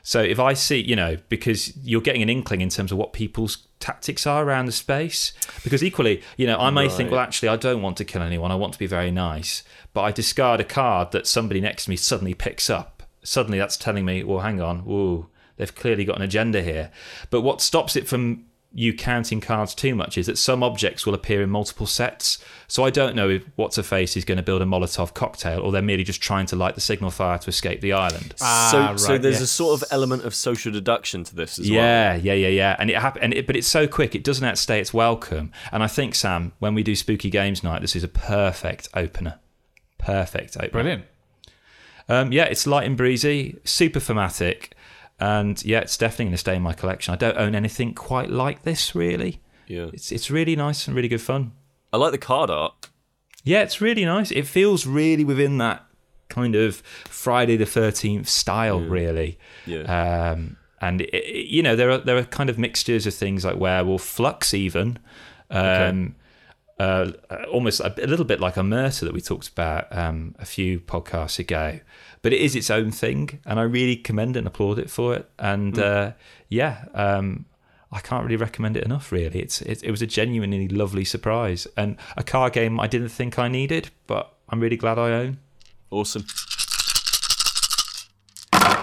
So 0.06 0.22
if 0.22 0.38
I 0.38 0.54
see, 0.54 0.82
you 0.82 0.98
know, 0.98 1.18
because 1.30 1.76
you're 1.78 2.02
getting 2.02 2.22
an 2.22 2.30
inkling 2.30 2.60
in 2.60 2.68
terms 2.68 2.92
of 2.92 2.98
what 2.98 3.14
people's 3.14 3.68
tactics 3.80 4.28
are 4.28 4.44
around 4.44 4.66
the 4.66 4.74
space. 4.74 5.32
Because 5.64 5.82
equally, 5.82 6.22
you 6.36 6.46
know, 6.46 6.58
I 6.58 6.70
may 6.70 6.90
think, 6.90 7.10
well, 7.10 7.22
actually, 7.22 7.50
I 7.50 7.56
don't 7.56 7.82
want 7.82 7.98
to 7.98 8.06
kill 8.06 8.22
anyone. 8.22 8.52
I 8.52 8.56
want 8.56 8.74
to 8.74 8.80
be 8.80 8.86
very 8.86 9.12
nice. 9.12 9.64
But 9.94 10.02
I 10.02 10.12
discard 10.12 10.60
a 10.60 10.66
card 10.66 11.12
that 11.12 11.26
somebody 11.26 11.62
next 11.62 11.86
to 11.86 11.90
me 11.90 11.96
suddenly 11.96 12.34
picks 12.34 12.70
up. 12.70 13.04
Suddenly, 13.24 13.58
that's 13.58 13.78
telling 13.78 14.04
me, 14.04 14.24
well, 14.24 14.40
hang 14.40 14.60
on, 14.60 14.80
whoa, 14.80 15.30
they've 15.56 15.74
clearly 15.74 16.04
got 16.04 16.18
an 16.18 16.22
agenda 16.22 16.62
here. 16.62 16.92
But 17.30 17.42
what 17.42 17.62
stops 17.62 17.96
it 17.96 18.08
from 18.08 18.46
you 18.76 18.92
counting 18.92 19.40
cards 19.40 19.76
too 19.76 19.94
much 19.94 20.18
is 20.18 20.26
that 20.26 20.38
some 20.38 20.64
objects 20.64 21.06
will 21.06 21.14
appear 21.14 21.44
in 21.44 21.50
multiple 21.52 21.86
sets. 21.86 22.44
So 22.68 22.84
I 22.84 22.90
don't 22.90 23.16
know 23.16 23.30
if 23.30 23.44
What's 23.56 23.78
a 23.78 23.84
Face 23.84 24.18
is 24.18 24.26
going 24.26 24.38
to 24.38 24.44
build 24.44 24.64
a 24.64 24.66
Molotov 24.66 25.14
cocktail 25.14 25.60
or 25.62 25.72
they're 25.72 25.82
merely 25.84 26.04
just 26.04 26.22
trying 26.24 26.48
to 26.48 26.56
light 26.56 26.74
the 26.74 26.82
signal 26.82 27.12
fire 27.12 27.38
to 27.38 27.50
escape 27.50 27.82
the 27.82 27.94
island. 27.94 28.34
so, 28.38 28.46
Ah, 28.46 28.94
so 28.98 29.14
right, 29.14 29.22
there's 29.22 29.42
a 29.42 29.48
sort 29.48 29.80
of 29.80 29.88
element 29.92 30.26
of 30.26 30.34
social 30.34 30.72
deduction 30.72 31.24
to 31.24 31.36
this 31.36 31.60
as 31.60 31.70
well. 31.70 31.78
Yeah, 31.80 32.16
yeah, 32.16 32.34
yeah, 32.34 32.48
yeah. 32.48 32.76
And 32.80 32.90
it 32.90 32.98
happened, 32.98 33.26
and 33.26 33.34
it, 33.36 33.46
but 33.46 33.56
it's 33.56 33.68
so 33.68 33.88
quick; 33.88 34.16
it 34.16 34.24
doesn't 34.24 34.44
outstay 34.44 34.80
its 34.82 34.92
welcome. 34.92 35.52
And 35.72 35.84
I 35.84 35.88
think 35.88 36.16
Sam, 36.16 36.54
when 36.58 36.74
we 36.74 36.82
do 36.82 36.96
Spooky 36.96 37.30
Games 37.30 37.64
Night, 37.64 37.82
this 37.82 37.96
is 37.96 38.04
a 38.04 38.08
perfect 38.08 38.90
opener. 38.96 39.40
Perfect 40.00 40.58
opener. 40.58 40.70
brilliant. 40.72 41.06
Um, 42.10 42.32
yeah, 42.34 42.46
it's 42.46 42.68
light 42.68 42.86
and 42.86 42.98
breezy, 42.98 43.60
super 43.64 44.00
thematic, 44.00 44.76
and 45.32 45.56
yeah, 45.64 45.80
it's 45.86 45.98
definitely 45.98 46.26
going 46.26 46.34
to 46.34 46.38
stay 46.48 46.56
in 46.56 46.62
my 46.62 46.74
collection. 46.74 47.14
I 47.14 47.18
don't 47.18 47.38
own 47.38 47.56
anything 47.56 47.94
quite 47.94 48.30
like 48.30 48.64
this, 48.64 48.94
really. 48.96 49.34
Yeah. 49.68 49.88
It's 49.94 50.12
it's 50.12 50.30
really 50.30 50.56
nice 50.56 50.88
and 50.88 50.96
really 50.96 51.08
good 51.08 51.22
fun. 51.22 51.52
I 51.94 51.98
like 51.98 52.12
the 52.12 52.18
card 52.18 52.50
art. 52.50 52.74
Yeah, 53.44 53.62
it's 53.64 53.80
really 53.82 54.06
nice. 54.06 54.32
It 54.32 54.48
feels 54.48 54.86
really 54.88 55.24
within 55.26 55.58
that 55.60 55.80
kind 56.30 56.56
of 56.56 56.78
Friday 57.08 57.58
the 57.58 57.66
Thirteenth 57.66 58.28
style, 58.28 58.80
really. 58.82 59.38
Yeah. 59.66 59.84
Um, 60.32 60.58
and 60.82 61.02
it, 61.02 61.10
it- 61.14 61.46
you 61.48 61.62
know 61.64 61.76
there 61.76 61.92
are 61.92 62.00
there 62.00 62.18
are 62.18 62.24
kind 62.40 62.50
of 62.50 62.58
mixtures 62.58 63.06
of 63.08 63.14
things 63.14 63.46
like 63.46 63.58
werewolf, 63.58 64.02
flux, 64.04 64.54
even. 64.54 65.00
Um, 65.50 66.16
uh, 66.80 67.12
almost 67.52 67.80
a, 67.80 67.94
a 68.04 68.08
little 68.08 68.26
bit 68.26 68.40
like 68.40 68.58
a 68.58 68.64
murder 68.64 69.06
that 69.06 69.14
we 69.14 69.22
talked 69.22 69.48
about 69.48 69.86
um, 69.96 70.36
a 70.40 70.46
few 70.46 70.80
podcasts 70.80 71.38
ago, 71.40 71.80
but 72.24 72.34
it 72.34 72.42
is 72.42 72.56
its 72.56 72.72
own 72.72 72.90
thing, 72.92 73.40
and 73.46 73.60
I 73.60 73.64
really 73.64 73.96
commend 73.96 74.36
and 74.36 74.48
applaud 74.48 74.80
it 74.80 74.90
for 74.90 75.14
it. 75.14 75.30
And 75.38 75.78
uh, 75.78 76.14
yeah, 76.50 76.86
um, 76.96 77.46
I 77.92 78.00
can't 78.00 78.24
really 78.24 78.38
recommend 78.38 78.76
it 78.78 78.84
enough. 78.84 79.12
Really, 79.12 79.40
it's 79.40 79.62
it, 79.62 79.84
it 79.84 79.92
was 79.92 80.02
a 80.02 80.08
genuinely 80.08 80.68
lovely 80.68 81.06
surprise 81.06 81.68
and 81.78 81.98
a 82.18 82.24
car 82.24 82.50
game 82.50 82.80
I 82.80 82.88
didn't 82.88 83.10
think 83.10 83.38
I 83.38 83.48
needed, 83.48 83.92
but 84.08 84.34
I'm 84.50 84.60
really 84.60 84.78
glad 84.78 84.98
I 84.98 85.12
own. 85.12 85.38
Awesome. 85.92 86.26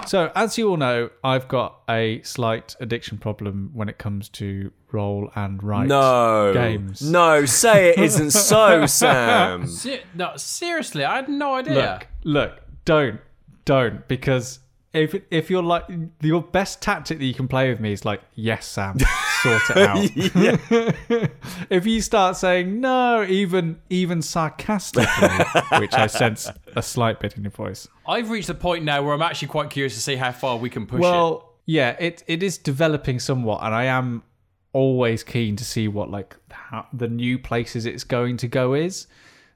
So, 0.07 0.33
as 0.35 0.59
you 0.59 0.69
all 0.69 0.77
know, 0.77 1.11
I've 1.23 1.47
got 1.47 1.83
a 1.89 2.21
slight 2.23 2.75
addiction 2.81 3.17
problem 3.19 3.71
when 3.75 3.89
it 3.89 3.97
comes 3.97 4.29
to 4.31 4.73
roll 4.91 5.31
and 5.37 5.63
write 5.63 5.87
No. 5.87 6.53
games. 6.53 7.01
No, 7.01 7.45
say 7.47 7.91
it 7.91 7.99
isn't 7.99 8.33
so, 8.33 8.87
Sam. 9.01 9.69
Se- 9.69 10.03
no, 10.15 10.33
seriously, 10.37 11.05
I 11.05 11.17
had 11.17 11.29
no 11.29 11.55
idea. 11.55 11.75
Look, 11.75 12.07
look, 12.25 12.61
don't, 12.85 13.21
don't, 13.65 14.07
because 14.09 14.61
if 14.93 15.15
if 15.31 15.51
you're 15.51 15.63
like 15.63 15.85
your 16.21 16.43
best 16.43 16.83
tactic 16.83 17.19
that 17.19 17.25
you 17.25 17.35
can 17.35 17.47
play 17.47 17.71
with 17.71 17.81
me 17.81 17.93
is 17.93 18.05
like, 18.05 18.21
yes, 18.35 18.67
Sam, 18.67 18.99
sort 19.43 19.63
it 19.71 19.77
out. 19.77 21.31
if 21.71 21.87
you 21.87 22.01
start 22.01 22.37
saying 22.37 22.81
no, 22.81 23.25
even 23.29 23.81
even 23.89 24.21
sarcastically, 24.23 25.29
which 25.79 25.95
I 25.95 26.09
sense 26.09 26.49
a 26.75 26.83
slight 26.83 27.21
bit 27.21 27.37
in 27.37 27.45
your 27.45 27.53
voice. 27.53 27.87
I've 28.07 28.31
reached 28.31 28.49
a 28.49 28.55
point 28.55 28.85
now 28.85 29.03
where 29.03 29.15
I'm 29.15 29.23
actually 29.23 29.49
quite 29.49 29.71
curious 29.71 29.95
to 29.95 30.01
see 30.01 30.17
how 30.17 30.33
far 30.33 30.57
we 30.57 30.69
can 30.69 30.87
push 30.87 30.99
it. 30.99 31.03
Well, 31.03 31.55
yeah, 31.67 31.97
it 32.01 32.25
it 32.27 32.43
is 32.43 32.59
developing 32.59 33.21
somewhat, 33.21 33.63
and 33.63 33.75
I 33.75 33.85
am 33.85 34.25
always 34.73 35.23
keen 35.23 35.57
to 35.57 35.65
see 35.65 35.89
what 35.89 36.11
like 36.11 36.37
how, 36.51 36.87
the 36.93 37.09
new 37.09 37.39
places 37.39 37.87
it's 37.87 38.05
going 38.05 38.37
to 38.39 38.49
go 38.49 38.75
is. 38.75 39.07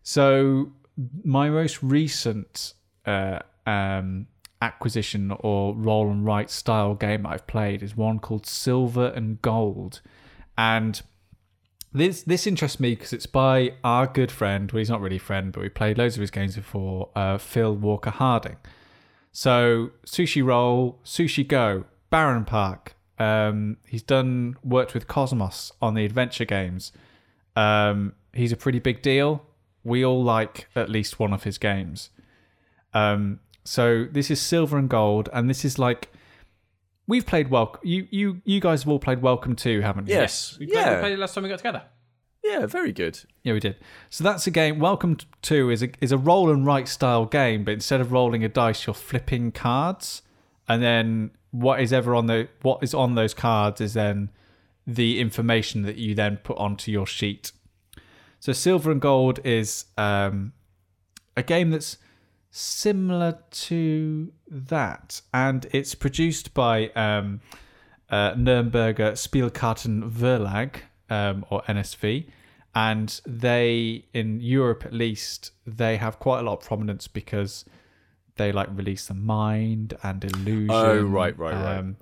So 0.04 0.72
my 1.24 1.50
most 1.50 1.82
recent 1.82 2.74
uh, 3.04 3.40
um, 3.66 4.26
acquisition 4.60 5.32
or 5.40 5.74
roll 5.74 6.10
and 6.10 6.24
write 6.24 6.50
style 6.50 6.94
game 6.94 7.26
I've 7.26 7.46
played 7.46 7.82
is 7.82 7.96
one 7.96 8.18
called 8.18 8.46
Silver 8.46 9.08
and 9.08 9.40
Gold, 9.42 10.00
and 10.56 11.00
this 11.92 12.22
this 12.22 12.46
interests 12.46 12.80
me 12.80 12.90
because 12.90 13.12
it's 13.12 13.26
by 13.26 13.74
our 13.84 14.06
good 14.06 14.32
friend. 14.32 14.70
Well, 14.70 14.78
he's 14.78 14.90
not 14.90 15.00
really 15.00 15.16
a 15.16 15.20
friend, 15.20 15.52
but 15.52 15.62
we 15.62 15.68
played 15.68 15.96
loads 15.96 16.16
of 16.16 16.20
his 16.20 16.30
games 16.30 16.56
before. 16.56 17.10
Uh, 17.14 17.38
Phil 17.38 17.74
Walker 17.74 18.10
Harding. 18.10 18.56
So 19.30 19.90
Sushi 20.04 20.44
Roll, 20.44 21.00
Sushi 21.04 21.46
Go, 21.46 21.84
Bärenpark. 22.12 22.88
Um, 23.18 23.76
he's 23.86 24.02
done 24.02 24.56
worked 24.64 24.92
with 24.92 25.06
Kosmos 25.06 25.70
on 25.80 25.94
the 25.94 26.04
adventure 26.04 26.44
games. 26.44 26.92
Um, 27.54 28.14
he's 28.32 28.52
a 28.52 28.56
pretty 28.56 28.80
big 28.80 29.02
deal. 29.02 29.44
We 29.84 30.04
all 30.04 30.22
like 30.22 30.68
at 30.74 30.88
least 30.88 31.18
one 31.18 31.32
of 31.32 31.44
his 31.44 31.58
games. 31.58 32.10
Um, 32.92 33.40
so 33.64 34.06
this 34.10 34.30
is 34.30 34.40
Silver 34.40 34.76
and 34.78 34.88
Gold, 34.88 35.28
and 35.32 35.48
this 35.48 35.64
is 35.64 35.78
like 35.78 36.10
we've 37.06 37.26
played 37.26 37.48
Welcome. 37.48 37.80
You 37.84 38.06
you 38.10 38.42
you 38.44 38.60
guys 38.60 38.82
have 38.82 38.90
all 38.90 38.98
played 38.98 39.22
Welcome 39.22 39.56
too, 39.56 39.80
haven't 39.80 40.08
you? 40.08 40.14
Yes. 40.14 40.56
we 40.58 40.66
played, 40.66 40.74
we 40.76 40.80
Yeah. 40.80 41.00
played 41.00 41.12
it 41.14 41.18
last 41.18 41.34
time 41.34 41.44
we 41.44 41.50
got 41.50 41.58
together. 41.58 41.82
Yeah, 42.42 42.66
very 42.66 42.92
good. 42.92 43.20
Yeah, 43.42 43.54
we 43.54 43.60
did. 43.60 43.76
So 44.10 44.22
that's 44.22 44.46
a 44.46 44.50
game. 44.50 44.78
Welcome 44.78 45.16
to 45.42 45.70
is 45.70 45.82
a 45.82 45.88
is 46.00 46.12
a 46.12 46.18
roll 46.18 46.50
and 46.50 46.66
write 46.66 46.88
style 46.88 47.24
game, 47.24 47.64
but 47.64 47.72
instead 47.72 48.00
of 48.00 48.12
rolling 48.12 48.44
a 48.44 48.48
dice, 48.48 48.86
you're 48.86 48.92
flipping 48.94 49.50
cards, 49.50 50.20
and 50.68 50.82
then 50.82 51.30
what 51.50 51.80
is 51.80 51.92
ever 51.92 52.14
on 52.14 52.26
the 52.26 52.48
what 52.62 52.82
is 52.82 52.92
on 52.92 53.14
those 53.14 53.32
cards 53.32 53.80
is 53.80 53.94
then 53.94 54.28
the 54.86 55.18
information 55.20 55.82
that 55.82 55.96
you 55.96 56.14
then 56.14 56.36
put 56.38 56.58
onto 56.58 56.90
your 56.92 57.06
sheet. 57.06 57.52
So 58.40 58.52
silver 58.52 58.90
and 58.90 59.00
gold 59.00 59.40
is 59.42 59.86
um, 59.96 60.52
a 61.34 61.42
game 61.42 61.70
that's 61.70 61.96
similar 62.56 63.36
to 63.50 64.32
that, 64.48 65.20
and 65.32 65.66
it's 65.72 65.96
produced 65.96 66.54
by 66.54 66.88
um, 66.90 67.40
uh, 68.08 68.32
Nürnberger 68.34 69.16
Spielkarten 69.16 70.08
Verlag 70.08 70.76
um, 71.10 71.44
or 71.50 71.62
NSV, 71.62 72.28
and 72.72 73.20
they 73.26 74.04
in 74.14 74.40
Europe 74.40 74.84
at 74.84 74.92
least 74.92 75.50
they 75.66 75.96
have 75.96 76.20
quite 76.20 76.40
a 76.40 76.42
lot 76.42 76.60
of 76.60 76.64
prominence 76.64 77.08
because 77.08 77.64
they 78.36 78.52
like 78.52 78.68
release 78.70 79.06
the 79.08 79.14
mind 79.14 79.94
and 80.04 80.24
illusion. 80.24 80.70
Oh, 80.70 81.02
right, 81.02 81.36
right, 81.36 81.54
right. 81.54 81.78
Um, 81.78 81.96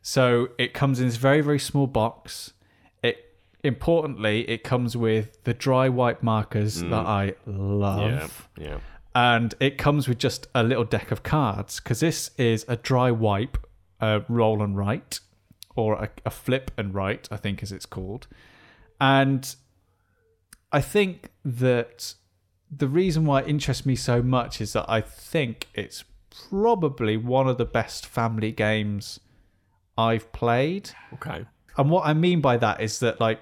so 0.00 0.48
it 0.56 0.72
comes 0.72 1.00
in 1.00 1.06
this 1.06 1.16
very 1.16 1.42
very 1.42 1.58
small 1.58 1.86
box. 1.86 2.54
It 3.02 3.36
importantly 3.62 4.48
it 4.48 4.64
comes 4.64 4.96
with 4.96 5.44
the 5.44 5.52
dry 5.52 5.90
wipe 5.90 6.22
markers 6.22 6.80
that 6.80 7.06
I 7.06 7.34
love 7.44 8.48
Yeah, 8.56 8.68
yeah. 8.68 8.78
And 9.14 9.54
it 9.60 9.78
comes 9.78 10.08
with 10.08 10.18
just 10.18 10.46
a 10.54 10.62
little 10.62 10.84
deck 10.84 11.10
of 11.10 11.22
cards 11.22 11.80
because 11.80 12.00
this 12.00 12.30
is 12.38 12.64
a 12.68 12.76
dry 12.76 13.10
wipe, 13.10 13.58
a 14.00 14.22
roll 14.28 14.62
and 14.62 14.76
write, 14.76 15.20
or 15.76 15.94
a, 15.94 16.10
a 16.24 16.30
flip 16.30 16.70
and 16.76 16.94
write, 16.94 17.28
I 17.30 17.36
think 17.36 17.62
as 17.62 17.72
it's 17.72 17.86
called. 17.86 18.26
And 19.00 19.54
I 20.70 20.80
think 20.80 21.30
that 21.44 22.14
the 22.74 22.88
reason 22.88 23.26
why 23.26 23.42
it 23.42 23.48
interests 23.48 23.84
me 23.84 23.96
so 23.96 24.22
much 24.22 24.60
is 24.60 24.72
that 24.72 24.86
I 24.88 25.02
think 25.02 25.68
it's 25.74 26.04
probably 26.48 27.16
one 27.18 27.46
of 27.46 27.58
the 27.58 27.66
best 27.66 28.06
family 28.06 28.52
games 28.52 29.20
I've 29.98 30.32
played. 30.32 30.90
Okay. 31.14 31.44
And 31.76 31.90
what 31.90 32.06
I 32.06 32.14
mean 32.14 32.40
by 32.40 32.56
that 32.56 32.80
is 32.80 33.00
that 33.00 33.20
like 33.20 33.40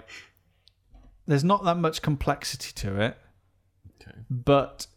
there's 1.27 1.43
not 1.43 1.63
that 1.63 1.77
much 1.77 2.01
complexity 2.01 2.71
to 2.75 3.01
it. 3.01 3.17
Okay. 4.01 4.17
But 4.29 4.87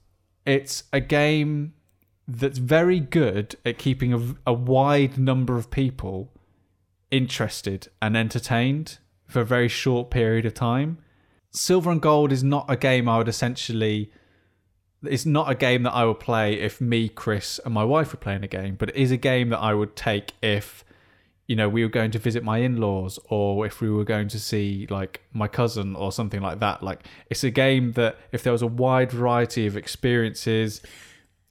it's 0.46 0.84
a 0.92 1.00
game 1.00 1.74
that's 2.26 2.58
very 2.58 3.00
good 3.00 3.56
at 3.64 3.78
keeping 3.78 4.12
a, 4.12 4.34
a 4.46 4.52
wide 4.52 5.18
number 5.18 5.56
of 5.56 5.70
people 5.70 6.32
interested 7.10 7.88
and 8.00 8.16
entertained 8.16 8.98
for 9.26 9.40
a 9.40 9.44
very 9.44 9.68
short 9.68 10.10
period 10.10 10.46
of 10.46 10.54
time. 10.54 10.98
Silver 11.50 11.90
and 11.90 12.00
Gold 12.00 12.32
is 12.32 12.42
not 12.42 12.66
a 12.68 12.76
game 12.76 13.08
I 13.08 13.18
would 13.18 13.28
essentially 13.28 14.10
it's 15.06 15.26
not 15.26 15.50
a 15.50 15.54
game 15.54 15.82
that 15.82 15.92
I 15.92 16.04
would 16.04 16.20
play 16.20 16.54
if 16.54 16.80
me, 16.80 17.08
Kris, 17.08 17.60
and 17.64 17.74
my 17.74 17.84
wife 17.84 18.12
were 18.12 18.18
playing 18.18 18.44
a 18.44 18.48
game, 18.48 18.76
but 18.76 18.90
it 18.90 18.96
is 18.96 19.10
a 19.10 19.16
game 19.16 19.50
that 19.50 19.58
I 19.58 19.74
would 19.74 19.96
take 19.96 20.32
if 20.42 20.83
you 21.46 21.56
know, 21.56 21.68
we 21.68 21.82
were 21.82 21.90
going 21.90 22.10
to 22.10 22.18
visit 22.18 22.42
my 22.42 22.58
in-laws 22.58 23.18
or 23.28 23.66
if 23.66 23.80
we 23.80 23.90
were 23.90 24.04
going 24.04 24.28
to 24.28 24.38
see 24.38 24.86
like 24.88 25.20
my 25.32 25.46
cousin 25.46 25.94
or 25.94 26.10
something 26.10 26.40
like 26.40 26.60
that. 26.60 26.82
Like 26.82 27.06
it's 27.28 27.44
a 27.44 27.50
game 27.50 27.92
that 27.92 28.16
if 28.32 28.42
there 28.42 28.52
was 28.52 28.62
a 28.62 28.66
wide 28.66 29.12
variety 29.12 29.66
of 29.66 29.76
experiences, 29.76 30.80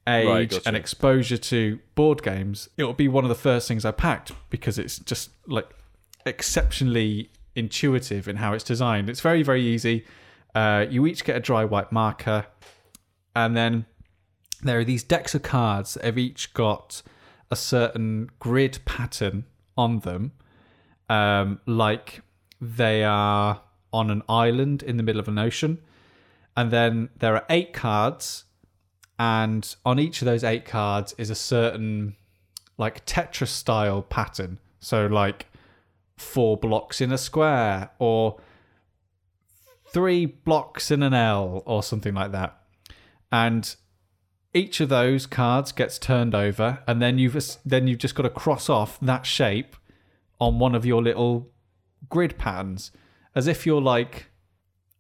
age 0.08 0.28
Right, 0.28 0.50
gotcha. 0.50 0.68
and 0.68 0.76
exposure 0.76 1.38
to 1.38 1.80
board 1.96 2.24
games, 2.24 2.70
it 2.78 2.86
would 2.86 2.98
be 2.98 3.08
one 3.08 3.24
of 3.24 3.30
the 3.30 3.36
first 3.36 3.68
things 3.68 3.86
I 3.86 3.92
packed 3.92 4.32
because 4.50 4.80
it's 4.80 4.98
just 5.00 5.30
like 5.48 5.70
exceptionally 6.26 7.30
intuitive 7.56 8.28
in 8.28 8.38
how 8.38 8.54
it's 8.54 8.64
designed. 8.64 9.10
It's 9.10 9.22
very, 9.22 9.44
very 9.44 9.64
easy. 9.64 10.06
Uh, 10.56 10.86
you 10.90 11.06
each 11.06 11.24
get 11.24 11.36
a 11.36 11.40
dry 11.40 11.66
wipe 11.66 11.92
marker 11.92 12.48
and 13.36 13.56
then 13.56 13.86
there 14.64 14.80
are 14.80 14.84
these 14.84 15.04
decks 15.04 15.36
of 15.36 15.44
cards 15.44 15.96
that 15.96 16.06
have 16.06 16.18
each 16.18 16.54
got 16.54 17.02
a 17.52 17.56
certain 17.56 18.30
grid 18.40 18.80
pattern 18.86 19.46
on 19.78 20.00
them, 20.00 20.32
um, 21.10 21.60
like 21.66 22.22
they 22.62 23.04
are 23.04 23.62
on 23.92 24.10
an 24.10 24.24
island 24.28 24.82
in 24.82 24.98
the 24.98 25.04
middle 25.04 25.20
of 25.20 25.28
an 25.28 25.38
ocean. 25.38 25.80
And 26.56 26.72
then 26.72 27.10
there 27.18 27.36
are 27.36 27.46
eight 27.50 27.74
cards, 27.74 28.46
and 29.18 29.76
on 29.86 30.00
each 30.00 30.22
of 30.22 30.26
those 30.26 30.44
eight 30.44 30.66
cards 30.66 31.16
is 31.18 31.30
a 31.30 31.36
certain 31.36 32.16
like 32.78 33.06
Tetris 33.06 33.48
style 33.48 34.02
pattern. 34.02 34.60
So, 34.80 35.08
like 35.08 35.48
four 36.18 36.58
blocks 36.58 37.02
in 37.02 37.12
a 37.12 37.18
square, 37.18 37.90
or 38.00 38.40
three 39.92 40.26
blocks 40.26 40.92
in 40.92 41.02
an 41.02 41.14
L, 41.14 41.64
or 41.66 41.82
something 41.82 42.14
like 42.14 42.32
that. 42.34 42.58
And 43.32 43.76
each 44.54 44.80
of 44.80 44.90
those 44.90 45.26
cards 45.26 45.72
gets 45.72 45.98
turned 45.98 46.36
over, 46.36 46.80
and 46.88 47.02
then 47.02 47.18
you've 47.18 47.58
then 47.66 47.88
you've 47.88 48.00
just 48.00 48.16
got 48.16 48.24
to 48.24 48.30
cross 48.30 48.70
off 48.70 49.00
that 49.02 49.26
shape 49.26 49.76
on 50.40 50.60
one 50.60 50.76
of 50.76 50.86
your 50.86 51.02
little 51.02 51.50
grid 52.10 52.38
patterns, 52.38 52.92
as 53.34 53.48
if 53.48 53.66
you're 53.66 53.82
like 53.82 54.28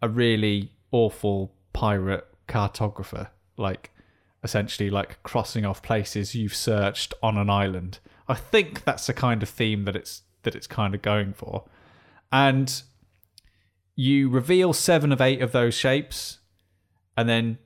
a 0.02 0.10
really 0.10 0.72
awful 0.92 1.54
pirate 1.72 2.28
cartographer, 2.48 3.30
like 3.58 3.92
essentially 4.44 4.90
like 4.90 5.22
crossing 5.24 5.66
off 5.66 5.82
places 5.82 6.36
you've 6.36 6.56
searched 6.56 7.14
on 7.22 7.38
an 7.38 7.50
island. 7.50 8.00
I 8.28 8.36
think 8.36 8.84
that's 8.84 9.08
the 9.08 9.14
kind 9.14 9.44
of 9.44 9.50
theme 9.50 9.86
that 9.86 9.96
it's 9.96 10.24
that 10.44 10.56
it's 10.56 10.68
kind 10.68 10.96
of 10.96 11.02
going 11.02 11.34
for, 11.34 11.66
and 12.32 12.82
you 13.96 14.30
reveal 14.30 14.74
seven 14.74 15.12
of 15.12 15.22
eight 15.22 15.42
of 15.42 15.52
those 15.52 15.76
shapes, 15.76 16.40
and 17.16 17.30
then 17.30 17.60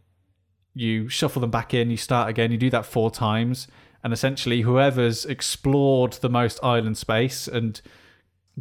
you 0.80 1.10
shuffle 1.10 1.42
them 1.42 1.52
back 1.52 1.74
in, 1.74 1.90
you 1.90 1.98
start 1.98 2.30
again, 2.30 2.52
you 2.52 2.58
do 2.58 2.70
that 2.70 2.86
four 2.86 3.12
times, 3.12 3.68
and 4.04 4.14
essentially 4.14 4.62
whoever's 4.62 5.26
explored 5.26 6.14
the 6.14 6.30
most 6.30 6.60
island 6.64 6.98
space 6.98 7.48
and 7.48 7.82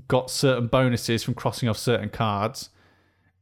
got 0.09 0.31
certain 0.31 0.67
bonuses 0.67 1.23
from 1.23 1.35
crossing 1.35 1.69
off 1.69 1.79
certain 1.79 2.11
cards 2.11 2.71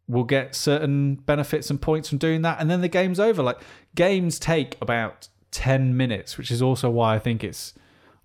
will 0.06 0.24
get 0.24 0.54
certain 0.54 1.14
benefits 1.14 1.70
and 1.70 1.80
points 1.80 2.08
from 2.08 2.18
doing 2.18 2.42
that, 2.42 2.60
and 2.60 2.70
then 2.70 2.80
the 2.80 2.88
game's 2.88 3.18
over. 3.18 3.42
Like 3.42 3.58
games 3.94 4.38
take 4.38 4.76
about 4.80 5.28
ten 5.50 5.96
minutes, 5.96 6.36
which 6.36 6.50
is 6.50 6.60
also 6.60 6.90
why 6.90 7.14
I 7.14 7.18
think 7.18 7.42
it's 7.42 7.74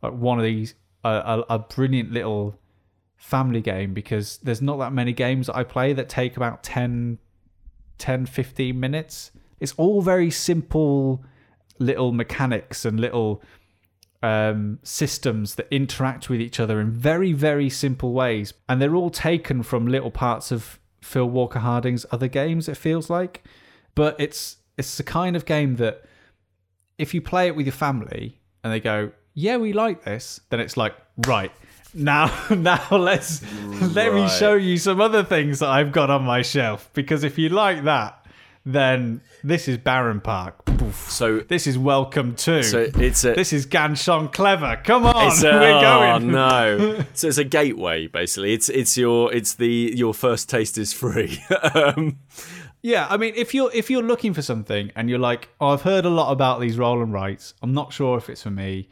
like 0.02 0.14
one 0.14 0.40
of 0.40 0.44
these 0.44 0.76
a, 1.04 1.10
a, 1.10 1.56
a 1.56 1.60
brilliant 1.60 2.12
little 2.12 2.60
family 3.16 3.62
game 3.62 3.94
because 3.94 4.38
there's 4.38 4.62
not 4.62 4.78
that 4.78 4.94
many 4.94 5.14
games 5.14 5.48
that 5.48 5.56
I 5.56 5.64
play 5.64 5.94
that 5.94 6.10
take 6.10 6.38
about 6.38 6.64
10, 6.64 7.20
10 7.98 8.26
15 8.26 8.80
minutes. 8.80 9.32
It's 9.60 9.74
all 9.74 10.02
very 10.02 10.32
simple 10.32 11.24
little 11.80 12.12
mechanics 12.12 12.86
and 12.86 13.00
little 13.00 13.42
um, 14.22 14.80
systems 14.84 15.56
that 15.56 15.68
interact 15.72 16.30
with 16.30 16.42
each 16.42 16.60
other 16.60 16.80
in 16.82 16.92
very, 16.92 17.34
very 17.34 17.70
simple 17.70 18.14
ways. 18.14 18.54
And 18.68 18.82
they're 18.82 18.96
all 18.96 19.10
taken 19.10 19.64
from 19.64 19.88
little 19.88 20.12
parts 20.12 20.52
of 20.52 20.80
Phil 21.02 21.30
Walker 21.30 21.60
Harding's 21.60 22.06
other 22.12 22.28
games, 22.28 22.68
it 22.68 22.78
feels 22.78 23.10
like. 23.10 23.44
But 23.96 24.16
it's 24.20 24.58
it's 24.78 24.98
the 24.98 25.04
kind 25.04 25.36
of 25.36 25.46
game 25.46 25.76
that 25.76 26.04
if 26.98 27.14
you 27.14 27.22
play 27.22 27.48
it 27.48 27.56
with 27.56 27.66
your 27.66 27.74
family 27.74 28.40
and 28.64 28.72
they 28.72 28.80
go, 28.80 29.12
Yeah, 29.34 29.58
we 29.58 29.74
like 29.74 30.04
this, 30.04 30.42
then 30.50 30.60
it's 30.60 30.78
like, 30.78 30.96
right. 31.28 31.52
Now 31.94 32.32
now 32.50 32.86
let's 32.92 33.42
let 33.96 34.14
me 34.14 34.28
show 34.30 34.54
you 34.54 34.78
some 34.78 35.02
other 35.02 35.24
things 35.24 35.60
that 35.60 35.70
I've 35.70 35.92
got 35.92 36.10
on 36.10 36.24
my 36.24 36.42
shelf. 36.42 36.90
Because 36.94 37.24
if 37.24 37.38
you 37.38 37.50
like 37.50 37.84
that, 37.86 38.19
then 38.74 39.22
this 39.44 39.68
is 39.68 39.78
Bärenpark. 39.78 40.54
So 40.94 41.40
This 41.40 41.68
is 41.68 41.78
Welcome 41.78 42.36
to. 42.36 42.64
so 42.64 42.88
it's 42.96 43.24
a 43.24 43.34
This 43.34 43.54
is 43.54 43.66
Ganz 43.66 44.04
Schön 44.04 44.32
Clever. 44.32 44.80
Come 44.84 45.06
on, 45.06 45.28
It's 45.28 45.44
a, 45.44 45.52
we're 45.52 45.82
going. 45.82 45.86
oh, 45.86 46.20
going. 46.20 46.32
no! 46.32 47.04
So 47.14 47.28
it's 47.28 47.38
a 47.38 47.44
gateway, 47.44 48.08
basically. 48.08 48.54
It's 48.54 48.70
it's 48.70 48.98
your 48.98 49.34
it's 49.34 49.56
the 49.56 49.94
your 49.96 50.14
first 50.14 50.50
taste 50.50 50.78
is 50.78 50.94
free. 50.94 51.42
um, 51.74 52.20
Yeah, 52.82 53.08
I 53.10 53.18
mean, 53.18 53.34
if 53.36 53.54
you're 53.54 53.72
if 53.74 53.90
you're 53.90 54.04
looking 54.04 54.34
for 54.34 54.42
something 54.42 54.92
and 54.96 55.10
you're 55.10 55.20
like, 55.20 55.50
oh, 55.60 55.70
I've 55.70 55.82
heard 55.82 56.06
a 56.06 56.10
lot 56.10 56.32
about 56.32 56.62
these 56.62 56.78
roll 56.78 57.02
and 57.04 57.12
writes. 57.12 57.54
I'm 57.62 57.74
not 57.74 57.92
sure 57.92 58.18
if 58.18 58.30
it's 58.30 58.44
for 58.44 58.52
me. 58.52 58.88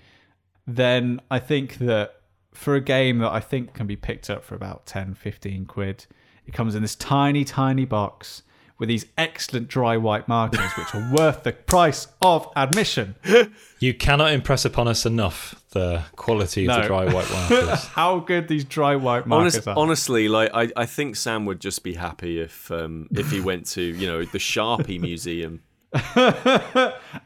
Then 0.66 1.22
I 1.32 1.40
think 1.40 1.78
that 1.78 2.16
for 2.54 2.76
a 2.76 2.82
game 2.82 3.20
that 3.20 3.32
I 3.32 3.40
think 3.40 3.74
can 3.74 3.88
be 3.88 3.96
picked 3.96 4.30
up 4.30 4.44
for 4.44 4.56
about 4.56 4.86
10, 4.88 5.14
15 5.14 5.66
quid, 5.66 6.06
it 6.46 6.54
comes 6.54 6.76
in 6.76 6.82
this 6.82 6.96
tiny, 6.96 7.46
tiny 7.46 7.86
box 7.86 8.44
with 8.80 8.90
these 8.90 9.06
excellent 9.18 9.68
dry 9.68 9.98
wipe 9.98 10.28
markers, 10.28 10.72
which 10.78 10.94
are 10.94 11.12
worth 11.14 11.44
the 11.44 11.52
price 11.54 12.08
of 12.22 12.48
admission. 12.56 13.16
You 13.80 13.94
cannot 13.94 14.32
impress 14.34 14.66
upon 14.66 14.88
us 14.88 15.06
enough 15.06 15.64
the 15.70 16.02
quality 16.16 16.66
of 16.66 16.70
No. 16.70 16.82
the 16.82 16.88
dry 16.88 17.06
wipe 17.14 17.30
markers. 17.52 17.86
How 17.86 18.18
good 18.18 18.48
these 18.48 18.64
dry 18.64 18.96
wipe 18.96 19.28
markers 19.28 19.54
honest, 19.56 19.68
are. 19.68 19.78
honestly, 19.78 20.28
like 20.28 20.50
I, 20.52 20.72
I 20.76 20.88
think 20.88 21.16
Sam 21.16 21.46
would 21.46 21.60
just 21.62 21.84
be 21.84 21.94
happy 21.94 22.40
if 22.40 22.72
um, 22.72 23.08
if 23.12 23.30
he 23.30 23.40
went 23.40 23.68
to 23.68 23.84
you 23.84 24.08
know 24.08 24.26
the 24.26 24.40
Sharpie 24.40 25.00
Museum. 25.10 25.62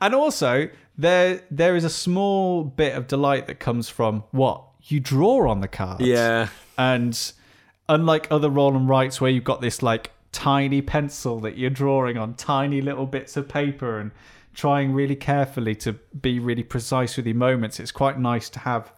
and 0.01 0.13
also 0.13 0.67
there 0.97 1.41
there 1.49 1.75
is 1.77 1.83
a 1.83 1.89
small 1.89 2.63
bit 2.65 2.95
of 2.95 3.07
delight 3.07 3.47
that 3.47 3.59
comes 3.61 3.87
from 3.89 4.23
what 4.31 4.63
you 4.83 4.99
draw 4.99 5.49
on 5.49 5.61
the 5.61 5.67
cards. 5.67 6.01
Yeah, 6.01 6.49
And 6.77 7.17
unlike 7.87 8.27
other 8.31 8.49
roll 8.49 8.75
and 8.75 8.89
writes 8.89 9.21
where 9.21 9.31
you've 9.31 9.43
got 9.43 9.61
this 9.61 9.81
like 9.81 10.11
tiny 10.31 10.81
pencil 10.81 11.39
that 11.41 11.57
you're 11.57 11.69
drawing 11.69 12.17
on 12.17 12.33
tiny 12.35 12.81
little 12.81 13.05
bits 13.05 13.37
of 13.37 13.47
paper 13.47 13.99
and 13.99 14.11
trying 14.53 14.93
really 14.93 15.15
carefully 15.15 15.75
to 15.75 15.93
be 15.93 16.39
really 16.39 16.63
precise 16.63 17.17
with 17.17 17.25
your 17.25 17.35
moments, 17.35 17.79
it's 17.79 17.91
quite 17.91 18.19
nice 18.19 18.49
to 18.49 18.59
have 18.59 18.93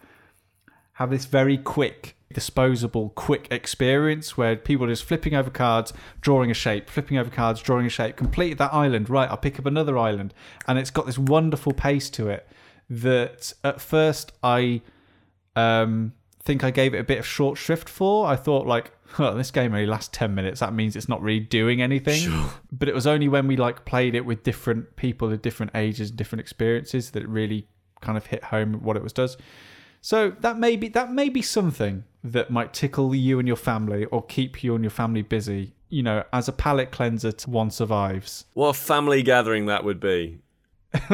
have 0.98 1.10
this 1.10 1.26
very 1.26 1.58
quick 1.58 2.16
disposable 2.34 3.10
quick 3.10 3.48
experience 3.52 4.36
where 4.36 4.56
people 4.56 4.86
are 4.86 4.90
just 4.90 5.04
flipping 5.04 5.36
over 5.36 5.50
cards 5.50 5.94
drawing 6.22 6.50
a 6.50 6.54
shape 6.54 6.90
flipping 6.90 7.18
over 7.18 7.30
cards 7.30 7.62
drawing 7.62 7.86
a 7.86 7.90
shape 7.90 8.16
complete 8.16 8.58
that 8.58 8.74
island. 8.74 9.10
Right 9.10 9.30
i'll 9.30 9.38
pick 9.38 9.60
up 9.60 9.66
another 9.66 9.98
island. 9.98 10.34
And 10.68 10.78
it's 10.80 10.90
got 10.90 11.06
this 11.06 11.18
wonderful 11.18 11.74
pace 11.74 12.10
to 12.12 12.30
it 12.30 12.48
that 12.90 13.54
at 13.64 13.80
first 13.80 14.34
i 14.44 14.82
um 15.56 16.14
think 16.44 16.64
i 16.64 16.72
gave 16.72 16.94
it 16.94 17.00
a 17.00 17.04
bit 17.04 17.20
of 17.20 17.26
short 17.26 17.58
shrift 17.58 17.88
for 17.88 18.28
i 18.28 18.36
thought 18.36 18.68
like 18.68 18.92
huh, 19.12 19.34
this 19.34 19.52
game 19.52 19.74
only 19.74 19.86
lasts 19.86 20.10
10 20.18 20.34
minutes 20.36 20.60
that 20.60 20.74
means 20.74 20.96
it's 20.96 21.10
not 21.10 21.22
really 21.22 21.40
doing 21.40 21.82
anything 21.82 22.50
but 22.72 22.88
it 22.88 22.96
was 22.96 23.08
only 23.08 23.28
when 23.28 23.48
we 23.48 23.56
like 23.56 23.86
played 23.86 24.16
it 24.16 24.26
with 24.26 24.44
different 24.44 24.96
people 24.96 25.32
of 25.32 25.42
different 25.42 25.72
ages 25.76 26.10
and 26.10 26.18
different 26.18 26.42
experiences 26.42 27.12
that 27.12 27.24
it 27.24 27.30
really 27.30 27.68
kind 28.02 28.18
of 28.18 28.26
hit 28.26 28.44
home 28.46 28.74
what 28.84 28.98
it 28.98 29.04
was 29.04 29.14
does 29.14 29.38
so 30.02 30.32
that 30.42 30.60
may 30.60 30.76
be 30.76 30.90
that 30.90 31.14
may 31.14 31.30
be 31.30 31.42
something 31.42 32.04
that 32.26 32.50
might 32.50 32.74
tickle 32.74 33.16
you 33.16 33.40
and 33.40 33.48
your 33.48 33.58
family 33.58 34.04
or 34.06 34.22
keep 34.22 34.62
you 34.64 34.76
and 34.76 34.84
your 34.84 34.92
family 34.92 35.22
busy. 35.22 35.74
You 35.90 36.04
know, 36.04 36.24
as 36.34 36.48
a 36.48 36.52
palate 36.52 36.92
cleanser 36.92 37.32
to 37.32 37.50
one 37.50 37.72
survives. 37.72 38.46
what 38.54 38.70
a 38.70 38.74
family 38.74 39.22
gathering 39.22 39.68
that 39.68 39.84
would 39.84 40.00
be. 40.00 40.40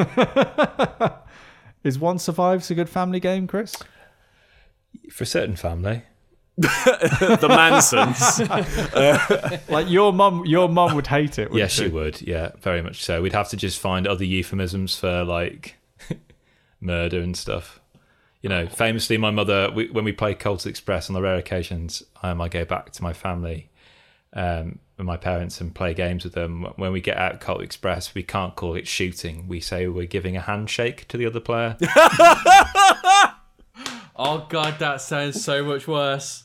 Is 1.84 1.99
one 1.99 2.17
survives 2.17 2.71
a 2.71 2.75
good 2.75 2.89
family 2.89 3.19
game, 3.19 3.45
Kris? 3.45 3.75
For 5.11 5.23
a 5.23 5.27
certain 5.27 5.55
family. 5.55 6.03
The 6.59 7.47
Mansons. 7.47 8.41
Like 9.69 9.89
your 9.89 10.11
mum, 10.11 10.45
your 10.45 10.67
mum 10.67 10.93
would 10.95 11.07
hate 11.07 11.39
it. 11.39 11.51
wouldn't 11.51 11.57
Yes, 11.57 11.71
she 11.71 11.87
would. 11.87 12.21
Yeah, 12.21 12.51
very 12.59 12.81
much 12.81 13.03
so. 13.03 13.21
We'd 13.21 13.33
have 13.33 13.49
to 13.49 13.57
just 13.57 13.79
find 13.79 14.05
other 14.05 14.25
euphemisms 14.25 14.97
for 14.97 15.23
like 15.23 15.75
murder 16.81 17.21
and 17.21 17.37
stuff. 17.37 17.79
You 18.41 18.49
know, 18.49 18.67
famously, 18.67 19.17
my 19.17 19.31
mother, 19.31 19.69
we, 19.71 19.89
when 19.89 20.03
we 20.05 20.11
play 20.11 20.33
Colts 20.33 20.65
Express 20.65 21.09
on 21.09 21.13
the 21.13 21.21
rare 21.21 21.35
occasions, 21.35 22.03
um, 22.23 22.41
I 22.41 22.49
go 22.49 22.65
back 22.65 22.91
to 22.93 23.03
my 23.03 23.13
family 23.13 23.69
um, 24.33 24.79
and 24.97 25.05
my 25.07 25.17
parents 25.17 25.61
and 25.61 25.73
play 25.73 25.93
games 25.93 26.23
with 26.23 26.33
them. 26.33 26.63
When 26.75 26.91
we 26.91 27.01
get 27.01 27.17
out 27.17 27.39
Colt 27.39 27.61
Express, 27.61 28.13
we 28.15 28.23
can't 28.23 28.55
call 28.55 28.75
it 28.75 28.87
shooting. 28.87 29.47
We 29.47 29.59
say 29.59 29.87
we're 29.87 30.05
giving 30.07 30.35
a 30.35 30.41
handshake 30.41 31.07
to 31.09 31.17
the 31.17 31.25
other 31.25 31.39
player. 31.39 31.77
Oh 34.22 34.45
god, 34.49 34.80
that 34.80 34.99
sounds 34.99 35.41
so 35.41 35.63
much 35.63 35.88
worse. 35.88 36.43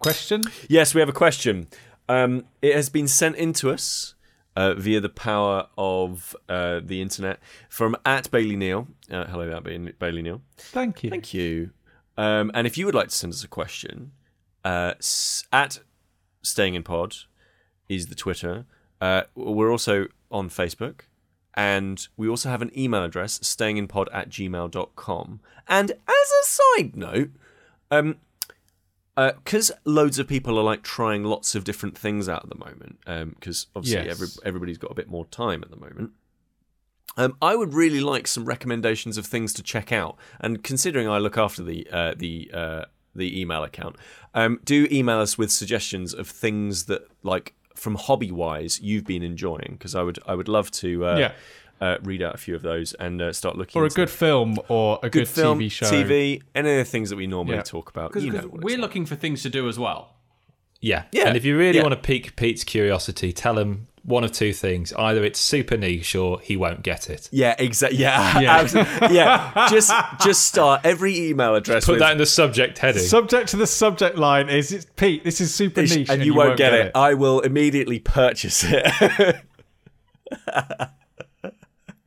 Question? 0.00 0.42
yes, 0.68 0.94
we 0.94 1.00
have 1.00 1.08
a 1.08 1.12
question. 1.12 1.68
Um, 2.08 2.46
it 2.60 2.74
has 2.74 2.88
been 2.88 3.06
sent 3.06 3.36
into 3.36 3.70
us 3.70 4.14
uh, 4.56 4.74
via 4.74 5.00
the 5.00 5.08
power 5.08 5.68
of 5.78 6.34
uh, 6.48 6.80
the 6.82 7.00
internet 7.00 7.38
from 7.68 7.94
at 8.04 8.28
Bailey 8.32 8.56
Neil. 8.56 8.88
Uh, 9.10 9.26
hello, 9.26 9.48
at 9.56 9.62
Bailey 9.62 9.92
Bailey 9.98 10.22
Neil. 10.22 10.40
Thank 10.56 11.04
you. 11.04 11.10
Thank 11.10 11.32
you. 11.32 11.70
Um, 12.16 12.50
and 12.54 12.66
if 12.66 12.76
you 12.76 12.84
would 12.86 12.96
like 12.96 13.08
to 13.10 13.14
send 13.14 13.32
us 13.32 13.44
a 13.44 13.48
question, 13.48 14.10
uh, 14.64 14.94
s- 14.98 15.44
at 15.52 15.80
Staying 16.42 16.74
in 16.74 16.82
Pod 16.82 17.14
is 17.88 18.06
the 18.06 18.16
Twitter. 18.16 18.66
Uh, 19.00 19.22
we're 19.36 19.70
also 19.70 20.06
on 20.32 20.48
Facebook. 20.48 21.02
And 21.58 22.06
we 22.16 22.28
also 22.28 22.50
have 22.50 22.62
an 22.62 22.70
email 22.78 23.02
address, 23.02 23.40
stayinginpod 23.40 24.06
at 24.12 24.28
gmail.com. 24.30 25.40
And 25.66 25.90
as 25.90 25.96
a 26.44 26.46
side 26.46 26.94
note, 26.96 27.30
um, 27.90 28.18
because 29.16 29.72
loads 29.84 30.20
of 30.20 30.28
people 30.28 30.56
are 30.56 30.62
like 30.62 30.84
trying 30.84 31.24
lots 31.24 31.56
of 31.56 31.64
different 31.64 31.98
things 31.98 32.28
out 32.28 32.44
at 32.44 32.48
the 32.48 32.64
moment, 32.64 33.00
because 33.34 33.66
obviously 33.74 34.04
Yes. 34.06 34.10
every, 34.12 34.28
everybody's 34.44 34.78
got 34.78 34.92
a 34.92 34.94
bit 34.94 35.08
more 35.08 35.24
time 35.26 35.64
at 35.64 35.70
the 35.70 35.76
moment. 35.76 36.12
Um, 37.16 37.36
I 37.42 37.56
would 37.56 37.74
really 37.74 38.00
like 38.00 38.28
some 38.28 38.44
recommendations 38.44 39.18
of 39.18 39.26
things 39.26 39.52
to 39.54 39.62
check 39.64 39.90
out. 39.90 40.16
And 40.38 40.62
considering 40.62 41.08
I 41.08 41.18
look 41.18 41.36
after 41.36 41.64
the 41.64 41.88
uh, 41.90 42.14
the 42.16 42.48
uh, 42.54 42.84
the 43.16 43.40
email 43.40 43.64
account, 43.64 43.96
um, 44.34 44.60
do 44.64 44.86
email 44.92 45.18
us 45.18 45.36
with 45.36 45.50
suggestions 45.50 46.14
of 46.14 46.28
things 46.28 46.84
that 46.84 47.08
like 47.24 47.54
from 47.78 47.94
hobby 47.94 48.30
wise 48.30 48.80
you've 48.80 49.04
been 49.04 49.22
enjoying 49.22 49.76
because 49.78 49.94
I 49.94 50.02
would 50.02 50.18
I 50.26 50.34
would 50.34 50.48
love 50.48 50.70
to 50.82 51.06
uh, 51.06 51.18
Yeah. 51.18 51.32
uh, 51.80 51.96
read 52.02 52.22
out 52.22 52.34
a 52.34 52.38
few 52.38 52.54
of 52.54 52.62
those 52.62 52.92
and 52.94 53.22
uh, 53.22 53.32
start 53.32 53.56
looking 53.56 53.78
Or 53.80 53.84
a 53.84 53.86
into 53.86 53.96
good 53.96 54.10
film 54.10 54.58
or 54.68 54.98
a 55.02 55.08
good, 55.08 55.20
good 55.20 55.28
film, 55.28 55.58
TV 55.60 55.70
show. 55.70 55.86
TV, 55.86 56.42
any 56.54 56.70
of 56.72 56.76
the 56.78 56.84
things 56.84 57.08
that 57.10 57.16
we 57.16 57.26
normally 57.26 57.56
Yeah. 57.56 57.62
talk 57.62 57.88
about. 57.90 58.10
Because 58.10 58.24
You 58.24 58.32
know 58.32 58.48
we're 58.52 58.72
like. 58.76 58.80
looking 58.80 59.06
for 59.06 59.14
things 59.16 59.42
to 59.42 59.48
do 59.50 59.68
as 59.68 59.78
well. 59.78 60.14
Yeah. 60.80 61.04
Yeah. 61.12 61.28
And 61.28 61.36
if 61.36 61.44
you 61.44 61.56
really 61.56 61.78
Yeah. 61.78 61.82
want 61.84 61.94
to 61.94 62.00
pique 62.00 62.36
Pete's 62.36 62.64
curiosity, 62.64 63.32
tell 63.32 63.58
him 63.58 63.88
one 64.02 64.24
of 64.24 64.32
two 64.32 64.52
things. 64.52 64.92
Either 64.94 65.24
it's 65.24 65.38
super 65.38 65.76
niche 65.76 66.14
or 66.14 66.40
he 66.40 66.56
won't 66.56 66.82
get 66.82 67.10
it. 67.10 67.28
Yeah, 67.32 67.54
exactly. 67.58 67.98
Yeah, 67.98 68.40
Yeah. 68.40 69.10
yeah. 69.10 69.68
Just 69.70 69.92
just 70.20 70.46
start 70.46 70.82
every 70.84 71.28
email 71.28 71.54
address 71.54 71.84
Put 71.84 71.92
with, 71.92 72.00
that 72.00 72.12
in 72.12 72.18
the 72.18 72.26
subject 72.26 72.78
heading. 72.78 73.02
Subject 73.02 73.48
to 73.50 73.56
the 73.56 73.66
subject 73.66 74.16
line 74.16 74.48
is 74.48 74.72
it's 74.72 74.86
Pete. 74.96 75.24
This 75.24 75.40
is 75.40 75.54
super 75.54 75.82
niche, 75.82 76.08
and, 76.08 76.24
you, 76.24 76.34
won't, 76.34 76.56
get, 76.56 76.72
it. 76.72 76.92
I 76.94 77.14
will 77.14 77.40
immediately 77.40 77.98
purchase 77.98 78.64
it. 78.64 79.44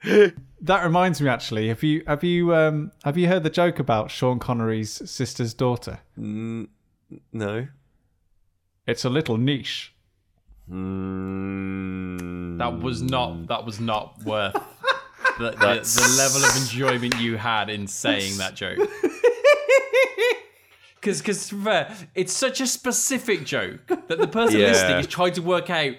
That 0.63 0.83
reminds 0.83 1.19
me, 1.19 1.27
actually. 1.27 1.69
Have 1.69 1.81
you 1.81 2.03
have 2.05 2.23
you 2.23 2.53
um 2.55 2.91
have 3.03 3.17
you 3.17 3.27
heard 3.27 3.41
the 3.43 3.49
joke 3.49 3.79
about 3.79 4.11
Sean 4.11 4.37
Connery's 4.37 5.09
sister's 5.09 5.53
daughter? 5.53 5.99
no. 6.15 7.67
It's 8.87 9.05
a 9.05 9.09
little 9.09 9.37
niche. 9.37 9.90
Mm, 10.71 12.57
That 12.57 12.79
was 12.79 13.01
not 13.01 13.47
that 13.47 13.65
was 13.65 13.79
not 13.79 14.21
worth 14.23 14.53
the, 15.39 15.51
the, 15.51 15.55
the 15.57 16.15
level 16.17 16.43
of 16.43 16.55
enjoyment 16.57 17.19
you 17.19 17.37
had 17.37 17.69
in 17.69 17.87
saying 17.87 18.37
that 18.37 18.55
joke. 18.55 18.79
Because, 20.95 21.17
because 21.17 21.49
fair, 21.49 21.91
it's 22.13 22.31
such 22.31 22.61
a 22.61 22.67
specific 22.67 23.43
joke 23.43 23.87
that 23.87 24.19
the 24.19 24.27
person 24.27 24.59
Yeah. 24.59 24.67
listening 24.67 24.97
is 24.99 25.07
trying 25.07 25.33
to 25.33 25.41
work 25.41 25.71
out 25.71 25.95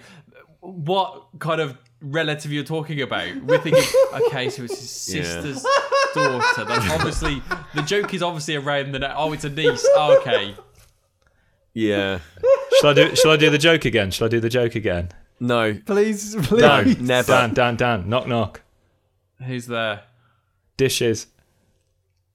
what 0.60 1.24
kind 1.40 1.60
of 1.60 1.76
relative 2.00 2.52
you're 2.52 2.62
talking 2.62 3.02
about. 3.02 3.34
We're 3.42 3.58
thinking, 3.58 3.82
okay, 4.28 4.48
so 4.48 4.62
it's 4.62 4.78
his 4.78 5.08
Yeah. 5.16 5.22
sister's 5.24 5.66
daughter. 6.14 6.64
That's 6.64 6.88
obviously 6.92 7.42
the 7.74 7.82
joke 7.82 8.14
is 8.14 8.22
obviously 8.22 8.54
around 8.54 8.92
the 8.92 9.12
oh, 9.18 9.32
it's 9.32 9.42
a 9.42 9.50
niece. 9.50 9.84
Oh, 9.96 10.18
okay, 10.20 10.54
Yeah. 11.74 12.18
Shall 12.80 12.90
I 12.90 12.94
do? 12.94 13.16
Shall 13.16 13.30
I 13.32 13.36
do 13.36 13.50
the 13.50 13.58
joke 13.58 13.84
again? 13.84 14.10
Shall 14.10 14.26
I 14.26 14.28
do 14.30 14.40
the 14.40 14.48
joke 14.48 14.74
again? 14.74 15.10
No. 15.40 15.74
Please, 15.86 16.34
Dan, 16.34 16.44
please. 16.84 17.00
Never. 17.00 17.32
Dan, 17.32 17.54
Dan, 17.54 17.76
Dan. 17.76 18.08
Knock, 18.08 18.26
knock. 18.28 18.60
who's 19.44 19.66
there? 19.66 20.02
Dishes. 20.76 21.26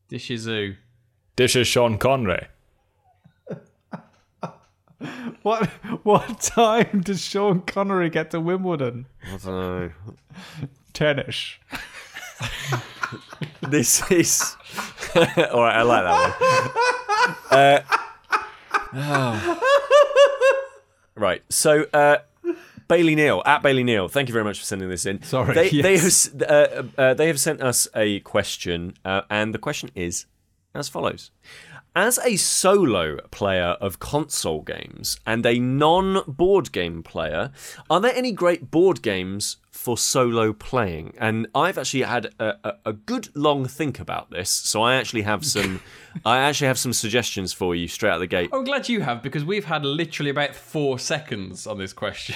Dishes 0.10 0.46
who? 0.46 0.74
Dishes. 1.36 1.68
Sean 1.68 1.98
Connery. 1.98 2.48
What 5.44 5.68
what 6.04 6.42
time 6.42 7.02
does 7.02 7.22
Sean 7.22 7.62
Connery 7.62 8.10
get 8.10 8.32
to 8.32 8.40
Wimbledon? 8.42 9.06
I 9.24 9.38
don't 9.38 9.46
know. 9.46 9.92
Tennis. 10.94 11.56
This 13.62 14.10
is. 14.12 14.56
All 15.16 15.22
right, 15.24 15.76
I 15.76 15.82
like 15.84 16.04
that 16.04 17.38
one. 17.50 17.60
Uh, 17.60 17.82
right, 21.16 21.42
so 21.50 21.86
uh, 21.94 22.18
Bailey 22.88 23.16
Neil 23.16 23.42
at 23.46 23.64
Bailey 23.64 23.84
Neil. 23.84 24.08
Thank 24.08 24.30
you 24.30 24.34
very 24.34 24.46
much 24.46 24.60
for 24.60 24.66
sending 24.66 24.90
this 24.90 25.06
in. 25.06 25.22
Sorry, 25.24 25.54
they, 25.54 25.70
they 25.70 25.98
have 25.98 26.42
uh, 26.42 26.84
uh, 26.98 27.14
they 27.14 27.28
have 27.28 27.40
sent 27.40 27.62
us 27.62 27.88
a 27.96 28.20
question, 28.22 28.94
uh, 29.04 29.22
and 29.30 29.54
the 29.54 29.60
question 29.60 29.92
is 29.96 30.26
as 30.74 30.90
follows. 30.90 31.32
As 31.98 32.20
a 32.24 32.36
solo 32.36 33.18
player 33.32 33.76
of 33.82 33.98
console 33.98 34.62
games 34.62 35.20
and 35.26 35.44
a 35.48 35.58
non 35.58 36.22
board 36.28 36.72
game 36.72 37.02
player, 37.02 37.52
are 37.90 38.00
there 38.00 38.14
any 38.14 38.32
great 38.32 38.70
board 38.70 39.02
games 39.02 39.58
for 39.72 39.98
solo 39.98 40.54
playing? 40.54 41.16
And 41.20 41.48
I've 41.56 41.76
actually 41.76 42.04
had 42.04 42.36
a, 42.40 42.54
a, 42.64 42.74
a 42.86 42.94
good 42.94 43.36
long 43.36 43.66
think 43.66 44.00
about 44.00 44.30
this, 44.30 44.52
so 44.52 44.84
I 44.84 44.94
actually 44.94 45.24
have 45.24 45.44
some 45.44 45.82
I 46.24 46.38
actually 46.38 46.68
have 46.68 46.78
some 46.78 46.94
suggestions 46.94 47.52
for 47.52 47.74
you 47.74 47.88
straight 47.88 48.12
out 48.12 48.20
the 48.20 48.28
gate. 48.28 48.52
I'm 48.54 48.64
glad 48.64 48.88
you 48.88 49.02
have 49.02 49.24
because 49.24 49.44
we've 49.44 49.66
had 49.66 49.84
literally 49.84 50.30
about 50.30 50.54
four 50.54 51.00
seconds 51.00 51.66
on 51.66 51.80
this 51.80 51.94
question. 51.94 52.36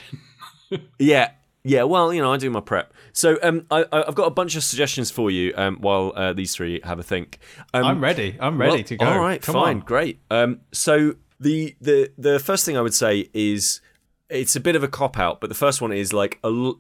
Yeah, 0.98 1.32
yeah. 1.64 1.84
Well, 1.84 2.14
you 2.14 2.22
know, 2.22 2.32
I 2.34 2.38
do 2.38 2.50
my 2.50 2.60
prep, 2.62 2.94
so 3.14 3.38
um, 3.44 3.66
I, 3.72 3.86
I've 3.92 4.16
got 4.16 4.28
a 4.28 4.32
bunch 4.32 4.56
of 4.56 4.64
suggestions 4.64 5.12
for 5.12 5.30
you. 5.32 5.54
Um, 5.56 5.78
while 5.78 6.14
uh, 6.16 6.34
these 6.34 6.54
three 6.56 6.80
have 6.84 7.00
a 7.00 7.04
think. 7.04 7.40
Um, 7.74 7.84
I'm 7.86 8.04
ready. 8.04 8.38
I'm 8.40 8.60
ready 8.60 8.78
Well, 8.78 8.84
to 8.84 8.98
go. 8.98 9.06
All 9.06 9.20
right, 9.20 9.42
Come 9.42 9.54
fine, 9.54 9.76
on. 9.78 9.82
great. 9.82 10.20
Um, 10.30 10.62
so 10.72 11.16
the 11.40 11.76
the 11.82 12.12
the 12.18 12.40
first 12.40 12.66
thing 12.66 12.78
I 12.78 12.82
would 12.82 12.94
say 12.94 13.30
is 13.34 13.82
it's 14.30 14.56
a 14.56 14.62
bit 14.62 14.78
of 14.78 14.84
a 14.84 14.88
cop 14.88 15.20
out, 15.20 15.42
but 15.42 15.50
the 15.50 15.56
first 15.56 15.82
one 15.82 15.92
is 15.92 16.14
like 16.14 16.40
a, 16.42 16.48
l- 16.48 16.80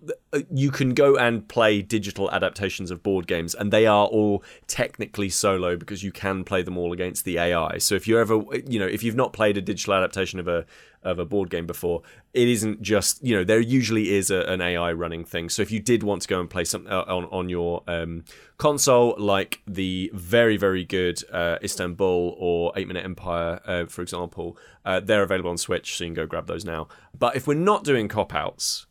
you 0.53 0.71
can 0.71 0.93
go 0.93 1.17
and 1.17 1.45
play 1.49 1.81
digital 1.81 2.31
adaptations 2.31 2.91
of 2.91 3.03
board 3.03 3.27
games, 3.27 3.53
and 3.53 3.73
they 3.73 3.85
are 3.85 4.05
all 4.05 4.41
technically 4.67 5.29
solo 5.29 5.75
because 5.75 6.01
you 6.01 6.13
can 6.13 6.45
play 6.45 6.61
them 6.61 6.77
all 6.77 6.93
against 6.93 7.25
the 7.25 7.37
AI. 7.37 7.77
So 7.77 7.95
if 7.95 8.07
you 8.07 8.17
ever, 8.19 8.41
you 8.65 8.79
know, 8.79 8.87
if 8.87 9.03
you've 9.03 9.17
not 9.17 9.33
played 9.33 9.57
a 9.57 9.61
digital 9.61 9.93
adaptation 9.95 10.39
of 10.39 10.47
a 10.47 10.65
of 11.03 11.19
a 11.19 11.25
board 11.25 11.49
game 11.49 11.65
before, 11.65 12.01
it 12.33 12.47
isn't 12.47 12.81
just 12.81 13.23
you 13.25 13.35
know 13.35 13.43
there 13.43 13.59
usually 13.59 14.13
is 14.13 14.29
a, 14.31 14.41
an 14.43 14.61
AI 14.61 14.91
running 14.93 15.23
thing. 15.25 15.49
So 15.49 15.61
if 15.61 15.71
you 15.71 15.79
did 15.79 16.03
want 16.03 16.21
to 16.23 16.27
go 16.27 16.39
and 16.39 16.49
play 16.49 16.63
something 16.63 16.91
on 16.91 17.25
on 17.25 17.49
your 17.49 17.83
um, 17.87 18.23
console, 18.57 19.15
like 19.17 19.61
the 19.67 20.11
very 20.13 20.57
very 20.57 20.85
good 20.85 21.23
uh, 21.31 21.57
Istanbul 21.63 22.35
or 22.37 22.71
Eight 22.75 22.87
Minute 22.87 23.05
Empire, 23.05 23.59
uh, 23.65 23.85
for 23.85 24.01
example, 24.01 24.57
uh, 24.85 24.99
they're 24.99 25.23
available 25.23 25.49
on 25.49 25.57
Switch, 25.57 25.95
so 25.97 26.03
you 26.03 26.09
can 26.09 26.15
go 26.15 26.25
grab 26.25 26.47
those 26.47 26.65
now. 26.65 26.87
But 27.17 27.35
if 27.35 27.47
we're 27.47 27.53
not 27.55 27.83
doing 27.83 28.07
cop 28.07 28.33
outs, 28.33 28.85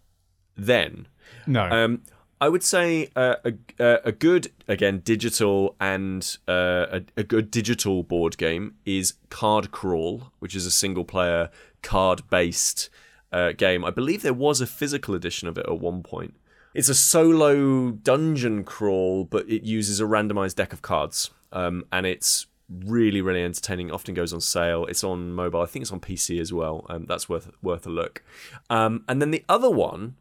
then 0.57 1.07
No. 1.47 1.63
um, 1.71 2.03
I 2.43 2.49
would 2.49 2.63
say 2.63 3.09
uh, 3.17 3.35
a, 3.45 3.53
a 3.79 4.01
a 4.07 4.13
good 4.13 4.51
again 4.67 5.01
digital 5.05 5.77
and 5.79 6.39
uh, 6.49 6.87
a, 6.91 7.03
a 7.19 7.23
good 7.23 7.51
digital 7.51 8.03
board 8.03 8.39
game 8.39 8.77
is 8.87 9.15
Card 9.29 9.71
Crawl, 9.73 10.33
which 10.39 10.55
is 10.57 10.65
a 10.65 10.71
single 10.71 11.05
player 11.05 11.51
card 11.83 12.22
based 12.31 12.91
uh, 13.33 13.53
game. 13.53 13.85
I 13.85 13.91
believe 13.91 14.22
there 14.22 14.35
was 14.35 14.61
a 14.61 14.66
physical 14.66 15.14
edition 15.14 15.49
of 15.49 15.59
it 15.59 15.66
at 15.66 15.78
one 15.78 16.03
point. 16.03 16.35
It's 16.74 16.89
a 16.89 16.95
solo 16.95 17.91
dungeon 17.91 18.64
crawl, 18.64 19.24
but 19.24 19.49
it 19.49 19.62
uses 19.62 20.01
a 20.01 20.05
randomized 20.05 20.55
deck 20.55 20.72
of 20.72 20.83
cards, 20.83 21.31
um, 21.53 21.85
and 21.91 22.07
it's 22.07 22.47
really 22.68 23.20
really 23.20 23.43
entertaining. 23.43 23.91
Often 23.91 24.14
goes 24.14 24.33
on 24.33 24.41
sale. 24.41 24.87
It's 24.87 25.03
on 25.03 25.33
mobile. 25.33 25.62
I 25.62 25.66
think 25.66 25.83
it's 25.83 25.93
on 25.93 26.01
PC 26.01 26.41
as 26.41 26.53
well. 26.53 26.87
Um, 26.89 27.07
that's 27.07 27.28
worth 27.28 27.51
worth 27.62 27.87
a 27.87 27.91
look. 27.91 28.22
Um, 28.68 29.05
and 29.09 29.20
then 29.20 29.33
the 29.33 29.45
other 29.49 29.70
one, 29.70 30.14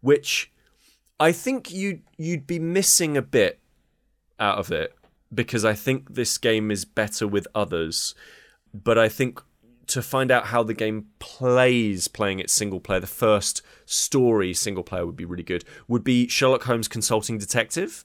which 0.00 0.52
I 1.18 1.32
think 1.32 1.72
you 1.72 2.00
you'd 2.16 2.46
be 2.46 2.58
missing 2.58 3.16
a 3.16 3.22
bit 3.22 3.58
out 4.38 4.58
of 4.58 4.70
it 4.70 4.94
because 5.32 5.64
I 5.64 5.74
think 5.74 6.14
this 6.14 6.38
game 6.38 6.70
is 6.70 6.84
better 6.84 7.26
with 7.26 7.46
others, 7.54 8.14
but 8.72 8.98
I 8.98 9.08
think 9.08 9.40
to 9.90 10.02
find 10.02 10.30
out 10.30 10.46
how 10.46 10.62
the 10.62 10.74
game 10.74 11.06
plays 11.18 12.08
playing 12.08 12.38
it 12.38 12.50
single 12.50 12.80
player, 12.80 13.00
the 13.00 13.06
first 13.06 13.62
story 13.86 14.52
single 14.54 14.82
player 14.82 15.06
would 15.06 15.16
be 15.16 15.24
really 15.24 15.42
good. 15.42 15.64
Would 15.88 16.04
be 16.04 16.26
Sherlock 16.28 16.64
Holmes 16.64 16.88
Consulting 16.88 17.38
Detective. 17.38 18.04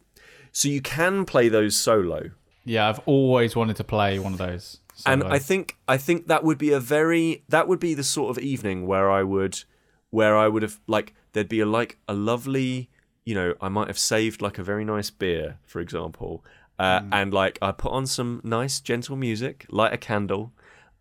So 0.52 0.68
you 0.70 0.82
can 0.82 1.26
play 1.26 1.50
those 1.50 1.76
solo. 1.76 2.32
yeah, 2.64 2.88
I've 2.90 3.00
always 3.06 3.56
wanted 3.56 3.76
to 3.78 3.84
play 3.84 4.20
one 4.20 4.34
of 4.34 4.38
those. 4.40 4.80
and. 5.06 5.24
I 5.24 5.40
think 5.40 5.78
I 5.88 5.98
think 5.98 6.28
that 6.28 6.44
would 6.44 6.58
be 6.58 6.72
a 6.72 6.80
very 6.80 7.44
that 7.50 7.68
would 7.68 7.80
be 7.80 7.94
the 7.94 8.04
sort 8.04 8.30
of 8.36 8.42
evening 8.44 8.88
where 8.88 9.12
I 9.12 9.24
would 9.24 9.64
where 10.12 10.38
I 10.38 10.48
would 10.48 10.62
have 10.64 10.80
like 10.88 11.14
there'd 11.34 11.50
be 11.50 11.60
a 11.60 11.66
like 11.66 11.98
a 12.08 12.14
lovely 12.14 12.90
you 13.26 13.36
know 13.36 13.54
I 13.60 13.68
might 13.70 13.88
have 13.88 14.00
saved 14.00 14.42
like 14.42 14.58
a 14.58 14.64
very 14.64 14.86
nice 14.86 15.10
beer 15.10 15.58
for 15.66 15.82
example 15.82 16.44
uh, 16.80 17.00
Mm. 17.02 17.10
and 17.12 17.34
like 17.34 17.58
I 17.62 17.72
put 17.74 17.92
on 17.92 18.06
some 18.08 18.40
nice 18.44 18.80
gentle 18.80 19.16
music 19.18 19.66
light 19.70 19.94
a 19.94 19.98
candle 19.98 20.54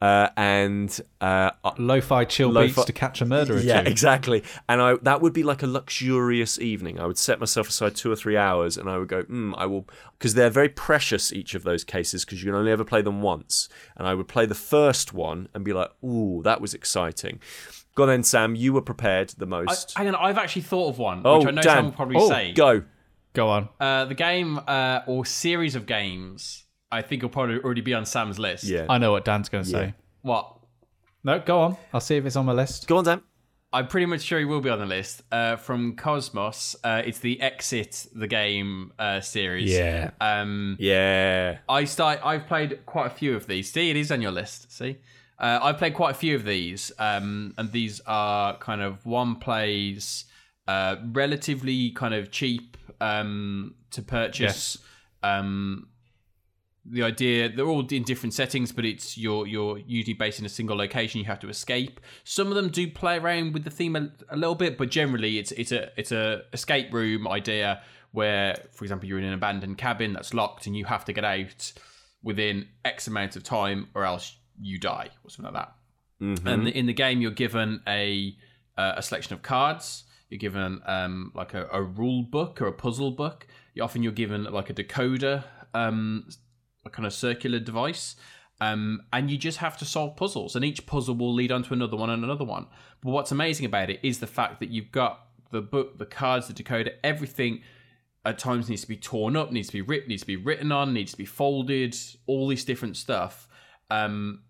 uh, 0.04 0.28
and 0.36 1.00
uh, 1.22 1.50
lo-fi 1.78 2.26
chill 2.26 2.50
Lo-fi- 2.50 2.66
beats 2.66 2.84
to 2.84 2.92
catch 2.92 3.22
a 3.22 3.24
murderer. 3.24 3.58
yeah, 3.60 3.80
to. 3.80 3.90
exactly. 3.90 4.42
And 4.68 4.82
I 4.82 4.96
that 5.00 5.22
would 5.22 5.32
be 5.32 5.42
like 5.42 5.62
a 5.62 5.66
luxurious 5.66 6.58
evening. 6.58 7.00
I 7.00 7.06
would 7.06 7.16
set 7.16 7.40
myself 7.40 7.70
aside 7.70 7.96
two 7.96 8.12
or 8.12 8.16
three 8.16 8.36
hours, 8.36 8.76
and 8.76 8.90
I 8.90 8.98
would 8.98 9.08
go, 9.08 9.22
mm, 9.22 9.54
I 9.56 9.64
will, 9.64 9.86
because 10.18 10.34
they're 10.34 10.50
very 10.50 10.68
precious. 10.68 11.32
Each 11.32 11.54
of 11.54 11.62
those 11.62 11.84
cases, 11.84 12.26
because 12.26 12.42
you 12.42 12.50
can 12.50 12.58
only 12.58 12.70
ever 12.70 12.84
play 12.84 13.00
them 13.00 13.22
once. 13.22 13.70
And 13.96 14.06
I 14.06 14.14
would 14.14 14.28
play 14.28 14.44
the 14.44 14.54
first 14.54 15.14
one 15.14 15.48
and 15.54 15.64
be 15.64 15.72
like, 15.72 15.90
ooh, 16.04 16.42
that 16.44 16.60
was 16.60 16.74
exciting. 16.74 17.40
Go 17.94 18.02
on 18.02 18.10
then, 18.10 18.24
Sam. 18.24 18.54
You 18.54 18.74
were 18.74 18.82
prepared 18.82 19.30
the 19.30 19.46
I, 19.46 19.48
most. 19.48 19.96
hang 19.96 20.08
on, 20.08 20.16
I've 20.16 20.36
actually 20.36 20.62
thought 20.62 20.90
of 20.90 20.98
one, 20.98 21.22
oh, 21.24 21.38
which 21.38 21.48
I 21.48 21.50
know 21.52 21.62
Dan. 21.62 21.76
Sam 21.76 21.84
will 21.86 21.92
probably 21.92 22.16
oh, 22.18 22.28
say. 22.28 22.52
go. 22.52 22.82
Go 23.32 23.48
on. 23.48 23.68
Uh, 23.80 24.04
the 24.04 24.14
game 24.14 24.60
uh, 24.68 25.00
or 25.06 25.24
series 25.24 25.74
of 25.74 25.86
games, 25.86 26.63
I 26.94 27.02
think 27.02 27.22
will 27.22 27.28
probably 27.28 27.58
already 27.58 27.80
be 27.80 27.92
on 27.92 28.06
Sam's 28.06 28.38
list. 28.38 28.64
Yeah. 28.64 28.86
I 28.88 28.98
know 28.98 29.10
what 29.10 29.24
Dan's 29.24 29.48
going 29.48 29.64
to 29.64 29.70
say. 29.70 29.94
What? 30.22 30.56
No, 31.24 31.40
go 31.40 31.60
on. 31.60 31.76
I'll 31.92 32.00
see 32.00 32.16
if 32.16 32.24
it's 32.24 32.36
on 32.36 32.46
my 32.46 32.52
list. 32.52 32.86
Go 32.86 32.98
on, 32.98 33.04
Dan. 33.04 33.20
I'm 33.72 33.88
pretty 33.88 34.06
much 34.06 34.20
sure 34.20 34.38
he 34.38 34.44
will 34.44 34.60
be 34.60 34.70
on 34.70 34.78
the 34.78 34.86
list. 34.86 35.22
Uh, 35.32 35.56
from 35.56 35.96
Kosmos, 35.96 36.76
uh, 36.84 37.02
it's 37.04 37.18
the 37.18 37.40
Exit 37.40 38.06
the 38.14 38.28
Game 38.28 38.92
uh, 39.00 39.20
series. 39.20 39.72
Yeah. 39.72 40.12
Um, 40.20 40.76
Yeah. 40.78 41.58
I 41.68 41.84
start. 41.84 42.20
I've 42.22 42.46
played 42.46 42.86
quite 42.86 43.06
a 43.08 43.10
few 43.10 43.34
of 43.34 43.48
these. 43.48 43.72
See, 43.72 43.90
it 43.90 43.96
is 43.96 44.12
on 44.12 44.22
your 44.22 44.30
list. 44.30 44.70
See, 44.70 44.98
uh, 45.40 45.58
I've 45.60 45.78
played 45.78 45.94
quite 45.94 46.12
a 46.12 46.14
few 46.14 46.36
of 46.36 46.44
these, 46.44 46.92
um, 47.00 47.54
and 47.58 47.72
these 47.72 48.00
are 48.06 48.56
kind 48.58 48.80
of 48.82 49.04
one 49.04 49.34
plays, 49.36 50.26
uh, 50.68 50.94
relatively 51.10 51.90
kind 51.90 52.14
of 52.14 52.30
cheap 52.30 52.76
um, 53.00 53.74
to 53.90 54.02
purchase. 54.02 54.78
Um, 55.24 55.88
the 56.86 57.02
idea 57.02 57.48
they're 57.48 57.66
all 57.66 57.86
in 57.86 58.02
different 58.02 58.34
settings, 58.34 58.70
but 58.72 58.84
it's 58.84 59.16
you're 59.16 59.46
you're 59.46 59.78
usually 59.78 60.14
based 60.14 60.38
in 60.38 60.46
a 60.46 60.50
single 60.50 60.76
location. 60.76 61.18
You 61.18 61.26
have 61.26 61.40
to 61.40 61.48
escape. 61.48 62.00
Some 62.24 62.48
of 62.48 62.54
them 62.54 62.68
do 62.68 62.90
play 62.90 63.18
around 63.18 63.54
with 63.54 63.64
the 63.64 63.70
theme 63.70 63.96
a, 63.96 64.10
a 64.28 64.36
little 64.36 64.54
bit, 64.54 64.76
but 64.76 64.90
generally 64.90 65.38
it's 65.38 65.52
it's 65.52 65.72
a 65.72 65.90
it's 65.96 66.12
a 66.12 66.42
escape 66.52 66.92
room 66.92 67.26
idea 67.26 67.82
where, 68.12 68.56
for 68.72 68.84
example, 68.84 69.08
you're 69.08 69.18
in 69.18 69.24
an 69.24 69.32
abandoned 69.32 69.76
cabin 69.76 70.12
that's 70.12 70.32
locked 70.32 70.66
and 70.66 70.76
you 70.76 70.84
have 70.84 71.04
to 71.04 71.12
get 71.12 71.24
out 71.24 71.72
within 72.22 72.68
X 72.84 73.06
amount 73.08 73.34
of 73.34 73.42
time, 73.42 73.88
or 73.94 74.04
else 74.04 74.36
you 74.60 74.78
die, 74.78 75.08
or 75.24 75.30
something 75.30 75.52
like 75.52 75.64
that. 75.64 75.74
And 76.46 76.68
in 76.68 76.86
the 76.86 76.92
game, 76.92 77.20
you're 77.20 77.32
given 77.32 77.80
a 77.88 78.36
uh, 78.76 78.94
a 78.96 79.02
selection 79.02 79.34
of 79.34 79.42
cards. 79.42 80.04
You're 80.28 80.38
given 80.38 80.80
um, 80.86 81.32
like 81.34 81.54
a, 81.54 81.66
a 81.72 81.82
rule 81.82 82.22
book 82.22 82.60
or 82.60 82.66
a 82.66 82.72
puzzle 82.72 83.10
book. 83.10 83.46
You 83.74 83.82
often 83.82 84.02
you're 84.02 84.12
given 84.12 84.44
like 84.44 84.70
a 84.70 84.74
decoder, 84.74 85.44
um, 85.74 86.28
a 86.84 86.90
kind 86.90 87.06
of 87.06 87.12
circular 87.12 87.58
device, 87.58 88.16
um, 88.60 89.02
and 89.12 89.30
you 89.30 89.36
just 89.38 89.58
have 89.58 89.76
to 89.78 89.84
solve 89.84 90.16
puzzles. 90.16 90.54
And 90.56 90.64
each 90.64 90.86
puzzle 90.86 91.14
will 91.16 91.34
lead 91.34 91.52
on 91.52 91.62
to 91.64 91.74
another 91.74 91.96
one 91.96 92.10
and 92.10 92.24
another 92.24 92.44
one. 92.44 92.66
But 93.02 93.10
what's 93.10 93.32
amazing 93.32 93.66
about 93.66 93.90
it 93.90 94.00
is 94.02 94.20
the 94.20 94.26
fact 94.26 94.60
that 94.60 94.70
you've 94.70 94.92
got 94.92 95.26
the 95.50 95.60
book, 95.60 95.98
the 95.98 96.06
cards, 96.06 96.48
the 96.48 96.54
decoder, 96.54 96.92
everything 97.02 97.62
at 98.24 98.38
times 98.38 98.68
needs 98.68 98.82
to 98.82 98.88
be 98.88 98.96
torn 98.96 99.36
up, 99.36 99.52
needs 99.52 99.68
to 99.68 99.74
be 99.74 99.82
ripped, 99.82 100.08
needs 100.08 100.22
to 100.22 100.26
be 100.26 100.36
written 100.36 100.72
on, 100.72 100.94
needs 100.94 101.12
to 101.12 101.18
be 101.18 101.26
folded, 101.26 101.96
all 102.26 102.48
this 102.48 102.64
different 102.64 102.96
stuff. 102.96 103.48
Um, 103.90 104.40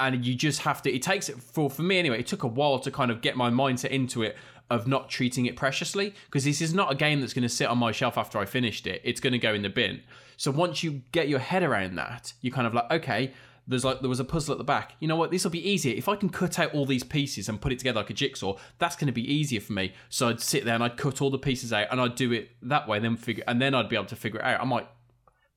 and 0.00 0.24
you 0.24 0.34
just 0.34 0.62
have 0.62 0.82
to. 0.82 0.92
It 0.92 1.02
takes 1.02 1.28
it 1.28 1.40
for 1.40 1.70
for 1.70 1.82
me 1.82 1.98
anyway. 1.98 2.20
It 2.20 2.26
took 2.26 2.42
a 2.42 2.48
while 2.48 2.78
to 2.80 2.90
kind 2.90 3.10
of 3.10 3.20
get 3.20 3.36
my 3.36 3.50
mindset 3.50 3.90
into 3.90 4.22
it 4.22 4.36
of 4.70 4.86
not 4.86 5.08
treating 5.08 5.46
it 5.46 5.56
preciously 5.56 6.14
because 6.26 6.44
this 6.44 6.60
is 6.60 6.72
not 6.72 6.92
a 6.92 6.94
game 6.94 7.20
that's 7.20 7.34
going 7.34 7.42
to 7.42 7.48
sit 7.48 7.66
on 7.66 7.78
my 7.78 7.92
shelf 7.92 8.16
after 8.16 8.38
I 8.38 8.44
finished 8.44 8.86
it. 8.86 9.00
It's 9.04 9.20
going 9.20 9.32
to 9.32 9.38
go 9.38 9.52
in 9.52 9.62
the 9.62 9.68
bin. 9.68 10.02
So 10.36 10.50
once 10.50 10.82
you 10.82 11.02
get 11.12 11.28
your 11.28 11.40
head 11.40 11.62
around 11.62 11.96
that, 11.96 12.32
you 12.40 12.50
kind 12.50 12.66
of 12.66 12.72
like, 12.72 12.90
okay, 12.90 13.34
there's 13.66 13.84
like 13.84 14.00
there 14.00 14.08
was 14.08 14.20
a 14.20 14.24
puzzle 14.24 14.52
at 14.52 14.58
the 14.58 14.64
back. 14.64 14.94
You 15.00 15.08
know 15.08 15.16
what? 15.16 15.30
This 15.30 15.44
will 15.44 15.50
be 15.50 15.68
easier 15.68 15.94
if 15.94 16.08
I 16.08 16.16
can 16.16 16.28
cut 16.28 16.58
out 16.58 16.74
all 16.74 16.86
these 16.86 17.04
pieces 17.04 17.48
and 17.48 17.60
put 17.60 17.72
it 17.72 17.78
together 17.78 18.00
like 18.00 18.10
a 18.10 18.14
jigsaw. 18.14 18.56
That's 18.78 18.96
going 18.96 19.06
to 19.06 19.12
be 19.12 19.32
easier 19.32 19.60
for 19.60 19.72
me. 19.72 19.92
So 20.08 20.28
I'd 20.28 20.40
sit 20.40 20.64
there 20.64 20.74
and 20.74 20.82
I'd 20.82 20.96
cut 20.96 21.20
all 21.20 21.30
the 21.30 21.38
pieces 21.38 21.72
out 21.72 21.88
and 21.90 22.00
I'd 22.00 22.14
do 22.14 22.32
it 22.32 22.50
that 22.62 22.88
way. 22.88 22.96
And 22.96 23.04
then 23.04 23.16
figure, 23.16 23.44
and 23.46 23.60
then 23.60 23.74
I'd 23.74 23.88
be 23.88 23.96
able 23.96 24.06
to 24.06 24.16
figure 24.16 24.40
it 24.40 24.44
out. 24.44 24.60
I 24.60 24.64
might 24.64 24.88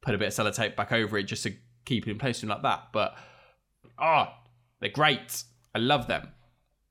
put 0.02 0.16
a 0.16 0.18
bit 0.18 0.28
of 0.28 0.34
sellotape 0.34 0.76
back 0.76 0.92
over 0.92 1.18
it 1.18 1.24
just 1.24 1.44
to 1.44 1.54
keep 1.86 2.08
it 2.08 2.12
in 2.12 2.18
place 2.18 2.42
and 2.42 2.50
like 2.50 2.64
that. 2.64 2.90
But 2.92 3.16
ah, 3.98 4.32
oh, 4.32 4.50
they're 4.80 4.90
great. 4.90 5.44
I 5.74 5.80
love 5.80 6.08
them. 6.08 6.30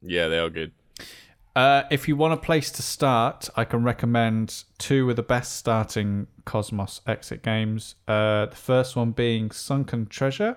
Yeah, 0.01 0.29
they 0.29 0.39
are 0.39 0.51
good. 0.51 0.73
Uh, 1.55 1.83
if 1.91 2.09
you 2.09 2.17
want 2.17 2.33
a 2.33 2.37
place 2.39 2.71
to 2.73 2.83
start, 2.83 3.49
I 3.57 3.65
can 3.65 3.85
recommend 3.85 4.65
two 4.79 5.11
of 5.11 5.17
the 5.17 5.23
best 5.23 5.57
starting 5.57 6.27
Kosmos 6.47 7.01
exit 7.07 7.43
games. 7.43 7.95
Uh, 8.09 8.47
the 8.47 8.57
first 8.57 8.97
one 8.97 9.11
being 9.11 9.51
Sunken 9.51 10.07
Treasure, 10.07 10.57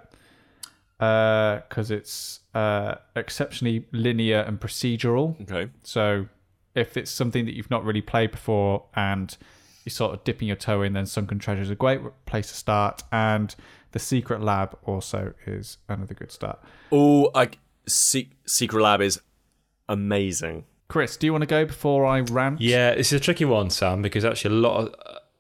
because 0.98 1.92
uh, 1.92 1.96
it's 1.96 2.40
uh, 2.54 2.96
exceptionally 3.16 3.88
linear 3.92 4.40
and 4.40 4.60
procedural. 4.60 5.40
Okay. 5.42 5.70
So 5.84 6.28
if 6.76 6.96
it's 6.96 7.12
something 7.12 7.46
that 7.46 7.56
you've 7.56 7.72
not 7.72 7.84
really 7.84 8.02
played 8.02 8.32
before 8.32 8.86
and 8.96 9.36
you're 9.84 9.92
sort 9.92 10.14
of 10.14 10.24
dipping 10.24 10.48
your 10.48 10.58
toe 10.58 10.82
in, 10.82 10.94
then 10.94 11.06
Sunken 11.06 11.40
Treasure 11.40 11.62
is 11.62 11.70
a 11.70 11.76
great 11.76 12.00
place 12.26 12.48
to 12.48 12.56
start. 12.56 13.04
And 13.12 13.54
the 13.92 14.00
Secret 14.00 14.42
Lab 14.42 14.78
also 14.86 15.34
is 15.46 15.78
another 15.90 16.14
good 16.14 16.32
start. 16.32 16.60
Oh, 16.90 17.32
I 17.36 17.50
Se- 17.86 18.30
Secret 18.46 18.82
Lab 18.82 19.02
is 19.02 19.20
amazing. 19.90 20.64
Kris, 20.88 21.18
do 21.18 21.28
you 21.28 21.32
want 21.32 21.42
to 21.42 21.48
go 21.48 21.66
before 21.66 22.06
I 22.06 22.20
rant? 22.20 22.62
Yeah, 22.62 22.94
this 22.96 23.12
is 23.12 23.20
a 23.22 23.24
tricky 23.24 23.46
one, 23.46 23.70
Sam, 23.70 24.02
because 24.02 24.24
actually 24.24 24.56
a 24.56 24.60
lot 24.60 24.78
of 24.78 24.96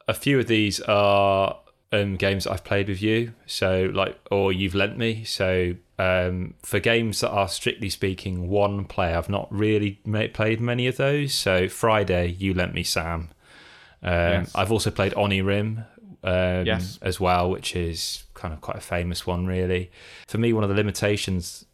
a 0.08 0.14
few 0.14 0.40
of 0.40 0.48
these 0.48 0.80
are 0.82 1.60
um, 1.92 2.16
games 2.16 2.48
I've 2.48 2.64
played 2.64 2.90
with 2.90 3.02
you, 3.02 3.34
so 3.46 3.90
like, 3.94 4.18
or 4.32 4.52
you've 4.52 4.76
lent 4.76 4.98
me. 4.98 5.24
So 5.24 5.76
um, 5.98 6.56
for 6.64 6.80
games 6.80 7.22
that 7.22 7.30
are 7.30 7.48
strictly 7.48 7.90
speaking 7.90 8.50
one 8.50 8.86
player, 8.86 9.18
I've 9.18 9.30
not 9.30 9.48
really 9.52 10.00
played 10.34 10.60
many 10.62 10.88
of 10.88 10.98
those. 10.98 11.34
So 11.34 11.68
Friday, 11.68 12.36
you 12.38 12.54
lent 12.54 12.74
me 12.74 12.84
Sam. 12.84 13.30
Um, 14.04 14.12
yes. 14.12 14.52
I've 14.54 14.72
also 14.72 14.92
played 14.92 15.14
Onirim 15.14 15.86
um, 16.24 16.66
yes. 16.66 17.00
as 17.02 17.20
well, 17.20 17.50
which 17.50 17.76
is 17.76 18.24
kind 18.34 18.54
of 18.54 18.62
quite 18.62 18.78
a 18.78 18.82
famous 18.82 19.26
one, 19.26 19.46
really. 19.46 19.92
For 20.28 20.38
me, 20.38 20.54
one 20.54 20.64
of 20.64 20.70
the 20.70 20.76
limitations 20.76 21.66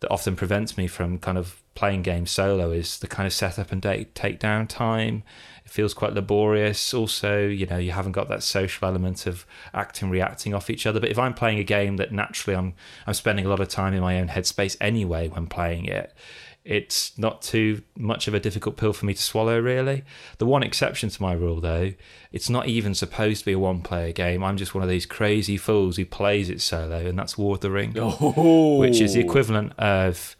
that 0.00 0.10
often 0.10 0.36
prevents 0.36 0.76
me 0.76 0.86
from 0.86 1.18
kind 1.18 1.38
of 1.38 1.62
playing 1.74 2.02
games 2.02 2.30
solo 2.30 2.70
is 2.70 2.98
the 2.98 3.06
kind 3.06 3.26
of 3.26 3.32
setup 3.32 3.72
and 3.72 3.82
take 4.14 4.38
down 4.38 4.66
time. 4.66 5.22
It 5.64 5.70
feels 5.70 5.94
quite 5.94 6.12
laborious. 6.12 6.92
Also, 6.92 7.46
you 7.46 7.66
know, 7.66 7.78
you 7.78 7.92
haven't 7.92 8.12
got 8.12 8.28
that 8.28 8.42
social 8.42 8.86
element 8.86 9.26
of 9.26 9.46
acting, 9.72 10.10
reacting 10.10 10.54
off 10.54 10.70
each 10.70 10.86
other. 10.86 11.00
But 11.00 11.10
if 11.10 11.18
I'm 11.18 11.34
playing 11.34 11.58
a 11.58 11.64
game 11.64 11.96
that 11.96 12.12
naturally 12.12 12.56
I'm 12.56 12.74
I'm 13.06 13.14
spending 13.14 13.46
a 13.46 13.48
lot 13.48 13.60
of 13.60 13.68
time 13.68 13.94
in 13.94 14.00
my 14.00 14.20
own 14.20 14.28
headspace 14.28 14.76
anyway 14.80 15.28
when 15.28 15.46
playing 15.46 15.86
it, 15.86 16.14
it's 16.64 17.16
not 17.18 17.42
too 17.42 17.82
much 17.96 18.26
of 18.26 18.32
a 18.32 18.40
difficult 18.40 18.78
pill 18.78 18.94
for 18.94 19.04
me 19.04 19.12
to 19.12 19.20
swallow, 19.20 19.60
really. 19.60 20.02
The 20.38 20.46
one 20.46 20.62
exception 20.62 21.10
to 21.10 21.22
my 21.22 21.34
rule, 21.34 21.60
though, 21.60 21.92
it's 22.32 22.48
not 22.48 22.68
even 22.68 22.94
supposed 22.94 23.40
to 23.40 23.44
be 23.44 23.52
a 23.52 23.58
one 23.58 23.82
player 23.82 24.12
game. 24.12 24.42
I'm 24.42 24.56
just 24.56 24.74
one 24.74 24.82
of 24.82 24.88
these 24.88 25.04
crazy 25.04 25.58
fools 25.58 25.96
who 25.96 26.06
plays 26.06 26.48
it 26.48 26.62
solo, 26.62 27.04
and 27.04 27.18
that's 27.18 27.36
War 27.36 27.56
of 27.56 27.60
the 27.60 27.70
Ring, 27.70 27.94
oh. 27.98 28.78
which 28.78 29.00
is 29.00 29.12
the 29.12 29.20
equivalent 29.20 29.78
of 29.78 30.36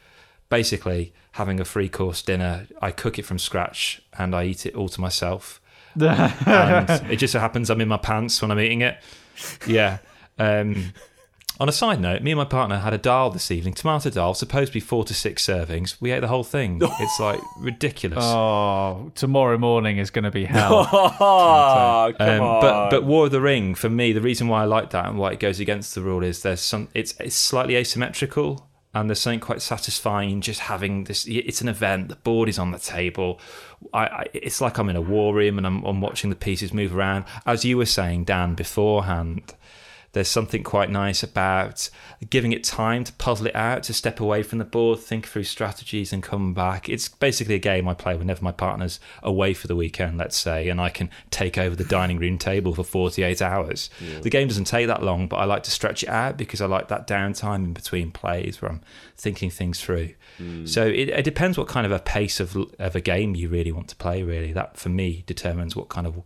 basically 0.48 1.12
having 1.34 1.58
a 1.58 1.64
free 1.64 1.88
course 1.88 2.22
dinner. 2.22 2.66
I 2.80 2.92
cook 2.92 3.18
it 3.18 3.24
from 3.24 3.38
scratch 3.38 4.00
and 4.16 4.34
I 4.34 4.44
eat 4.44 4.66
it 4.66 4.74
all 4.74 4.88
to 4.88 5.00
myself. 5.00 5.60
and 6.00 7.10
it 7.10 7.16
just 7.16 7.32
so 7.32 7.40
happens 7.40 7.70
I'm 7.70 7.80
in 7.80 7.88
my 7.88 7.96
pants 7.96 8.40
when 8.40 8.50
I'm 8.50 8.60
eating 8.60 8.82
it. 8.82 8.98
Yeah. 9.66 9.98
Um, 10.38 10.92
on 11.58 11.68
a 11.68 11.72
side 11.72 12.00
note, 12.00 12.22
me 12.22 12.30
and 12.30 12.38
my 12.38 12.44
partner 12.44 12.78
had 12.78 12.92
a 12.92 12.98
dal 12.98 13.30
this 13.30 13.50
evening, 13.50 13.74
tomato 13.74 14.10
dal, 14.10 14.34
supposed 14.34 14.72
to 14.72 14.74
be 14.74 14.80
four 14.80 15.04
to 15.04 15.14
six 15.14 15.44
servings. 15.44 15.96
We 16.00 16.12
ate 16.12 16.20
the 16.20 16.28
whole 16.28 16.44
thing. 16.44 16.80
It's 17.00 17.18
like 17.18 17.40
ridiculous. 17.58 18.24
Oh, 18.24 19.10
tomorrow 19.16 19.58
morning 19.58 19.98
is 19.98 20.10
going 20.10 20.24
to 20.24 20.30
be 20.30 20.44
hell. 20.44 20.88
oh, 20.92 22.12
come 22.16 22.28
um, 22.28 22.40
on. 22.42 22.60
But 22.60 22.90
but 22.90 23.04
War 23.04 23.26
of 23.26 23.32
the 23.32 23.40
Ring 23.40 23.74
for 23.74 23.90
me, 23.90 24.12
the 24.12 24.20
reason 24.20 24.46
why 24.46 24.62
I 24.62 24.66
like 24.66 24.90
that 24.90 25.06
and 25.06 25.18
why 25.18 25.32
it 25.32 25.40
goes 25.40 25.58
against 25.58 25.96
the 25.96 26.00
rule 26.02 26.22
is 26.22 26.42
there's 26.42 26.60
some. 26.60 26.88
It's 26.94 27.14
it's 27.18 27.36
slightly 27.36 27.76
asymmetrical 27.76 28.68
and 28.94 29.10
there's 29.10 29.20
something 29.20 29.40
quite 29.40 29.60
satisfying 29.60 30.40
just 30.40 30.60
having 30.60 31.04
this. 31.04 31.26
It's 31.26 31.60
an 31.60 31.68
event. 31.68 32.08
The 32.08 32.16
board 32.16 32.48
is 32.48 32.58
on 32.58 32.70
the 32.70 32.78
table. 32.78 33.40
I, 33.92 34.06
I, 34.06 34.26
it's 34.32 34.60
like 34.60 34.78
I'm 34.78 34.88
in 34.88 34.96
a 34.96 35.00
war 35.00 35.34
room 35.34 35.58
and 35.58 35.66
I'm, 35.66 35.84
I'm 35.84 36.00
watching 36.00 36.30
the 36.30 36.36
pieces 36.36 36.72
move 36.72 36.96
around. 36.96 37.24
As 37.44 37.64
you 37.64 37.76
were 37.76 37.86
saying, 37.86 38.24
Dan, 38.24 38.54
beforehand, 38.54 39.54
there's 40.14 40.28
something 40.28 40.62
quite 40.62 40.90
nice 40.90 41.22
about 41.22 41.90
giving 42.30 42.52
it 42.52 42.62
time 42.62 43.02
to 43.04 43.12
puzzle 43.14 43.48
it 43.48 43.54
out, 43.54 43.82
to 43.82 43.92
step 43.92 44.20
away 44.20 44.44
from 44.44 44.58
the 44.58 44.64
board, 44.64 45.00
think 45.00 45.26
through 45.26 45.42
strategies, 45.42 46.12
and 46.12 46.22
come 46.22 46.54
back. 46.54 46.88
It's 46.88 47.08
basically 47.08 47.56
a 47.56 47.58
game 47.58 47.88
I 47.88 47.94
play 47.94 48.16
whenever 48.16 48.42
my 48.42 48.52
partner's 48.52 49.00
away 49.24 49.54
for 49.54 49.66
the 49.66 49.74
weekend, 49.74 50.16
let's 50.16 50.36
say, 50.36 50.68
and 50.68 50.80
I 50.80 50.88
can 50.88 51.10
take 51.30 51.58
over 51.58 51.74
the 51.74 51.84
dining 51.84 52.18
room 52.18 52.38
table 52.38 52.74
for 52.74 52.84
48 52.84 53.42
hours. 53.42 53.90
Yeah. 54.00 54.20
The 54.20 54.30
game 54.30 54.46
doesn't 54.46 54.66
take 54.66 54.86
that 54.86 55.02
long, 55.02 55.26
but 55.26 55.36
I 55.36 55.44
like 55.44 55.64
to 55.64 55.70
stretch 55.72 56.04
it 56.04 56.08
out 56.08 56.36
because 56.36 56.60
I 56.60 56.66
like 56.66 56.88
that 56.88 57.08
downtime 57.08 57.64
in 57.64 57.72
between 57.72 58.12
plays 58.12 58.62
where 58.62 58.70
I'm 58.70 58.82
thinking 59.16 59.50
things 59.50 59.80
through. 59.80 60.14
Mm. 60.38 60.68
So 60.68 60.86
it, 60.86 61.08
it, 61.08 61.24
depends 61.24 61.58
what 61.58 61.68
kind 61.68 61.86
of 61.86 61.92
a 61.92 61.98
pace 61.98 62.38
of, 62.38 62.56
of 62.78 62.94
a 62.94 63.00
game 63.00 63.34
you 63.34 63.48
really 63.48 63.72
want 63.72 63.88
to 63.88 63.96
play, 63.96 64.22
really. 64.22 64.52
That, 64.52 64.76
for 64.76 64.88
me, 64.88 65.24
determines 65.26 65.74
what 65.74 65.88
kind 65.88 66.06
of 66.06 66.22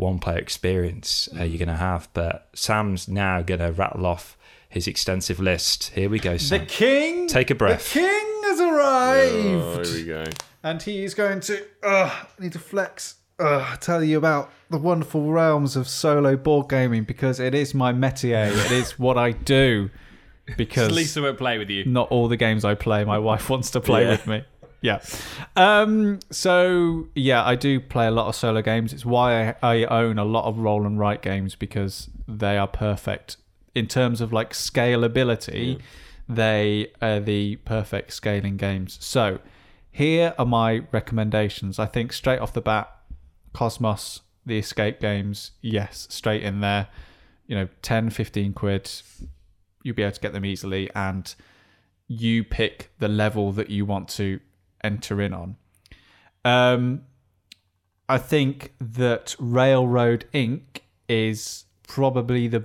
one 0.00 0.18
player 0.18 0.38
experience 0.38 1.28
uh, 1.38 1.44
you're 1.44 1.58
going 1.58 1.68
to 1.68 1.74
have. 1.74 2.08
But 2.14 2.48
Sam's 2.54 3.08
now 3.08 3.42
going 3.42 3.60
to 3.60 3.72
rattle 3.72 4.06
off 4.06 4.36
his 4.68 4.86
extensive 4.88 5.38
list. 5.38 5.90
Here 5.90 6.08
we 6.08 6.18
go, 6.18 6.36
Sam. 6.36 6.60
The 6.60 6.66
king. 6.66 7.26
Take 7.28 7.50
a 7.50 7.54
breath. 7.54 7.92
The 7.92 8.00
king 8.00 8.40
has 8.44 8.60
arrived. 8.60 9.34
Oh, 9.34 9.84
here 9.84 9.94
we 9.94 10.04
go. 10.04 10.24
And 10.62 10.82
he 10.82 11.04
is 11.04 11.14
going 11.14 11.40
to. 11.40 11.64
Uh, 11.82 12.10
I 12.10 12.42
need 12.42 12.52
to 12.52 12.58
flex. 12.58 13.16
Uh, 13.38 13.76
tell 13.76 14.04
you 14.04 14.18
about 14.18 14.52
the 14.68 14.76
wonderful 14.76 15.32
realms 15.32 15.74
of 15.74 15.88
solo 15.88 16.36
board 16.36 16.68
gaming 16.68 17.04
because 17.04 17.40
it 17.40 17.54
is 17.54 17.74
my 17.74 17.90
métier. 17.92 18.50
it 18.66 18.72
is 18.72 18.98
what 18.98 19.16
I 19.16 19.32
do. 19.32 19.90
Because 20.56 20.90
Lisa 20.90 21.22
won't 21.22 21.38
play 21.38 21.58
with 21.58 21.70
you. 21.70 21.84
Not 21.84 22.10
all 22.10 22.28
the 22.28 22.36
games 22.36 22.64
I 22.64 22.74
play, 22.74 23.04
my 23.04 23.18
wife 23.18 23.48
wants 23.48 23.70
to 23.70 23.80
play 23.80 24.02
yeah. 24.02 24.10
with 24.10 24.26
me 24.26 24.44
yeah. 24.80 25.00
Um, 25.56 26.20
so 26.30 27.08
yeah, 27.14 27.44
I 27.44 27.54
do 27.54 27.80
play 27.80 28.06
a 28.06 28.10
lot 28.10 28.28
of 28.28 28.34
solo 28.34 28.62
games. 28.62 28.92
It's 28.92 29.04
why 29.04 29.50
I, 29.62 29.82
I 29.82 29.84
own 29.84 30.18
a 30.18 30.24
lot 30.24 30.46
of 30.46 30.58
roll 30.58 30.86
and 30.86 30.98
write 30.98 31.22
games 31.22 31.54
because 31.54 32.08
they 32.26 32.56
are 32.56 32.68
perfect 32.68 33.36
in 33.74 33.86
terms 33.86 34.20
of 34.20 34.32
like 34.32 34.52
scalability. 34.52 35.76
Mm. 35.76 35.80
They 36.28 36.92
are 37.02 37.20
the 37.20 37.56
perfect 37.56 38.12
scaling 38.12 38.56
games. 38.56 38.98
So 39.00 39.40
here 39.90 40.34
are 40.38 40.46
my 40.46 40.82
recommendations. 40.92 41.78
I 41.78 41.86
think 41.86 42.12
straight 42.12 42.38
off 42.38 42.52
the 42.52 42.60
bat, 42.60 42.90
Kosmos, 43.52 44.20
the 44.46 44.58
escape 44.58 45.00
games, 45.00 45.52
yes, 45.60 46.06
straight 46.10 46.42
in 46.42 46.60
there. 46.60 46.88
You 47.46 47.56
know, 47.56 47.68
10, 47.82 48.10
15 48.10 48.52
quid, 48.52 48.90
you'll 49.82 49.96
be 49.96 50.04
able 50.04 50.12
to 50.12 50.20
get 50.20 50.32
them 50.32 50.44
easily. 50.44 50.88
And 50.94 51.34
you 52.06 52.44
pick 52.44 52.90
the 52.98 53.08
level 53.08 53.52
that 53.52 53.70
you 53.70 53.84
want 53.84 54.08
to 54.08 54.40
enter 54.82 55.20
in 55.20 55.32
on. 55.32 55.56
Um, 56.44 57.02
I 58.08 58.18
think 58.18 58.74
that 58.80 59.36
Railroad 59.38 60.26
Ink. 60.32 60.84
is 61.08 61.64
probably 61.88 62.46
the 62.46 62.64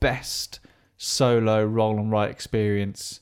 best 0.00 0.58
solo 0.96 1.64
roll 1.64 1.98
and 1.98 2.10
write 2.10 2.30
experience 2.30 3.20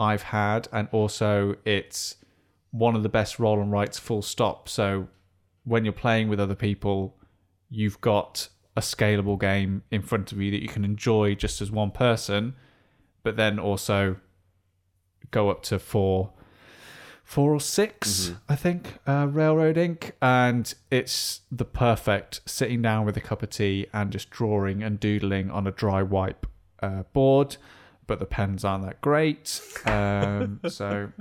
I've 0.00 0.22
had, 0.22 0.68
and 0.72 0.88
also 0.90 1.56
it's 1.64 2.16
one 2.70 2.96
of 2.96 3.02
the 3.02 3.08
best 3.08 3.38
roll 3.38 3.60
and 3.60 3.70
writes 3.70 3.98
full 3.98 4.22
stop. 4.22 4.68
So 4.68 5.08
when 5.64 5.84
you're 5.84 5.92
playing 5.92 6.28
with 6.28 6.40
other 6.40 6.54
people, 6.54 7.16
you've 7.68 8.00
got 8.00 8.48
a 8.74 8.80
scalable 8.80 9.38
game 9.38 9.82
in 9.90 10.02
front 10.02 10.32
of 10.32 10.40
you 10.40 10.50
that 10.50 10.62
you 10.62 10.68
can 10.68 10.84
enjoy 10.84 11.34
just 11.34 11.60
as 11.60 11.70
one 11.70 11.90
person, 11.90 12.54
but 13.22 13.36
then 13.36 13.58
also 13.58 14.16
go 15.30 15.50
up 15.50 15.62
to 15.64 15.78
four 15.78 16.32
four 17.28 17.52
or 17.52 17.60
6 17.60 18.08
mm-hmm. 18.08 18.34
I 18.48 18.56
think, 18.56 18.94
uh, 19.06 19.26
Railroad 19.30 19.76
Ink. 19.76 20.12
And 20.22 20.74
it's 20.90 21.42
the 21.52 21.66
perfect 21.66 22.40
sitting 22.46 22.80
down 22.80 23.04
with 23.04 23.18
a 23.18 23.20
cup 23.20 23.42
of 23.42 23.50
tea 23.50 23.86
and 23.92 24.10
just 24.10 24.30
drawing 24.30 24.82
and 24.82 24.98
doodling 24.98 25.50
on 25.50 25.66
a 25.66 25.70
dry 25.70 26.02
wipe 26.02 26.46
uh, 26.82 27.02
board. 27.12 27.58
But 28.06 28.18
the 28.18 28.24
pens 28.24 28.64
aren't 28.64 28.86
that 28.86 29.02
great. 29.02 29.60
Um, 29.84 30.60
so, 30.70 31.12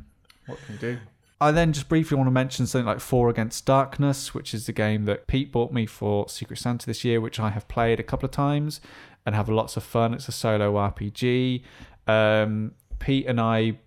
what 0.46 0.60
can 0.66 0.76
you 0.76 0.80
do? 0.80 0.98
I 1.42 1.52
then 1.52 1.74
just 1.74 1.90
briefly 1.90 2.16
want 2.16 2.28
to 2.28 2.32
mention 2.32 2.68
something 2.68 2.86
like 2.86 3.02
Four 3.02 3.30
Against 3.30 3.66
Darkness, 3.66 4.34
which 4.34 4.54
is 4.54 4.66
the 4.66 4.72
game 4.72 5.04
that 5.06 5.28
Pete 5.28 5.52
bought 5.52 5.74
me 5.74 5.86
for 5.86 6.30
Secret 6.30 6.58
Santa 6.58 6.86
this 6.86 7.04
year, 7.04 7.20
which 7.20 7.38
I 7.38 7.50
have 7.50 7.68
played 7.68 8.00
a 8.00 8.04
couple 8.04 8.26
of 8.26 8.32
times 8.32 8.80
and 9.26 9.36
have 9.36 9.50
lots 9.50 9.76
of 9.76 9.84
fun. 9.84 10.14
It's 10.14 10.30
a 10.30 10.32
solo 10.32 10.76
RPG. 10.76 11.64
Um, 12.08 12.72
Pete 12.98 13.26
and 13.26 13.42
I 13.42 13.80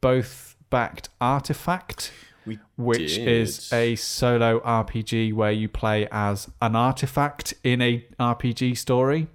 both 0.00 0.49
backed 0.70 1.08
Artifact, 1.20 2.12
We 2.46 2.58
which 2.76 3.16
did. 3.16 3.28
is 3.28 3.72
a 3.72 3.96
solo 3.96 4.60
RPG 4.60 5.32
where 5.34 5.52
you 5.52 5.68
play 5.68 6.08
as 6.10 6.48
an 6.62 6.74
artifact 6.76 7.54
in 7.62 7.82
a 7.82 8.06
RPG 8.18 8.76
story. 8.78 9.28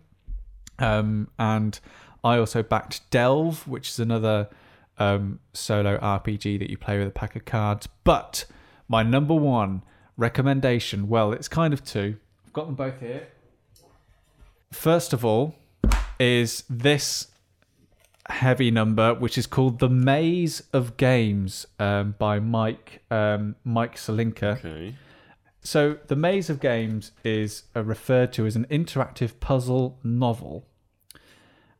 Um, 0.80 1.30
and 1.38 1.80
I 2.24 2.38
also 2.38 2.64
backed 2.64 3.10
Delve, 3.12 3.68
which 3.68 3.90
is 3.90 4.00
another 4.00 4.50
um, 4.98 5.40
solo 5.54 5.98
RPG 6.00 6.60
that 6.60 6.70
you 6.70 6.78
play 6.78 6.98
with 6.98 7.08
a 7.08 7.12
pack 7.12 7.36
of 7.36 7.46
cards. 7.46 7.88
But 8.04 8.46
my 8.88 9.04
number 9.04 9.34
one 9.36 9.84
recommendation, 10.18 11.08
well, 11.08 11.32
it's 11.34 11.48
kind 11.48 11.74
of 11.74 11.84
two. 11.84 12.18
I've 12.46 12.54
got 12.54 12.66
them 12.66 12.76
both 12.76 13.00
here. 13.00 13.28
First 14.72 15.14
of 15.14 15.24
all, 15.24 15.56
is 16.20 16.64
this 16.70 17.28
heavy 18.30 18.72
number, 18.72 19.14
which 19.14 19.38
is 19.38 19.48
called 19.48 19.80
"The 19.80 19.90
Maze 19.90 20.64
of 20.74 20.98
Games" 20.98 21.66
um, 21.80 22.16
by 22.18 22.40
Mike 22.40 23.04
um, 23.12 23.56
Mike 23.64 23.96
Selinker. 23.96 24.58
Okay. 24.58 24.96
So, 25.62 25.98
The 26.06 26.16
Maze 26.16 26.52
of 26.52 26.60
Games 26.60 27.12
is 27.24 27.64
uh, 27.76 27.84
referred 27.84 28.32
to 28.34 28.46
as 28.46 28.56
an 28.56 28.66
interactive 28.70 29.40
puzzle 29.40 29.98
novel. 30.04 30.68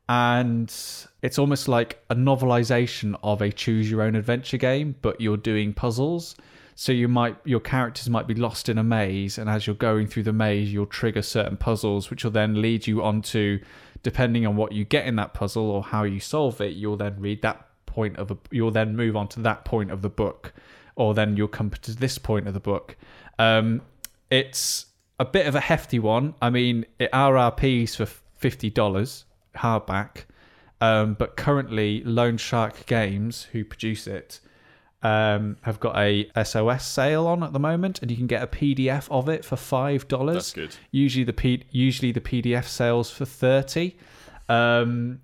And 0.10 0.74
it's 1.22 1.40
almost 1.40 1.68
like 1.68 2.04
a 2.10 2.16
novelization 2.16 3.16
of 3.24 3.42
a 3.42 3.52
choose 3.52 3.90
your 3.90 4.02
own 4.02 4.16
adventure 4.16 4.58
game, 4.58 4.96
but 5.02 5.22
you're 5.22 5.38
doing 5.38 5.74
puzzles. 5.74 6.36
So 6.76 6.92
you 6.92 7.08
might 7.08 7.38
your 7.46 7.60
characters 7.60 8.10
might 8.10 8.28
be 8.28 8.36
lost 8.36 8.68
in 8.70 8.78
a 8.78 8.84
maze, 8.84 9.38
and 9.38 9.50
as 9.50 9.66
you're 9.66 9.76
going 9.76 10.08
through 10.08 10.24
the 10.24 10.34
maze, 10.34 10.74
you'll 10.74 10.86
trigger 10.88 11.22
certain 11.22 11.56
puzzles, 11.58 12.10
which 12.10 12.24
will 12.24 12.32
then 12.32 12.62
lead 12.62 12.86
you 12.86 13.02
onto, 13.02 13.60
depending 14.06 14.46
on 14.46 14.56
what 14.56 14.72
you 14.72 14.86
get 14.86 15.08
in 15.08 15.16
that 15.16 15.34
puzzle 15.34 15.72
or 15.72 15.82
how 15.82 16.04
you 16.04 16.20
solve 16.20 16.62
it, 16.62 16.76
you'll 16.76 16.96
then 16.96 17.16
read 17.18 17.42
that 17.42 17.66
point 17.88 18.16
of 18.18 18.30
a, 18.30 18.38
you'll 18.52 18.70
then 18.70 18.96
move 18.96 19.16
on 19.16 19.28
to 19.28 19.40
that 19.40 19.66
point 19.66 19.90
of 19.90 20.04
the 20.04 20.10
book, 20.10 20.54
or 20.96 21.16
then 21.16 21.36
you'll 21.36 21.48
come 21.48 21.72
to 21.72 21.96
this 21.96 22.20
point 22.20 22.48
of 22.48 22.54
the 22.54 22.60
book. 22.60 22.96
Um, 23.40 23.82
it's 24.30 24.86
a 25.20 25.26
bit 25.26 25.48
of 25.48 25.56
a 25.56 25.60
hefty 25.60 25.98
one. 25.98 26.36
I 26.40 26.52
mean, 26.52 26.86
it 27.00 27.12
RRPs 27.12 27.96
for 27.96 28.06
fifty 28.06 28.70
dollars 28.70 29.26
hardback, 29.56 30.26
um, 30.82 31.16
but 31.16 31.36
currently 31.36 32.04
Lone 32.04 32.38
Shark 32.38 32.86
Games, 32.86 33.48
who 33.54 33.66
produce 33.66 34.06
it, 34.06 34.40
um, 35.06 35.58
have 35.62 35.80
got 35.80 35.96
a 35.98 36.30
SOS 36.44 36.84
sale 36.84 37.28
on 37.28 37.44
at 37.44 37.54
the 37.54 37.60
moment, 37.60 38.02
and 38.02 38.10
you 38.10 38.18
can 38.18 38.26
get 38.26 38.42
a 38.42 38.48
PDF 38.48 39.08
of 39.12 39.30
it 39.30 39.46
for 39.46 39.56
five 39.56 40.08
dollars. 40.08 40.36
That's 40.36 40.54
good. 40.54 40.76
Usually 40.90 41.24
the 41.24 41.34
P- 41.34 41.64
usually 41.70 42.12
the 42.12 42.22
PDF 42.22 42.66
sales 42.66 43.12
for 43.12 43.26
thirty. 43.26 43.98
Um, 44.50 45.22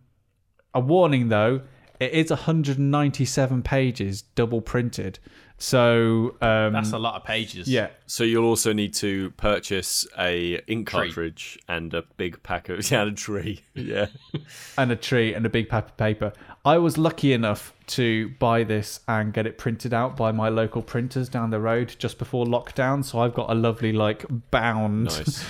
a 0.74 0.80
warning 0.80 1.30
though, 1.30 1.62
it 2.00 2.12
is 2.14 2.30
197 2.30 3.62
pages, 3.64 4.22
double 4.22 4.62
printed. 4.62 5.20
So 5.62 6.36
um, 6.41 6.74
That's 6.74 6.91
a 6.91 6.97
lot 6.97 7.14
of 7.16 7.24
pages. 7.24 7.68
yeah, 7.68 7.89
So 8.07 8.24
you'll 8.24 8.45
also 8.47 8.74
need 8.74 8.95
to 8.95 9.30
purchase 9.32 10.07
a 10.18 10.55
ink 10.66 10.89
Tree. 10.89 11.01
cartridge 11.05 11.59
and 11.68 11.93
a 11.93 12.01
big 12.18 12.41
pack 12.41 12.70
of 12.70 12.89
yeah, 12.91 13.03
and 13.03 13.12
a 13.12 13.14
tree. 13.14 13.62
Yeah. 13.76 14.07
and 14.80 14.91
a 14.91 14.95
tree 14.95 15.36
and 15.36 15.45
a 15.45 15.49
big 15.49 15.70
pack 15.70 15.86
of 15.86 15.97
paper. 15.97 16.34
I 16.66 16.80
was 16.80 16.97
lucky 16.97 17.32
enough 17.32 17.74
to 17.88 18.30
buy 18.39 18.64
this 18.64 19.01
and 19.07 19.34
get 19.34 19.45
it 19.45 19.59
printed 19.59 19.93
out 19.93 20.18
by 20.18 20.32
my 20.32 20.49
local 20.49 20.82
printers 20.82 21.30
down 21.30 21.51
the 21.51 21.59
road 21.59 21.95
just 21.99 22.18
before 22.18 22.45
lockdown. 22.47 23.05
So 23.05 23.20
I've 23.20 23.36
got 23.36 23.51
a 23.51 23.55
lovely 23.55 23.91
like 23.93 24.26
bound 24.49 25.03
Nice. 25.05 25.45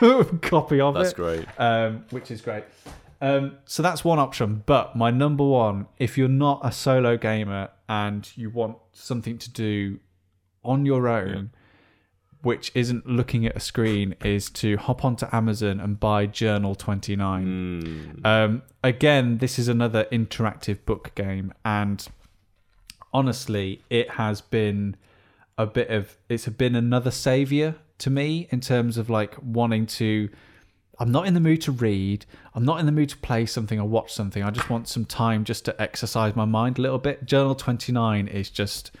copy 0.40 0.80
of 0.80 0.94
That's 0.94 1.10
it, 1.10 1.16
great. 1.16 1.44
um, 1.58 2.06
which 2.10 2.30
is 2.30 2.40
great. 2.40 2.64
Um, 3.22 3.58
so 3.66 3.82
that's 3.82 4.02
one 4.04 4.18
option. 4.18 4.62
But 4.64 4.96
my 4.96 5.10
number 5.10 5.44
one, 5.44 5.86
if 5.98 6.16
you're 6.16 6.28
not 6.28 6.60
a 6.64 6.72
solo 6.72 7.18
gamer 7.18 7.68
and 7.90 8.30
you 8.36 8.48
want 8.48 8.78
something 8.92 9.36
to 9.36 9.50
do 9.50 9.98
on 10.62 10.86
your 10.86 11.08
own, 11.08 11.50
which 12.40 12.70
isn't 12.72 13.04
looking 13.04 13.44
at 13.44 13.56
a 13.56 13.60
screen, 13.60 14.14
is 14.24 14.48
to 14.48 14.76
hop 14.76 15.04
onto 15.04 15.26
Amazon 15.32 15.80
and 15.80 15.98
buy 15.98 16.26
Journal 16.26 16.76
29. 16.76 17.82
Mm. 17.82 18.24
Um, 18.24 18.62
again, 18.84 19.38
this 19.38 19.58
is 19.58 19.66
another 19.66 20.04
interactive 20.12 20.84
book 20.84 21.12
game, 21.16 21.52
and 21.64 22.06
honestly, 23.12 23.82
it 23.90 24.10
has 24.10 24.40
been 24.40 24.94
a 25.58 25.66
bit 25.66 25.90
of 25.90 26.16
it's 26.28 26.46
been 26.46 26.76
another 26.76 27.10
savior 27.10 27.74
to 27.98 28.08
me 28.08 28.46
in 28.52 28.60
terms 28.60 28.98
of 28.98 29.10
like 29.10 29.34
wanting 29.42 29.84
to. 29.86 30.28
I'm 31.00 31.10
not 31.10 31.26
in 31.26 31.34
the 31.34 31.40
mood 31.40 31.62
to 31.62 31.72
read. 31.72 32.26
I'm 32.54 32.64
not 32.64 32.78
in 32.78 32.86
the 32.86 32.92
mood 32.92 33.08
to 33.08 33.16
play 33.16 33.46
something 33.46 33.80
or 33.80 33.88
watch 33.88 34.12
something. 34.12 34.42
I 34.42 34.50
just 34.50 34.68
want 34.68 34.86
some 34.86 35.06
time 35.06 35.44
just 35.44 35.64
to 35.64 35.80
exercise 35.80 36.36
my 36.36 36.44
mind 36.44 36.78
a 36.78 36.82
little 36.82 36.98
bit. 36.98 37.24
Journal 37.24 37.54
29 37.54 38.28
is 38.28 38.50
just 38.50 38.92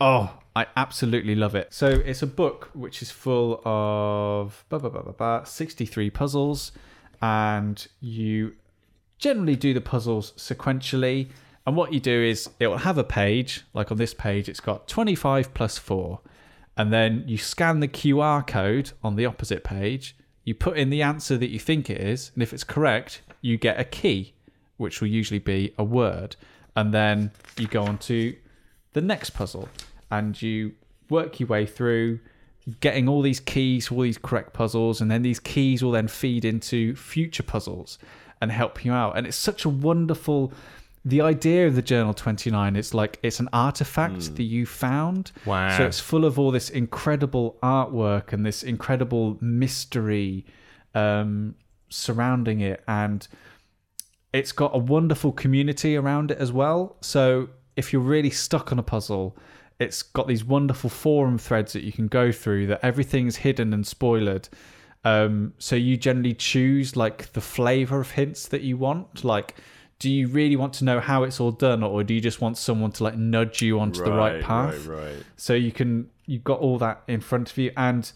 Oh, 0.00 0.38
I 0.56 0.66
absolutely 0.76 1.34
love 1.34 1.54
it. 1.54 1.72
So 1.72 1.88
it's 1.88 2.22
a 2.22 2.26
book 2.26 2.70
which 2.74 3.02
is 3.02 3.10
full 3.10 3.60
of 3.64 4.64
blah, 4.68 4.78
blah, 4.78 4.90
blah, 4.90 5.02
blah, 5.02 5.12
blah, 5.12 5.44
63 5.44 6.10
puzzles, 6.10 6.72
and 7.22 7.86
you 8.00 8.54
generally 9.18 9.56
do 9.56 9.72
the 9.72 9.80
puzzles 9.80 10.32
sequentially. 10.32 11.28
And 11.66 11.76
what 11.76 11.92
you 11.92 12.00
do 12.00 12.22
is 12.22 12.50
it 12.60 12.66
will 12.66 12.78
have 12.78 12.98
a 12.98 13.04
page, 13.04 13.62
like 13.72 13.90
on 13.90 13.96
this 13.96 14.14
page, 14.14 14.48
it's 14.48 14.60
got 14.60 14.88
25 14.88 15.54
plus 15.54 15.78
4. 15.78 16.20
And 16.76 16.92
then 16.92 17.24
you 17.26 17.38
scan 17.38 17.80
the 17.80 17.88
QR 17.88 18.46
code 18.46 18.92
on 19.02 19.16
the 19.16 19.26
opposite 19.26 19.62
page, 19.62 20.16
you 20.44 20.54
put 20.54 20.76
in 20.76 20.90
the 20.90 21.02
answer 21.02 21.36
that 21.38 21.50
you 21.50 21.58
think 21.58 21.88
it 21.90 22.00
is, 22.00 22.30
and 22.34 22.42
if 22.42 22.52
it's 22.52 22.64
correct, 22.64 23.22
you 23.40 23.56
get 23.56 23.80
a 23.80 23.84
key, 23.84 24.34
which 24.76 25.00
will 25.00 25.08
usually 25.08 25.38
be 25.38 25.72
a 25.78 25.84
word. 25.84 26.36
And 26.76 26.92
then 26.92 27.30
you 27.58 27.66
go 27.66 27.84
on 27.84 27.98
to 27.98 28.34
the 28.92 29.00
next 29.00 29.30
puzzle 29.30 29.68
and 30.10 30.40
you 30.40 30.74
work 31.10 31.38
your 31.38 31.48
way 31.48 31.66
through 31.66 32.18
getting 32.80 33.08
all 33.08 33.20
these 33.20 33.40
keys 33.40 33.90
all 33.90 34.00
these 34.00 34.16
correct 34.16 34.54
puzzles 34.54 35.00
and 35.00 35.10
then 35.10 35.20
these 35.20 35.38
keys 35.38 35.84
will 35.84 35.90
then 35.90 36.08
feed 36.08 36.44
into 36.44 36.96
future 36.96 37.42
puzzles 37.42 37.98
and 38.40 38.50
help 38.50 38.84
you 38.84 38.92
out 38.92 39.18
and 39.18 39.26
it's 39.26 39.36
such 39.36 39.66
a 39.66 39.68
wonderful 39.68 40.50
the 41.04 41.20
idea 41.20 41.66
of 41.66 41.74
the 41.74 41.82
journal 41.82 42.14
29 42.14 42.76
it's 42.76 42.94
like 42.94 43.18
it's 43.22 43.38
an 43.40 43.48
artifact 43.52 44.34
that 44.36 44.42
you 44.44 44.64
found 44.64 45.32
Wow. 45.44 45.76
so 45.76 45.84
it's 45.84 46.00
full 46.00 46.24
of 46.24 46.38
all 46.38 46.50
this 46.50 46.70
incredible 46.70 47.58
artwork 47.62 48.32
and 48.32 48.44
this 48.46 48.62
incredible 48.62 49.36
mystery 49.40 50.46
um, 50.94 51.54
surrounding 51.90 52.60
it 52.60 52.82
and 52.88 53.28
it's 54.32 54.50
got 54.52 54.74
a 54.74 54.78
wonderful 54.78 55.30
community 55.32 55.94
around 55.96 56.30
it 56.32 56.38
as 56.38 56.50
well. 56.52 56.96
So 57.00 57.50
if 57.76 57.92
you're 57.92 58.02
really 58.02 58.30
stuck 58.30 58.72
on 58.72 58.80
a 58.80 58.82
puzzle, 58.82 59.36
it's 59.78 60.02
got 60.02 60.26
these 60.26 60.44
wonderful 60.44 60.90
forum 60.90 61.38
threads 61.38 61.72
that 61.74 61.84
you 61.84 61.92
can 61.92 62.08
go 62.08 62.32
through 62.32 62.66
that 62.66 62.80
everything's 62.84 63.36
hidden 63.36 63.72
and 63.72 63.86
spoiled. 63.86 64.48
Um, 65.04 65.52
so 65.58 65.76
you 65.76 65.96
generally 65.96 66.34
choose 66.34 66.96
like 66.96 67.32
the 67.32 67.40
flavor 67.40 68.00
of 68.00 68.10
hints 68.12 68.48
that 68.48 68.62
you 68.62 68.76
want. 68.76 69.22
Like, 69.24 69.54
do 70.04 70.10
you 70.10 70.28
really 70.28 70.54
want 70.62 70.72
to 70.74 70.84
know 70.84 71.00
how 71.00 71.22
it's 71.26 71.40
all 71.40 71.50
done, 71.50 71.82
or 71.82 72.04
do 72.04 72.12
you 72.12 72.20
just 72.20 72.40
want 72.44 72.58
someone 72.58 72.92
to 72.92 73.04
like 73.06 73.16
nudge 73.16 73.62
you 73.62 73.80
onto 73.80 74.04
the 74.04 74.12
right 74.12 74.42
path? 74.42 74.86
Right, 74.86 74.98
right. 75.04 75.16
so 75.36 75.54
you 75.54 75.72
can 75.72 76.10
you've 76.26 76.44
got 76.44 76.58
all 76.60 76.76
that 76.78 76.96
in 77.08 77.20
front 77.20 77.50
of 77.50 77.56
you 77.58 77.70
and 77.76 78.12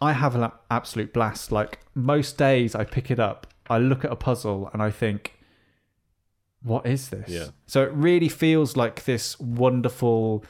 i 0.00 0.12
have 0.12 0.34
an 0.34 0.50
absolute 0.70 1.12
blast 1.12 1.52
like 1.52 1.72
most 1.94 2.36
days 2.38 2.74
i 2.74 2.82
pick 2.96 3.10
it 3.10 3.20
up 3.20 3.46
i 3.68 3.76
look 3.78 4.04
at 4.04 4.10
a 4.10 4.16
puzzle 4.16 4.68
and 4.72 4.82
i 4.82 4.90
think 4.90 5.20
what 6.62 6.84
is 6.86 7.08
this 7.10 7.28
Yeah. 7.28 7.48
so 7.66 7.82
it 7.84 7.92
really 7.92 8.28
feels 8.28 8.76
like 8.76 9.04
this 9.04 9.38
wonderful 9.40 10.44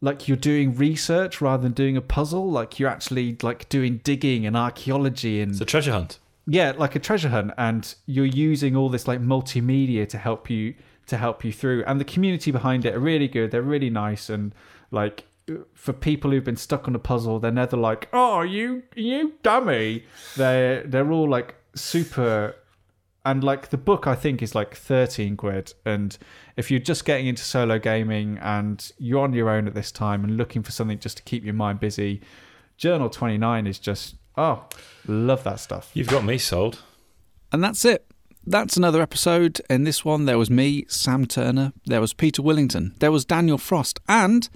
like 0.00 0.28
you're 0.28 0.36
doing 0.52 0.74
research 0.76 1.40
rather 1.40 1.62
than 1.64 1.72
doing 1.72 1.96
a 1.96 2.00
puzzle 2.00 2.48
like 2.50 2.78
you're 2.78 2.88
actually 2.96 3.36
like 3.42 3.68
doing 3.68 4.00
digging 4.04 4.46
and 4.46 4.56
archaeology 4.56 5.40
and 5.40 5.52
It's 5.52 5.60
a 5.60 5.64
treasure 5.64 5.92
hunt. 5.92 6.18
Yeah 6.48 6.72
like 6.76 6.96
a 6.96 6.98
treasure 6.98 7.28
hunt 7.28 7.52
and 7.58 7.94
you're 8.06 8.24
using 8.24 8.74
all 8.74 8.88
this 8.88 9.06
like 9.06 9.20
multimedia 9.20 10.08
to 10.08 10.16
help 10.16 10.48
you 10.48 10.74
to 11.06 11.16
help 11.16 11.44
you 11.44 11.52
through 11.52 11.84
and 11.86 12.00
the 12.00 12.04
community 12.04 12.50
behind 12.50 12.84
it 12.84 12.94
are 12.94 13.00
really 13.00 13.28
good 13.28 13.50
they're 13.50 13.62
really 13.62 13.90
nice 13.90 14.30
and 14.30 14.54
like 14.90 15.24
for 15.74 15.92
people 15.92 16.30
who've 16.30 16.44
been 16.44 16.56
stuck 16.56 16.88
on 16.88 16.94
a 16.94 16.98
puzzle 16.98 17.38
they're 17.38 17.52
never 17.52 17.76
like 17.76 18.08
oh 18.12 18.42
you 18.42 18.82
you 18.94 19.34
dummy. 19.42 20.04
They're 20.36 20.82
they're 20.82 21.10
all 21.10 21.28
like 21.28 21.54
super 21.74 22.54
and 23.24 23.44
like 23.44 23.68
the 23.68 23.76
book 23.76 24.06
i 24.06 24.14
think 24.14 24.42
is 24.42 24.54
like 24.54 24.74
13 24.74 25.36
quid 25.36 25.74
and 25.84 26.16
if 26.56 26.70
you're 26.70 26.80
just 26.80 27.04
getting 27.04 27.26
into 27.26 27.42
solo 27.42 27.78
gaming 27.78 28.38
and 28.38 28.90
you're 28.98 29.22
on 29.22 29.32
your 29.32 29.50
own 29.50 29.66
at 29.66 29.74
this 29.74 29.92
time 29.92 30.24
and 30.24 30.36
looking 30.36 30.62
for 30.62 30.70
something 30.70 30.98
just 30.98 31.18
to 31.18 31.22
keep 31.24 31.44
your 31.44 31.54
mind 31.54 31.80
busy 31.80 32.20
journal 32.76 33.10
29 33.10 33.66
is 33.66 33.78
just 33.78 34.16
oh 34.38 34.64
love 35.06 35.44
that 35.44 35.60
stuff 35.60 35.90
You've 35.94 36.08
got 36.08 36.24
me 36.24 36.38
sold. 36.38 36.82
And 37.52 37.62
that's 37.64 37.84
it. 37.84 38.06
That's 38.46 38.76
another 38.76 39.02
episode. 39.02 39.60
In 39.68 39.84
this 39.84 40.04
one, 40.04 40.24
there 40.24 40.38
was 40.38 40.50
me, 40.50 40.84
Sam 40.88 41.26
Turner, 41.26 41.72
there 41.84 42.00
was 42.00 42.14
Peter 42.14 42.42
Willington, 42.42 42.98
there 42.98 43.12
was 43.12 43.24
Daniel 43.24 43.58
Frost, 43.58 44.00
and 44.08 44.48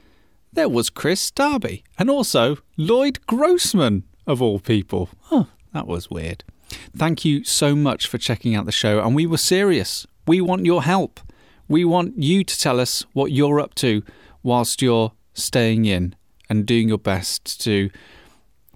there 0.53 0.69
was 0.69 0.89
Kris 0.91 1.31
Darby, 1.31 1.85
and 1.99 2.09
also 2.09 2.57
Loyd 2.79 3.19
Grossman, 3.27 4.05
of 4.27 4.41
all 4.41 4.59
people. 4.59 5.11
Huh, 5.23 5.45
that 5.73 5.87
was 5.87 6.11
weird. 6.11 6.45
Thank 6.97 7.25
you 7.25 7.45
so 7.45 7.75
much 7.75 8.07
for 8.07 8.19
checking 8.19 8.55
out 8.55 8.67
the 8.67 8.73
show, 8.73 9.01
and 9.01 9.15
we 9.15 9.27
were 9.27 9.39
serious. 9.39 10.07
We 10.27 10.41
want 10.41 10.65
your 10.65 10.83
help. 10.83 11.21
We 11.69 11.85
want 11.85 12.23
you 12.23 12.45
to 12.45 12.59
tell 12.59 12.81
us 12.81 13.05
what 13.13 13.33
you're 13.33 13.61
up 13.61 13.75
to 13.77 14.03
whilst 14.43 14.81
you're 14.83 15.13
staying 15.35 15.85
in 15.85 16.15
and 16.49 16.67
doing 16.67 16.89
your 16.89 16.99
best 16.99 17.61
to 17.63 17.91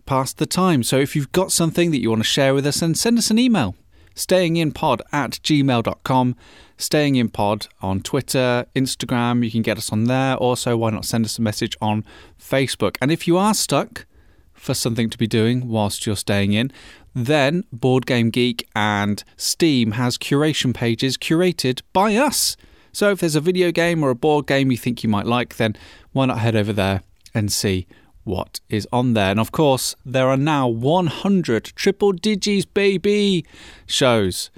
pass 0.06 0.32
the 0.32 0.46
time. 0.46 0.82
So 0.82 0.98
if 0.98 1.14
you've 1.14 1.32
got 1.32 1.52
something 1.52 1.90
that 1.90 2.00
you 2.00 2.10
want 2.10 2.22
to 2.22 2.28
share 2.28 2.54
with 2.54 2.66
us, 2.66 2.80
then 2.80 2.94
send 2.94 3.18
us 3.18 3.30
an 3.30 3.38
email. 3.38 3.74
Stayinginpod 4.14 5.00
at 5.12 5.32
gmail.com. 5.32 6.36
Staying 6.78 7.16
in 7.16 7.28
Pod 7.28 7.68
on 7.80 8.00
Twitter, 8.00 8.66
Instagram, 8.74 9.44
you 9.44 9.50
can 9.50 9.62
get 9.62 9.78
us 9.78 9.92
on 9.92 10.04
there. 10.04 10.36
Also, 10.36 10.76
why 10.76 10.90
not 10.90 11.04
send 11.04 11.24
us 11.24 11.38
a 11.38 11.42
message 11.42 11.76
on 11.80 12.04
Facebook? 12.38 12.96
And 13.00 13.10
if 13.10 13.26
you 13.26 13.38
are 13.38 13.54
stuck 13.54 14.06
for 14.52 14.74
something 14.74 15.08
to 15.10 15.18
be 15.18 15.26
doing 15.26 15.68
whilst 15.68 16.06
you're 16.06 16.16
staying 16.16 16.52
in, 16.52 16.70
then 17.14 17.64
Board 17.72 18.04
Game 18.04 18.28
Geek 18.28 18.68
and 18.74 19.24
Steam 19.36 19.92
has 19.92 20.18
curation 20.18 20.74
pages 20.74 21.16
curated 21.16 21.80
by 21.94 22.14
us. 22.16 22.56
So 22.92 23.10
if 23.10 23.20
there's 23.20 23.36
a 23.36 23.40
video 23.40 23.70
game 23.72 24.02
or 24.02 24.10
a 24.10 24.14
board 24.14 24.46
game 24.46 24.70
you 24.70 24.76
think 24.76 25.02
you 25.02 25.08
might 25.08 25.26
like, 25.26 25.56
then 25.56 25.76
why 26.12 26.26
not 26.26 26.38
head 26.38 26.56
over 26.56 26.72
there 26.72 27.02
and 27.34 27.52
see 27.52 27.86
what 28.26 28.60
is 28.68 28.86
on 28.92 29.14
there. 29.14 29.30
And 29.30 29.40
of 29.40 29.52
course, 29.52 29.94
there 30.04 30.28
are 30.28 30.36
now 30.36 30.68
100 30.68 31.64
triple 31.76 32.12
digis, 32.12 32.66
baby, 32.72 33.46
shows 33.86 34.50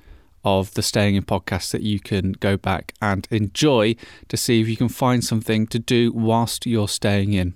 of 0.45 0.73
the 0.75 0.83
Staying 0.83 1.15
In 1.15 1.25
podcast 1.25 1.71
that 1.73 1.83
you 1.83 2.01
can 2.01 2.33
go 2.33 2.57
back 2.57 2.95
and 3.03 3.29
enjoy 3.31 3.97
to 4.29 4.37
see 4.37 4.61
if 4.61 4.69
you 4.69 4.77
can 4.77 4.89
find 4.89 5.23
something 5.23 5.67
to 5.67 5.79
do 5.79 6.13
whilst 6.13 6.67
you're 6.67 6.89
staying 6.89 7.35
in. 7.35 7.55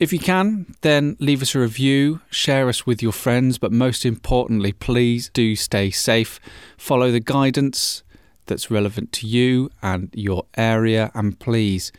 If 0.00 0.12
you 0.12 0.18
can, 0.18 0.74
then 0.80 1.16
leave 1.20 1.42
us 1.42 1.54
a 1.54 1.60
review, 1.60 2.20
share 2.28 2.68
us 2.68 2.84
with 2.84 3.02
your 3.02 3.12
friends, 3.12 3.58
but 3.58 3.70
most 3.70 4.04
importantly, 4.04 4.72
please 4.72 5.30
do 5.32 5.54
stay 5.54 5.92
safe. 5.92 6.40
Follow 6.76 7.12
the 7.12 7.20
guidance 7.20 8.02
that's 8.46 8.68
relevant 8.68 9.12
to 9.12 9.28
you 9.28 9.70
and 9.80 10.10
your 10.12 10.46
area, 10.56 11.12
and 11.14 11.38
please 11.38 11.92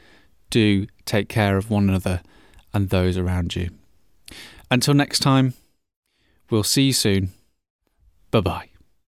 do 0.49 0.85
take 1.05 1.29
care 1.29 1.55
of 1.55 1.69
one 1.69 1.87
another 1.87 2.21
and 2.73 2.89
those 2.89 3.17
around 3.17 3.55
you. 3.55 3.69
Until 4.71 4.93
next 4.93 5.19
time, 5.19 5.53
we'll 6.49 6.63
see 6.63 6.83
you 6.83 6.93
soon. 6.93 7.31
Bye 8.31 8.41
bye. 8.41 8.72